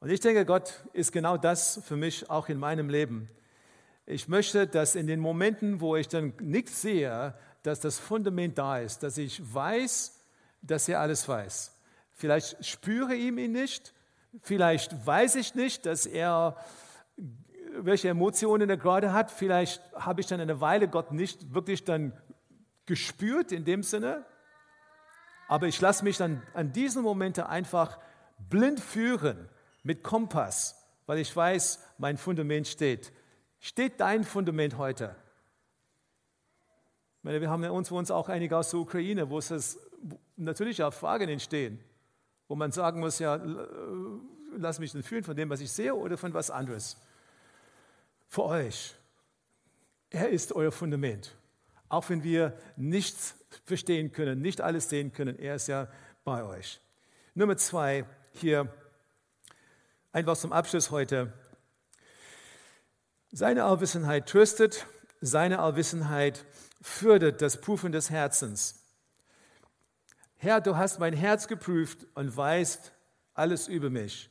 Und 0.00 0.10
ich 0.10 0.20
denke, 0.20 0.44
Gott 0.44 0.84
ist 0.92 1.12
genau 1.12 1.36
das 1.36 1.80
für 1.84 1.96
mich 1.96 2.30
auch 2.30 2.48
in 2.48 2.58
meinem 2.58 2.88
Leben. 2.88 3.28
Ich 4.04 4.28
möchte, 4.28 4.66
dass 4.66 4.94
in 4.94 5.06
den 5.06 5.18
Momenten, 5.18 5.80
wo 5.80 5.96
ich 5.96 6.06
dann 6.06 6.32
nichts 6.40 6.80
sehe, 6.80 7.34
dass 7.62 7.80
das 7.80 7.98
Fundament 7.98 8.56
da 8.56 8.78
ist, 8.78 9.02
dass 9.02 9.18
ich 9.18 9.42
weiß, 9.52 10.20
dass 10.62 10.88
er 10.88 11.00
alles 11.00 11.28
weiß. 11.28 11.76
Vielleicht 12.12 12.64
spüre 12.64 13.14
ich 13.14 13.24
ihn 13.24 13.52
nicht, 13.52 13.92
vielleicht 14.40 15.06
weiß 15.06 15.34
ich 15.34 15.54
nicht, 15.54 15.86
dass 15.86 16.06
er 16.06 16.56
welche 17.78 18.08
Emotionen 18.08 18.70
er 18.70 18.76
gerade 18.76 19.12
hat. 19.12 19.30
Vielleicht 19.30 19.82
habe 19.94 20.20
ich 20.20 20.26
dann 20.26 20.40
eine 20.40 20.60
Weile 20.60 20.88
Gott 20.88 21.12
nicht 21.12 21.52
wirklich 21.52 21.84
dann 21.84 22.12
gespürt 22.86 23.52
in 23.52 23.64
dem 23.64 23.82
Sinne. 23.82 24.24
Aber 25.48 25.66
ich 25.66 25.80
lasse 25.80 26.04
mich 26.04 26.16
dann 26.16 26.42
an 26.54 26.72
diesen 26.72 27.02
Momenten 27.02 27.44
einfach 27.44 27.98
blind 28.50 28.80
führen 28.80 29.48
mit 29.82 30.02
Kompass, 30.02 30.84
weil 31.06 31.18
ich 31.18 31.34
weiß, 31.34 31.80
mein 31.98 32.16
Fundament 32.16 32.66
steht. 32.66 33.12
Steht 33.60 34.00
dein 34.00 34.24
Fundament 34.24 34.78
heute? 34.78 35.14
Ich 37.18 37.24
meine, 37.24 37.40
wir 37.40 37.50
haben 37.50 37.62
ja 37.64 37.70
uns, 37.70 37.90
uns 37.90 38.10
auch 38.10 38.28
einige 38.28 38.56
aus 38.56 38.70
der 38.70 38.80
Ukraine, 38.80 39.30
wo 39.30 39.38
es 39.38 39.78
natürlich 40.36 40.82
auch 40.82 40.92
Fragen 40.92 41.28
entstehen, 41.28 41.82
wo 42.48 42.54
man 42.54 42.72
sagen 42.72 43.00
muss, 43.00 43.18
ja, 43.18 43.40
lass 44.56 44.78
mich 44.78 44.94
nicht 44.94 45.08
fühlen 45.08 45.24
von 45.24 45.36
dem, 45.36 45.50
was 45.50 45.60
ich 45.60 45.70
sehe 45.70 45.94
oder 45.94 46.16
von 46.16 46.34
was 46.34 46.50
anderes. 46.50 46.96
Für 48.28 48.44
euch. 48.44 48.94
Er 50.10 50.28
ist 50.28 50.52
euer 50.52 50.72
Fundament. 50.72 51.36
Auch 51.88 52.08
wenn 52.08 52.22
wir 52.22 52.56
nichts 52.76 53.36
verstehen 53.64 54.12
können, 54.12 54.40
nicht 54.40 54.60
alles 54.60 54.88
sehen 54.88 55.12
können, 55.12 55.38
er 55.38 55.56
ist 55.56 55.68
ja 55.68 55.88
bei 56.24 56.42
euch. 56.42 56.80
Nummer 57.34 57.56
zwei 57.56 58.04
hier, 58.32 58.72
einfach 60.12 60.36
zum 60.36 60.52
Abschluss 60.52 60.90
heute. 60.90 61.32
Seine 63.30 63.64
Allwissenheit 63.64 64.28
tröstet, 64.28 64.86
seine 65.20 65.58
Allwissenheit 65.60 66.44
fördert 66.80 67.42
das 67.42 67.60
Prüfen 67.60 67.92
des 67.92 68.10
Herzens. 68.10 68.82
Herr, 70.38 70.60
du 70.60 70.76
hast 70.76 70.98
mein 70.98 71.12
Herz 71.14 71.48
geprüft 71.48 72.06
und 72.14 72.36
weißt 72.36 72.92
alles 73.34 73.68
über 73.68 73.90
mich. 73.90 74.30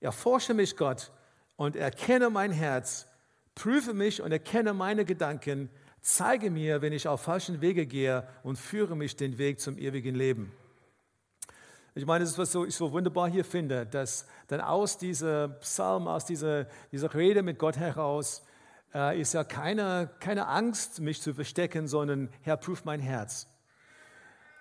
Erforsche 0.00 0.54
mich, 0.54 0.76
Gott, 0.76 1.10
und 1.56 1.76
erkenne 1.76 2.30
mein 2.30 2.52
Herz, 2.52 3.06
prüfe 3.54 3.94
mich 3.94 4.20
und 4.22 4.32
erkenne 4.32 4.74
meine 4.74 5.04
Gedanken, 5.04 5.70
zeige 6.06 6.50
mir, 6.50 6.82
wenn 6.82 6.92
ich 6.92 7.08
auf 7.08 7.22
falschen 7.22 7.60
Wege 7.60 7.84
gehe 7.84 8.26
und 8.44 8.56
führe 8.56 8.94
mich 8.94 9.16
den 9.16 9.38
Weg 9.38 9.60
zum 9.60 9.76
ewigen 9.76 10.14
Leben. 10.14 10.52
Ich 11.96 12.06
meine, 12.06 12.24
das 12.24 12.32
ist, 12.32 12.38
was 12.38 12.54
ich 12.54 12.76
so 12.76 12.92
wunderbar 12.92 13.28
hier 13.28 13.44
finde, 13.44 13.86
dass 13.86 14.26
dann 14.46 14.60
aus 14.60 14.98
dieser 14.98 15.48
Psalm, 15.48 16.06
aus 16.06 16.24
dieser, 16.24 16.66
dieser 16.92 17.12
Rede 17.12 17.42
mit 17.42 17.58
Gott 17.58 17.76
heraus, 17.76 18.44
äh, 18.94 19.20
ist 19.20 19.34
ja 19.34 19.42
keine, 19.42 20.08
keine 20.20 20.46
Angst, 20.46 21.00
mich 21.00 21.20
zu 21.20 21.34
verstecken, 21.34 21.88
sondern 21.88 22.28
Herr, 22.42 22.56
prüf 22.56 22.84
mein 22.84 23.00
Herz. 23.00 23.48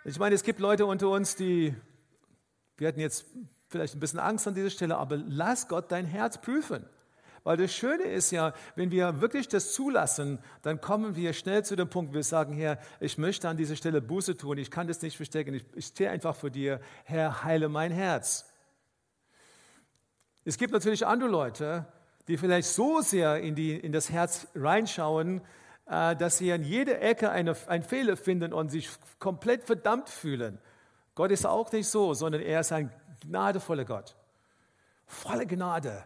Ich 0.04 0.18
meine, 0.18 0.34
es 0.34 0.44
gibt 0.44 0.60
Leute 0.60 0.88
unter 0.88 1.10
uns, 1.10 1.36
die, 1.36 1.76
wir 2.78 2.88
hatten 2.88 3.00
jetzt 3.00 3.28
vielleicht 3.68 3.96
ein 3.96 4.00
bisschen 4.00 4.20
Angst 4.20 4.48
an 4.48 4.56
dieser 4.56 4.72
Stelle, 4.72 4.98
aber 4.98 5.18
lass 5.18 5.68
Gott 5.68 5.92
dein 5.92 6.06
Herz 6.06 6.42
prüfen. 6.42 6.88
Weil 7.46 7.58
das 7.58 7.76
Schöne 7.76 8.06
ist 8.06 8.32
ja, 8.32 8.54
wenn 8.76 8.90
wir 8.90 9.22
wirklich 9.22 9.48
das 9.48 9.72
zulassen, 9.74 10.40
dann 10.64 10.82
kommen 10.82 11.16
wir 11.16 11.32
schnell 11.32 11.64
zu 11.64 11.76
dem 11.76 11.88
Punkt, 11.88 12.12
wir 12.16 12.24
sagen, 12.24 12.56
Herr, 12.56 12.80
ich 13.00 13.20
möchte 13.20 13.48
an 13.48 13.56
dieser 13.56 13.76
Stelle 13.76 14.02
Buße 14.02 14.36
tun, 14.36 14.58
ich 14.58 14.72
kann 14.72 14.88
das 14.88 15.04
nicht 15.04 15.16
verstecken, 15.16 15.54
ich, 15.54 15.64
ich 15.76 15.86
stehe 15.86 16.10
einfach 16.10 16.36
vor 16.36 16.50
dir, 16.50 16.82
Herr, 17.04 17.44
heile 17.44 17.70
mein 17.70 17.92
Herz. 17.92 18.52
Es 20.44 20.58
gibt 20.58 20.74
natürlich 20.74 21.06
andere 21.06 21.30
Leute, 21.30 21.86
die 22.28 22.38
vielleicht 22.38 22.68
so 22.68 23.02
sehr 23.02 23.40
in, 23.40 23.54
die, 23.54 23.78
in 23.78 23.92
das 23.92 24.10
Herz 24.10 24.48
reinschauen, 24.56 25.42
äh, 25.86 26.16
dass 26.16 26.40
sie 26.40 26.52
an 26.52 26.64
jeder 26.64 27.00
Ecke 27.00 27.30
eine, 27.30 27.56
einen 27.68 27.84
Fehler 27.84 28.18
finden 28.18 28.54
und 28.54 28.70
sich 28.70 28.90
komplett 29.20 29.66
verdammt 29.66 30.10
fühlen. 30.10 30.58
Gott 31.14 31.30
ist 31.30 31.46
auch 31.46 31.72
nicht 31.72 31.90
so, 31.90 32.16
sondern 32.16 32.42
er 32.42 32.62
ist 32.62 32.72
ein 32.72 32.92
gnadevoller 33.22 33.86
Gott. 33.86 34.16
Volle 35.06 35.46
Gnade. 35.46 36.06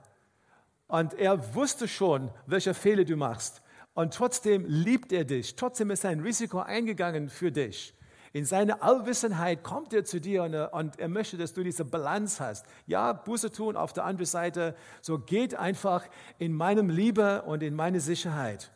Und 0.89 1.13
er 1.13 1.53
wusste 1.53 1.87
schon, 1.87 2.31
welche 2.47 2.73
Fehler 2.73 3.05
du 3.05 3.15
machst. 3.15 3.61
Und 3.93 4.15
trotzdem 4.15 4.65
liebt 4.65 5.11
er 5.13 5.23
dich. 5.23 5.55
Trotzdem 5.55 5.91
ist 5.91 6.03
er 6.03 6.09
ein 6.09 6.21
Risiko 6.21 6.59
eingegangen 6.59 7.29
für 7.29 7.51
dich. 7.51 7.93
In 8.33 8.43
seiner 8.43 8.81
Allwissenheit 8.81 9.63
kommt 9.63 9.93
er 9.93 10.03
zu 10.03 10.19
dir 10.19 10.41
und 10.43 10.53
er, 10.53 10.73
und 10.73 10.97
er, 10.99 11.07
möchte, 11.07 11.37
dass 11.37 11.53
du 11.53 11.63
diese 11.63 11.85
Balance 11.85 12.43
hast. 12.43 12.65
Ja, 12.87 13.13
Buße 13.13 13.51
tun, 13.51 13.75
auf 13.75 13.93
der 13.93 14.03
anderen 14.03 14.25
Seite, 14.25 14.75
so 15.01 15.19
geht 15.19 15.53
einfach 15.53 16.07
in 16.39 16.53
meinem 16.53 16.89
Liebe 16.89 17.43
und 17.43 17.61
in 17.61 17.75
meine 17.75 17.99
Sicherheit. 17.99 18.71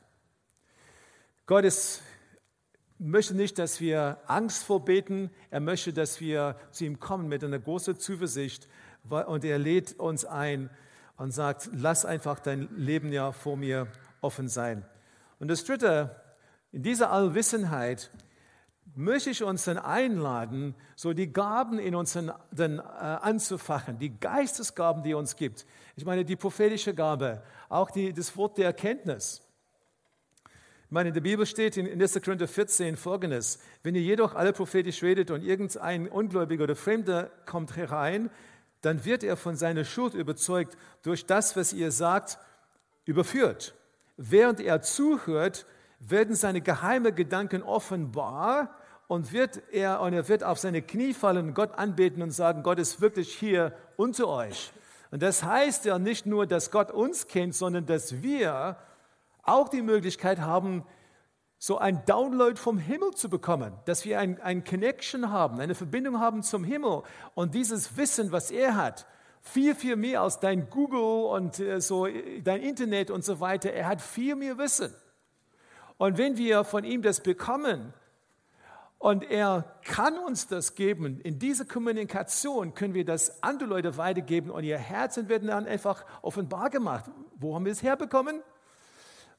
Gott 1.47 1.65
ist, 1.65 2.03
möchte 2.99 3.33
nicht, 3.33 3.57
dass 3.57 3.81
wir 3.81 4.19
Angst 4.27 4.63
vorbeten. 4.63 5.31
Er 5.49 5.61
möchte, 5.61 5.93
dass 5.93 6.21
wir 6.21 6.57
zu 6.69 6.85
ihm 6.85 6.99
kommen 6.99 7.27
mit 7.27 7.43
einer 7.43 7.59
großen 7.59 7.97
Zuversicht. 7.97 8.67
Und 9.09 9.43
er 9.43 9.57
lädt 9.57 9.99
uns 9.99 10.25
ein, 10.25 10.69
und 11.17 11.31
sagt, 11.31 11.69
lass 11.73 12.05
einfach 12.05 12.39
dein 12.39 12.69
Leben 12.75 13.11
ja 13.11 13.31
vor 13.31 13.57
mir 13.57 13.87
offen 14.21 14.47
sein. 14.47 14.85
Und 15.39 15.47
das 15.49 15.63
Dritte, 15.63 16.15
in 16.71 16.83
dieser 16.83 17.11
Allwissenheit 17.11 18.11
möchte 18.95 19.29
ich 19.29 19.43
uns 19.43 19.65
dann 19.65 19.77
einladen, 19.77 20.75
so 20.95 21.13
die 21.13 21.31
Gaben 21.31 21.79
in 21.79 21.95
uns 21.95 22.13
dann, 22.13 22.79
äh, 22.79 22.81
anzufachen, 22.81 23.99
die 23.99 24.17
Geistesgaben, 24.19 25.03
die 25.03 25.13
uns 25.13 25.35
gibt. 25.35 25.65
Ich 25.95 26.05
meine, 26.05 26.25
die 26.25 26.35
prophetische 26.35 26.93
Gabe, 26.93 27.41
auch 27.69 27.91
die, 27.91 28.13
das 28.13 28.35
Wort 28.37 28.57
der 28.57 28.65
Erkenntnis. 28.65 29.41
Ich 30.85 30.91
meine, 30.91 31.09
in 31.09 31.15
der 31.15 31.21
Bibel 31.21 31.45
steht 31.45 31.75
in 31.77 31.99
1. 31.99 32.21
Korinther 32.21 32.47
14 32.47 32.97
folgendes: 32.97 33.59
Wenn 33.81 33.95
ihr 33.95 34.01
jedoch 34.01 34.35
alle 34.35 34.53
prophetisch 34.53 35.01
redet 35.01 35.31
und 35.31 35.43
irgendein 35.43 36.07
Ungläubiger 36.07 36.65
oder 36.65 36.75
Fremder 36.75 37.31
kommt 37.47 37.75
herein, 37.75 38.29
dann 38.83 39.05
wird 39.05 39.23
er 39.23 39.37
von 39.37 39.55
seiner 39.55 39.85
Schuld 39.85 40.13
überzeugt, 40.13 40.77
durch 41.03 41.25
das, 41.25 41.55
was 41.55 41.71
ihr 41.71 41.91
sagt, 41.91 42.37
überführt. 43.05 43.73
Während 44.17 44.59
er 44.59 44.81
zuhört, 44.81 45.65
werden 45.99 46.35
seine 46.35 46.59
geheimen 46.59 47.15
Gedanken 47.15 47.63
offenbar 47.63 48.75
und 49.07 49.31
wird 49.31 49.61
er 49.71 50.01
und 50.01 50.13
er 50.13 50.27
wird 50.27 50.43
auf 50.43 50.59
seine 50.59 50.81
Knie 50.81 51.13
fallen, 51.13 51.53
Gott 51.53 51.73
anbeten 51.77 52.21
und 52.21 52.31
sagen, 52.31 52.61
Gott 52.61 52.77
ist 52.77 52.99
wirklich 52.99 53.33
hier 53.33 53.73
unter 53.95 54.27
euch. 54.27 54.73
Und 55.11 55.23
das 55.23 55.43
heißt 55.43 55.85
ja 55.85 55.97
nicht 55.97 56.25
nur, 56.25 56.45
dass 56.45 56.69
Gott 56.69 56.91
uns 56.91 57.27
kennt, 57.27 57.55
sondern 57.55 57.85
dass 57.85 58.21
wir 58.21 58.77
auch 59.43 59.69
die 59.69 59.81
Möglichkeit 59.81 60.39
haben, 60.39 60.83
so 61.65 61.77
ein 61.77 62.03
Download 62.05 62.59
vom 62.59 62.77
Himmel 62.77 63.11
zu 63.11 63.29
bekommen, 63.29 63.71
dass 63.85 64.03
wir 64.03 64.19
ein, 64.19 64.37
ein 64.41 64.65
Connection 64.65 65.31
haben, 65.31 65.61
eine 65.61 65.75
Verbindung 65.75 66.19
haben 66.19 66.43
zum 66.43 66.65
Himmel 66.65 67.03
und 67.35 67.55
dieses 67.55 67.95
Wissen, 67.95 68.33
was 68.33 68.51
er 68.51 68.75
hat, 68.75 69.07
viel, 69.39 69.73
viel 69.73 69.95
mehr 69.95 70.19
als 70.19 70.41
dein 70.41 70.69
Google 70.69 70.99
und 71.31 71.59
äh, 71.59 71.79
so 71.79 72.05
dein 72.43 72.61
Internet 72.61 73.11
und 73.11 73.23
so 73.23 73.39
weiter. 73.39 73.71
Er 73.71 73.87
hat 73.87 74.01
viel 74.01 74.35
mehr 74.35 74.57
Wissen. 74.57 74.93
Und 75.95 76.17
wenn 76.17 76.35
wir 76.35 76.65
von 76.65 76.83
ihm 76.83 77.01
das 77.01 77.21
bekommen 77.21 77.93
und 78.97 79.23
er 79.23 79.79
kann 79.85 80.17
uns 80.17 80.47
das 80.47 80.75
geben, 80.75 81.21
in 81.21 81.39
dieser 81.39 81.63
Kommunikation 81.63 82.73
können 82.73 82.93
wir 82.93 83.05
das 83.05 83.41
andere 83.41 83.69
Leute 83.69 83.95
weitergeben 83.95 84.51
und 84.51 84.65
ihr 84.65 84.77
Herzen 84.77 85.29
werden 85.29 85.47
dann 85.47 85.65
einfach 85.65 86.03
offenbar 86.23 86.69
gemacht. 86.69 87.05
Wo 87.37 87.55
haben 87.55 87.63
wir 87.63 87.71
es 87.71 87.83
herbekommen? 87.83 88.41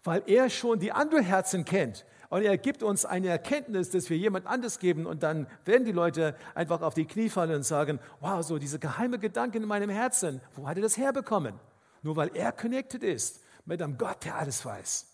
Weil 0.03 0.23
er 0.25 0.49
schon 0.49 0.79
die 0.79 0.91
anderen 0.91 1.25
Herzen 1.25 1.67
kennt. 1.67 2.07
Und 2.31 2.43
er 2.43 2.57
gibt 2.59 2.83
uns 2.83 3.05
eine 3.05 3.29
Erkenntnis, 3.29 3.91
dass 3.91 4.11
wir 4.11 4.17
jemand 4.17 4.47
anders 4.47 4.79
geben 4.79 5.07
und 5.07 5.23
dann 5.23 5.47
werden 5.65 5.85
die 5.85 5.93
Leute 5.93 6.37
einfach 6.55 6.83
auf 6.83 6.95
die 6.95 7.05
Knie 7.05 7.29
fallen 7.29 7.55
und 7.55 7.63
sagen, 7.65 8.01
wow, 8.21 8.43
so 8.43 8.59
diese 8.59 8.79
geheime 8.79 9.19
Gedanken 9.19 9.63
in 9.63 9.69
meinem 9.69 9.91
Herzen, 9.91 10.41
wo 10.55 10.67
hat 10.67 10.77
er 10.77 10.83
das 10.83 10.97
herbekommen? 10.97 11.59
Nur 12.03 12.17
weil 12.17 12.31
er 12.35 12.53
connected 12.53 13.03
ist 13.03 13.43
mit 13.65 13.81
einem 13.83 13.97
Gott, 13.99 14.25
der 14.25 14.37
alles 14.37 14.65
weiß. 14.65 15.07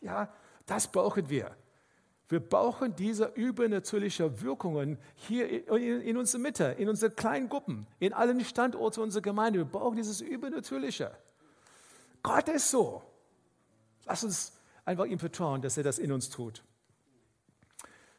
Ja, 0.00 0.32
das 0.66 0.86
brauchen 0.86 1.28
wir. 1.28 1.56
Wir 2.28 2.40
brauchen 2.40 2.94
diese 2.94 3.24
übernatürlichen 3.34 4.42
Wirkungen 4.42 4.98
hier 5.14 5.66
in, 5.68 6.02
in 6.02 6.16
unserer 6.18 6.42
Mitte, 6.42 6.64
in 6.76 6.88
unseren 6.90 7.16
kleinen 7.16 7.48
Gruppen, 7.48 7.86
in 8.00 8.12
allen 8.12 8.44
Standorten 8.44 9.00
unserer 9.00 9.22
Gemeinde. 9.22 9.60
Wir 9.60 9.64
brauchen 9.64 9.96
dieses 9.96 10.20
Übernatürliche. 10.20 11.10
Gott 12.22 12.48
ist 12.50 12.70
so. 12.70 13.02
Lass 14.04 14.24
uns 14.24 14.52
einfach 14.88 15.04
ihm 15.04 15.18
vertrauen, 15.18 15.60
dass 15.60 15.76
er 15.76 15.84
das 15.84 15.98
in 15.98 16.10
uns 16.10 16.30
tut. 16.30 16.62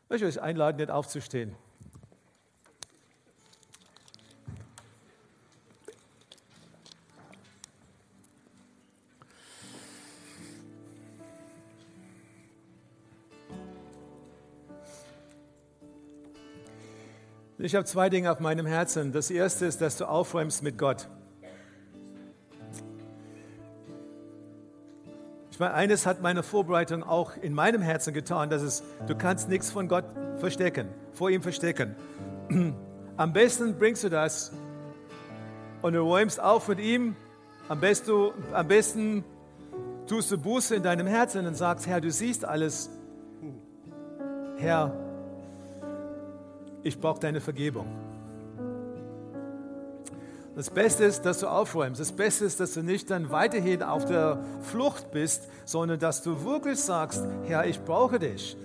Ich 0.03 0.09
möchte 0.11 0.27
euch 0.27 0.39
einladen, 0.39 0.77
nicht 0.77 0.91
aufzustehen. 0.91 1.55
Ich 17.61 17.75
habe 17.75 17.85
zwei 17.85 18.09
Dinge 18.09 18.31
auf 18.31 18.39
meinem 18.39 18.65
Herzen. 18.65 19.11
Das 19.11 19.29
erste 19.29 19.65
ist, 19.65 19.81
dass 19.81 19.97
du 19.97 20.05
aufräumst 20.05 20.63
mit 20.63 20.77
Gott. 20.77 21.09
Meine, 25.59 25.73
eines 25.73 26.05
hat 26.05 26.21
meine 26.21 26.41
Vorbereitung 26.41 27.03
auch 27.03 27.35
in 27.35 27.53
meinem 27.53 27.81
Herzen 27.81 28.13
getan, 28.13 28.49
dass 28.49 28.61
es, 28.61 28.81
du 29.07 29.15
kannst 29.15 29.49
nichts 29.49 29.69
von 29.69 29.89
Gott 29.89 30.05
verstecken, 30.37 30.87
vor 31.11 31.29
ihm 31.29 31.41
verstecken. 31.41 31.97
Am 33.17 33.33
besten 33.33 33.77
bringst 33.77 34.05
du 34.05 34.09
das 34.09 34.53
und 35.81 35.93
du 35.93 35.99
räumst 35.99 36.39
auf 36.39 36.69
mit 36.69 36.79
ihm. 36.79 37.17
Am 37.67 37.81
besten, 37.81 38.31
am 38.53 38.67
besten 38.67 39.25
tust 40.07 40.31
du 40.31 40.37
Buße 40.37 40.75
in 40.75 40.81
deinem 40.81 41.07
Herzen 41.07 41.45
und 41.45 41.55
sagst, 41.55 41.85
Herr, 41.87 41.99
du 41.99 42.09
siehst 42.09 42.45
alles. 42.45 42.89
Herr, 44.57 44.93
ich 46.83 46.99
brauche 46.99 47.19
deine 47.19 47.41
Vergebung. 47.41 47.85
Das 50.59 50.71
Beste 50.71 51.05
ist, 51.05 51.25
dass 51.25 51.39
du 51.39 51.47
aufräumst. 51.47 52.01
Das 52.01 52.11
Beste 52.11 52.43
ist, 52.43 52.59
dass 52.59 52.73
du 52.73 52.83
nicht 52.83 53.09
dann 53.09 53.29
weiterhin 53.29 53.81
auf 53.81 54.03
der 54.03 54.43
Flucht 54.59 55.09
bist, 55.11 55.47
sondern 55.63 55.99
dass 55.99 56.21
du 56.21 56.43
wirklich 56.43 56.77
sagst, 56.81 57.25
Herr, 57.45 57.65
ich 57.65 57.81
brauche 57.81 58.19
dich. 58.19 58.57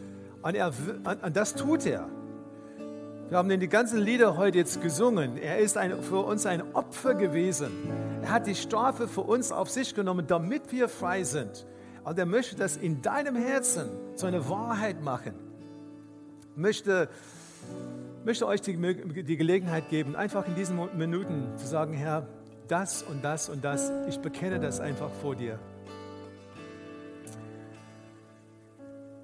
Und, 0.42 0.56
er, 0.56 0.72
und 1.22 1.36
das 1.36 1.54
tut 1.54 1.86
er. 1.86 2.08
Wir 3.28 3.38
haben 3.38 3.48
in 3.48 3.60
die 3.60 3.68
ganzen 3.68 4.00
Lieder 4.00 4.36
heute 4.36 4.58
jetzt 4.58 4.82
gesungen. 4.82 5.36
Er 5.36 5.58
ist 5.58 5.76
ein, 5.76 6.02
für 6.02 6.18
uns 6.18 6.46
ein 6.46 6.74
Opfer 6.74 7.14
gewesen. 7.14 7.70
Er 8.22 8.32
hat 8.32 8.48
die 8.48 8.56
Strafe 8.56 9.06
für 9.06 9.20
uns 9.20 9.52
auf 9.52 9.70
sich 9.70 9.94
genommen, 9.94 10.26
damit 10.26 10.72
wir 10.72 10.88
frei 10.88 11.22
sind. 11.22 11.64
Und 12.02 12.18
er 12.18 12.26
möchte 12.26 12.56
das 12.56 12.76
in 12.76 13.02
deinem 13.02 13.36
Herzen 13.36 13.88
zu 14.16 14.26
einer 14.26 14.48
Wahrheit 14.48 15.00
machen. 15.00 15.34
Möchte 16.56 17.08
möchte 18.24 18.46
euch 18.46 18.62
die, 18.62 18.76
die 19.22 19.36
Gelegenheit 19.36 19.88
geben, 19.90 20.16
einfach 20.16 20.46
in 20.48 20.54
diesen 20.54 20.78
Minuten 20.96 21.56
zu 21.56 21.66
sagen, 21.66 21.92
Herr, 21.92 22.26
das 22.68 23.02
und 23.02 23.22
das 23.22 23.48
und 23.48 23.62
das, 23.62 23.92
ich 24.08 24.18
bekenne 24.18 24.58
das 24.58 24.80
einfach 24.80 25.10
vor 25.20 25.36
dir. 25.36 25.58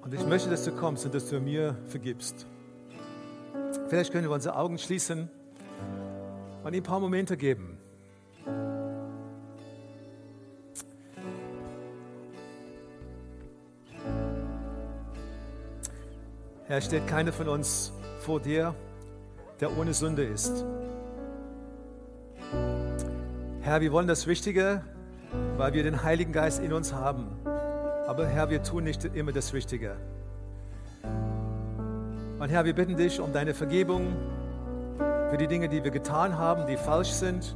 Und 0.03 0.13
ich 0.13 0.25
möchte, 0.25 0.49
dass 0.49 0.63
du 0.63 0.71
kommst 0.71 1.05
und 1.05 1.15
dass 1.15 1.29
du 1.29 1.39
mir 1.39 1.75
vergibst. 1.87 2.45
Vielleicht 3.87 4.11
können 4.11 4.23
wir 4.23 4.31
unsere 4.31 4.55
Augen 4.55 4.77
schließen 4.77 5.29
und 6.63 6.73
ihm 6.73 6.79
ein 6.79 6.83
paar 6.83 6.99
Momente 6.99 7.37
geben. 7.37 7.77
Herr, 16.65 16.81
steht 16.81 17.05
keiner 17.07 17.33
von 17.33 17.49
uns 17.49 17.91
vor 18.19 18.39
dir 18.39 18.75
der 19.61 19.77
ohne 19.77 19.93
Sünde 19.93 20.23
ist. 20.23 20.65
Herr, 23.61 23.79
wir 23.79 23.91
wollen 23.91 24.07
das 24.07 24.25
Richtige, 24.25 24.81
weil 25.55 25.73
wir 25.73 25.83
den 25.83 26.03
Heiligen 26.03 26.33
Geist 26.33 26.61
in 26.61 26.73
uns 26.73 26.93
haben. 26.93 27.27
Aber 28.07 28.25
Herr, 28.25 28.49
wir 28.49 28.63
tun 28.63 28.83
nicht 28.83 29.05
immer 29.05 29.31
das 29.31 29.53
Richtige. 29.53 29.95
Und 31.03 32.49
Herr, 32.49 32.65
wir 32.65 32.73
bitten 32.73 32.97
dich 32.97 33.21
um 33.21 33.31
deine 33.31 33.53
Vergebung 33.53 34.15
für 35.29 35.37
die 35.37 35.47
Dinge, 35.47 35.69
die 35.69 35.83
wir 35.83 35.91
getan 35.91 36.39
haben, 36.39 36.65
die 36.65 36.75
falsch 36.75 37.11
sind, 37.11 37.55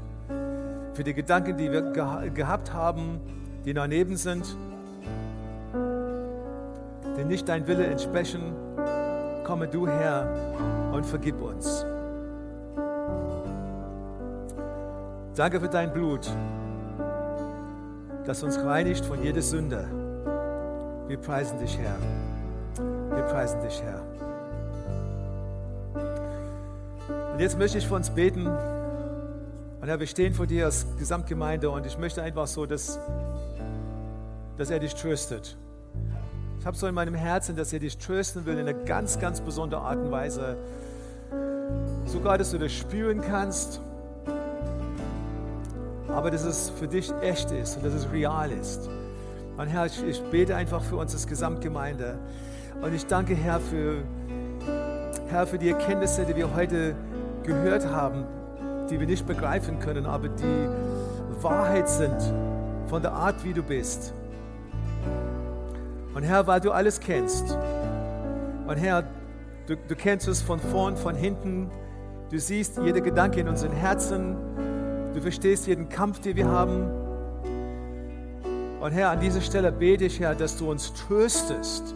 für 0.94 1.04
die 1.04 1.16
Gedanken, 1.16 1.58
die 1.58 1.72
wir 1.72 1.82
ge 1.92 2.30
gehabt 2.30 2.72
haben, 2.72 3.20
die 3.66 3.74
daneben 3.74 4.16
sind, 4.16 4.56
die 7.18 7.26
nicht 7.26 7.50
dein 7.50 7.68
Wille 7.68 7.88
entsprechen. 7.88 8.54
Komme 9.44 9.68
du 9.68 9.88
her 9.88 10.30
und 10.94 11.06
vergib 11.06 11.42
uns. 11.42 11.85
Danke 15.36 15.60
für 15.60 15.68
dein 15.68 15.92
Blut, 15.92 16.32
das 18.26 18.42
uns 18.42 18.58
reinigt 18.58 19.04
von 19.04 19.22
jeder 19.22 19.42
Sünde. 19.42 19.86
Wir 21.10 21.18
preisen 21.18 21.60
dich, 21.60 21.78
Herr. 21.78 21.98
Wir 23.14 23.24
preisen 23.24 23.60
dich, 23.62 23.84
Herr. 23.84 24.02
Und 27.34 27.40
jetzt 27.42 27.60
möchte 27.60 27.78
ich 27.78 27.86
für 27.86 27.96
uns 27.96 28.10
beten. 28.10 28.48
Und 28.48 29.88
Herr, 29.88 30.00
wir 30.00 30.08
stehen 30.08 30.34
vor 30.34 30.48
dir 30.48 30.66
als 30.66 30.86
Gesamtgemeinde 30.98 31.70
und 31.70 31.86
ich 31.86 31.98
möchte 31.98 32.24
einfach 32.24 32.48
so, 32.48 32.66
dass, 32.66 32.98
dass 34.56 34.70
er 34.70 34.80
dich 34.80 34.96
tröstet. 34.96 35.58
Ich 36.62 36.66
habe 36.66 36.78
so 36.78 36.88
in 36.88 36.96
meinem 36.96 37.14
Herzen, 37.14 37.58
dass 37.58 37.74
er 37.74 37.80
dich 37.80 37.98
trösten 37.98 38.46
will 38.46 38.54
in 38.54 38.70
einer 38.70 38.74
ganz, 38.86 39.20
ganz 39.20 39.42
besonderen 39.42 39.84
Art 39.84 39.98
und 39.98 40.12
Weise. 40.12 40.56
Sogar, 42.06 42.38
dass 42.38 42.52
du 42.52 42.58
das 42.58 42.72
spüren 42.72 43.20
kannst 43.20 43.82
aber 46.16 46.32
dass 46.32 46.46
es 46.46 46.70
für 46.70 46.88
dich 46.88 47.14
echt 47.22 47.52
ist 47.52 47.76
und 47.76 47.86
dass 47.86 47.94
es 47.94 48.10
real 48.12 48.50
ist. 48.50 48.90
Und 49.58 49.68
Herr, 49.68 49.86
ich, 49.86 50.02
ich 50.02 50.22
bete 50.32 50.56
einfach 50.56 50.82
für 50.82 50.96
uns 50.96 51.14
als 51.14 51.28
Gesamtgemeinde. 51.28 52.18
Und 52.82 52.94
ich 52.94 53.06
danke, 53.06 53.36
Herr, 53.36 53.60
für, 53.60 53.98
Herr, 55.28 55.46
für 55.46 55.58
die 55.58 55.70
Erkenntnisse, 55.70 56.26
die 56.26 56.36
wir 56.36 56.56
heute 56.56 56.96
gehört 57.44 57.86
haben, 57.88 58.24
die 58.90 58.98
wir 58.98 59.08
nicht 59.08 59.28
begreifen 59.28 59.80
können, 59.80 60.06
aber 60.06 60.30
die 60.30 60.70
Wahrheit 61.42 61.90
sind 61.90 62.16
von 62.88 63.02
der 63.02 63.12
Art, 63.12 63.44
wie 63.44 63.54
du 63.54 63.62
bist. 63.62 64.14
Und 66.14 66.24
Herr, 66.24 66.48
weil 66.48 66.62
du 66.62 66.72
alles 66.72 67.02
kennst. 67.02 67.58
Und 68.68 68.78
Herr, 68.78 69.04
du, 69.68 69.76
du 69.76 69.96
kennst 69.96 70.30
es 70.30 70.42
von 70.42 70.60
vorn, 70.60 70.96
von 70.96 71.14
hinten. 71.14 71.70
Du 72.32 72.40
siehst 72.40 72.78
jede 72.78 73.02
Gedanke 73.02 73.42
in 73.42 73.50
unseren 73.50 73.74
Herzen. 73.74 74.38
Du 75.16 75.22
verstehst 75.22 75.66
jeden 75.66 75.88
Kampf, 75.88 76.20
den 76.20 76.36
wir 76.36 76.50
haben. 76.50 76.92
Und 78.82 78.92
Herr, 78.92 79.12
an 79.12 79.22
dieser 79.22 79.40
Stelle 79.40 79.72
bete 79.72 80.04
ich, 80.04 80.20
Herr, 80.20 80.36
dass 80.36 80.58
du 80.58 80.70
uns 80.70 80.94
tröstest. 80.94 81.96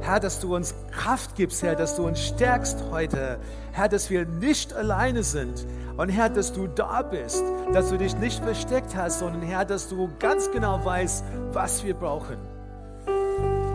Herr, 0.00 0.18
dass 0.18 0.40
du 0.40 0.56
uns 0.56 0.74
Kraft 0.90 1.36
gibst, 1.36 1.62
Herr, 1.62 1.76
dass 1.76 1.94
du 1.94 2.04
uns 2.04 2.20
stärkst 2.20 2.82
heute. 2.90 3.38
Herr, 3.70 3.88
dass 3.88 4.10
wir 4.10 4.26
nicht 4.26 4.74
alleine 4.74 5.22
sind. 5.22 5.64
Und 5.96 6.08
Herr, 6.08 6.30
dass 6.30 6.52
du 6.52 6.66
da 6.66 7.02
bist, 7.02 7.44
dass 7.72 7.90
du 7.90 7.96
dich 7.96 8.16
nicht 8.18 8.42
versteckt 8.42 8.96
hast, 8.96 9.20
sondern 9.20 9.42
Herr, 9.42 9.64
dass 9.64 9.88
du 9.88 10.08
ganz 10.18 10.50
genau 10.50 10.84
weißt, 10.84 11.24
was 11.52 11.84
wir 11.84 11.94
brauchen. 11.94 12.38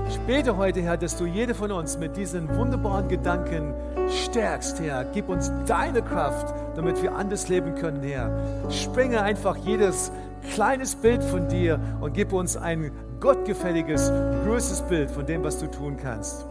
Ich 0.09 0.19
bete 0.27 0.57
heute, 0.57 0.81
Herr, 0.81 0.97
dass 0.97 1.15
du 1.15 1.25
jede 1.25 1.55
von 1.55 1.71
uns 1.71 1.97
mit 1.97 2.17
diesen 2.17 2.53
wunderbaren 2.57 3.07
Gedanken 3.07 3.73
stärkst, 4.09 4.81
Herr. 4.81 5.05
Gib 5.05 5.29
uns 5.29 5.51
deine 5.65 6.01
Kraft, 6.01 6.53
damit 6.75 7.01
wir 7.01 7.15
anders 7.15 7.49
leben 7.49 7.75
können, 7.75 8.01
Herr. 8.03 8.31
Sprenge 8.69 9.21
einfach 9.21 9.57
jedes 9.57 10.11
kleines 10.53 10.95
Bild 10.95 11.23
von 11.23 11.47
dir 11.47 11.79
und 12.01 12.13
gib 12.13 12.33
uns 12.33 12.57
ein 12.57 12.91
gottgefälliges, 13.19 14.11
größtes 14.45 14.81
Bild 14.83 15.09
von 15.09 15.25
dem, 15.25 15.43
was 15.43 15.59
du 15.59 15.67
tun 15.67 15.97
kannst. 15.97 16.45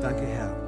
Danke, 0.00 0.22
Herr. 0.22 0.67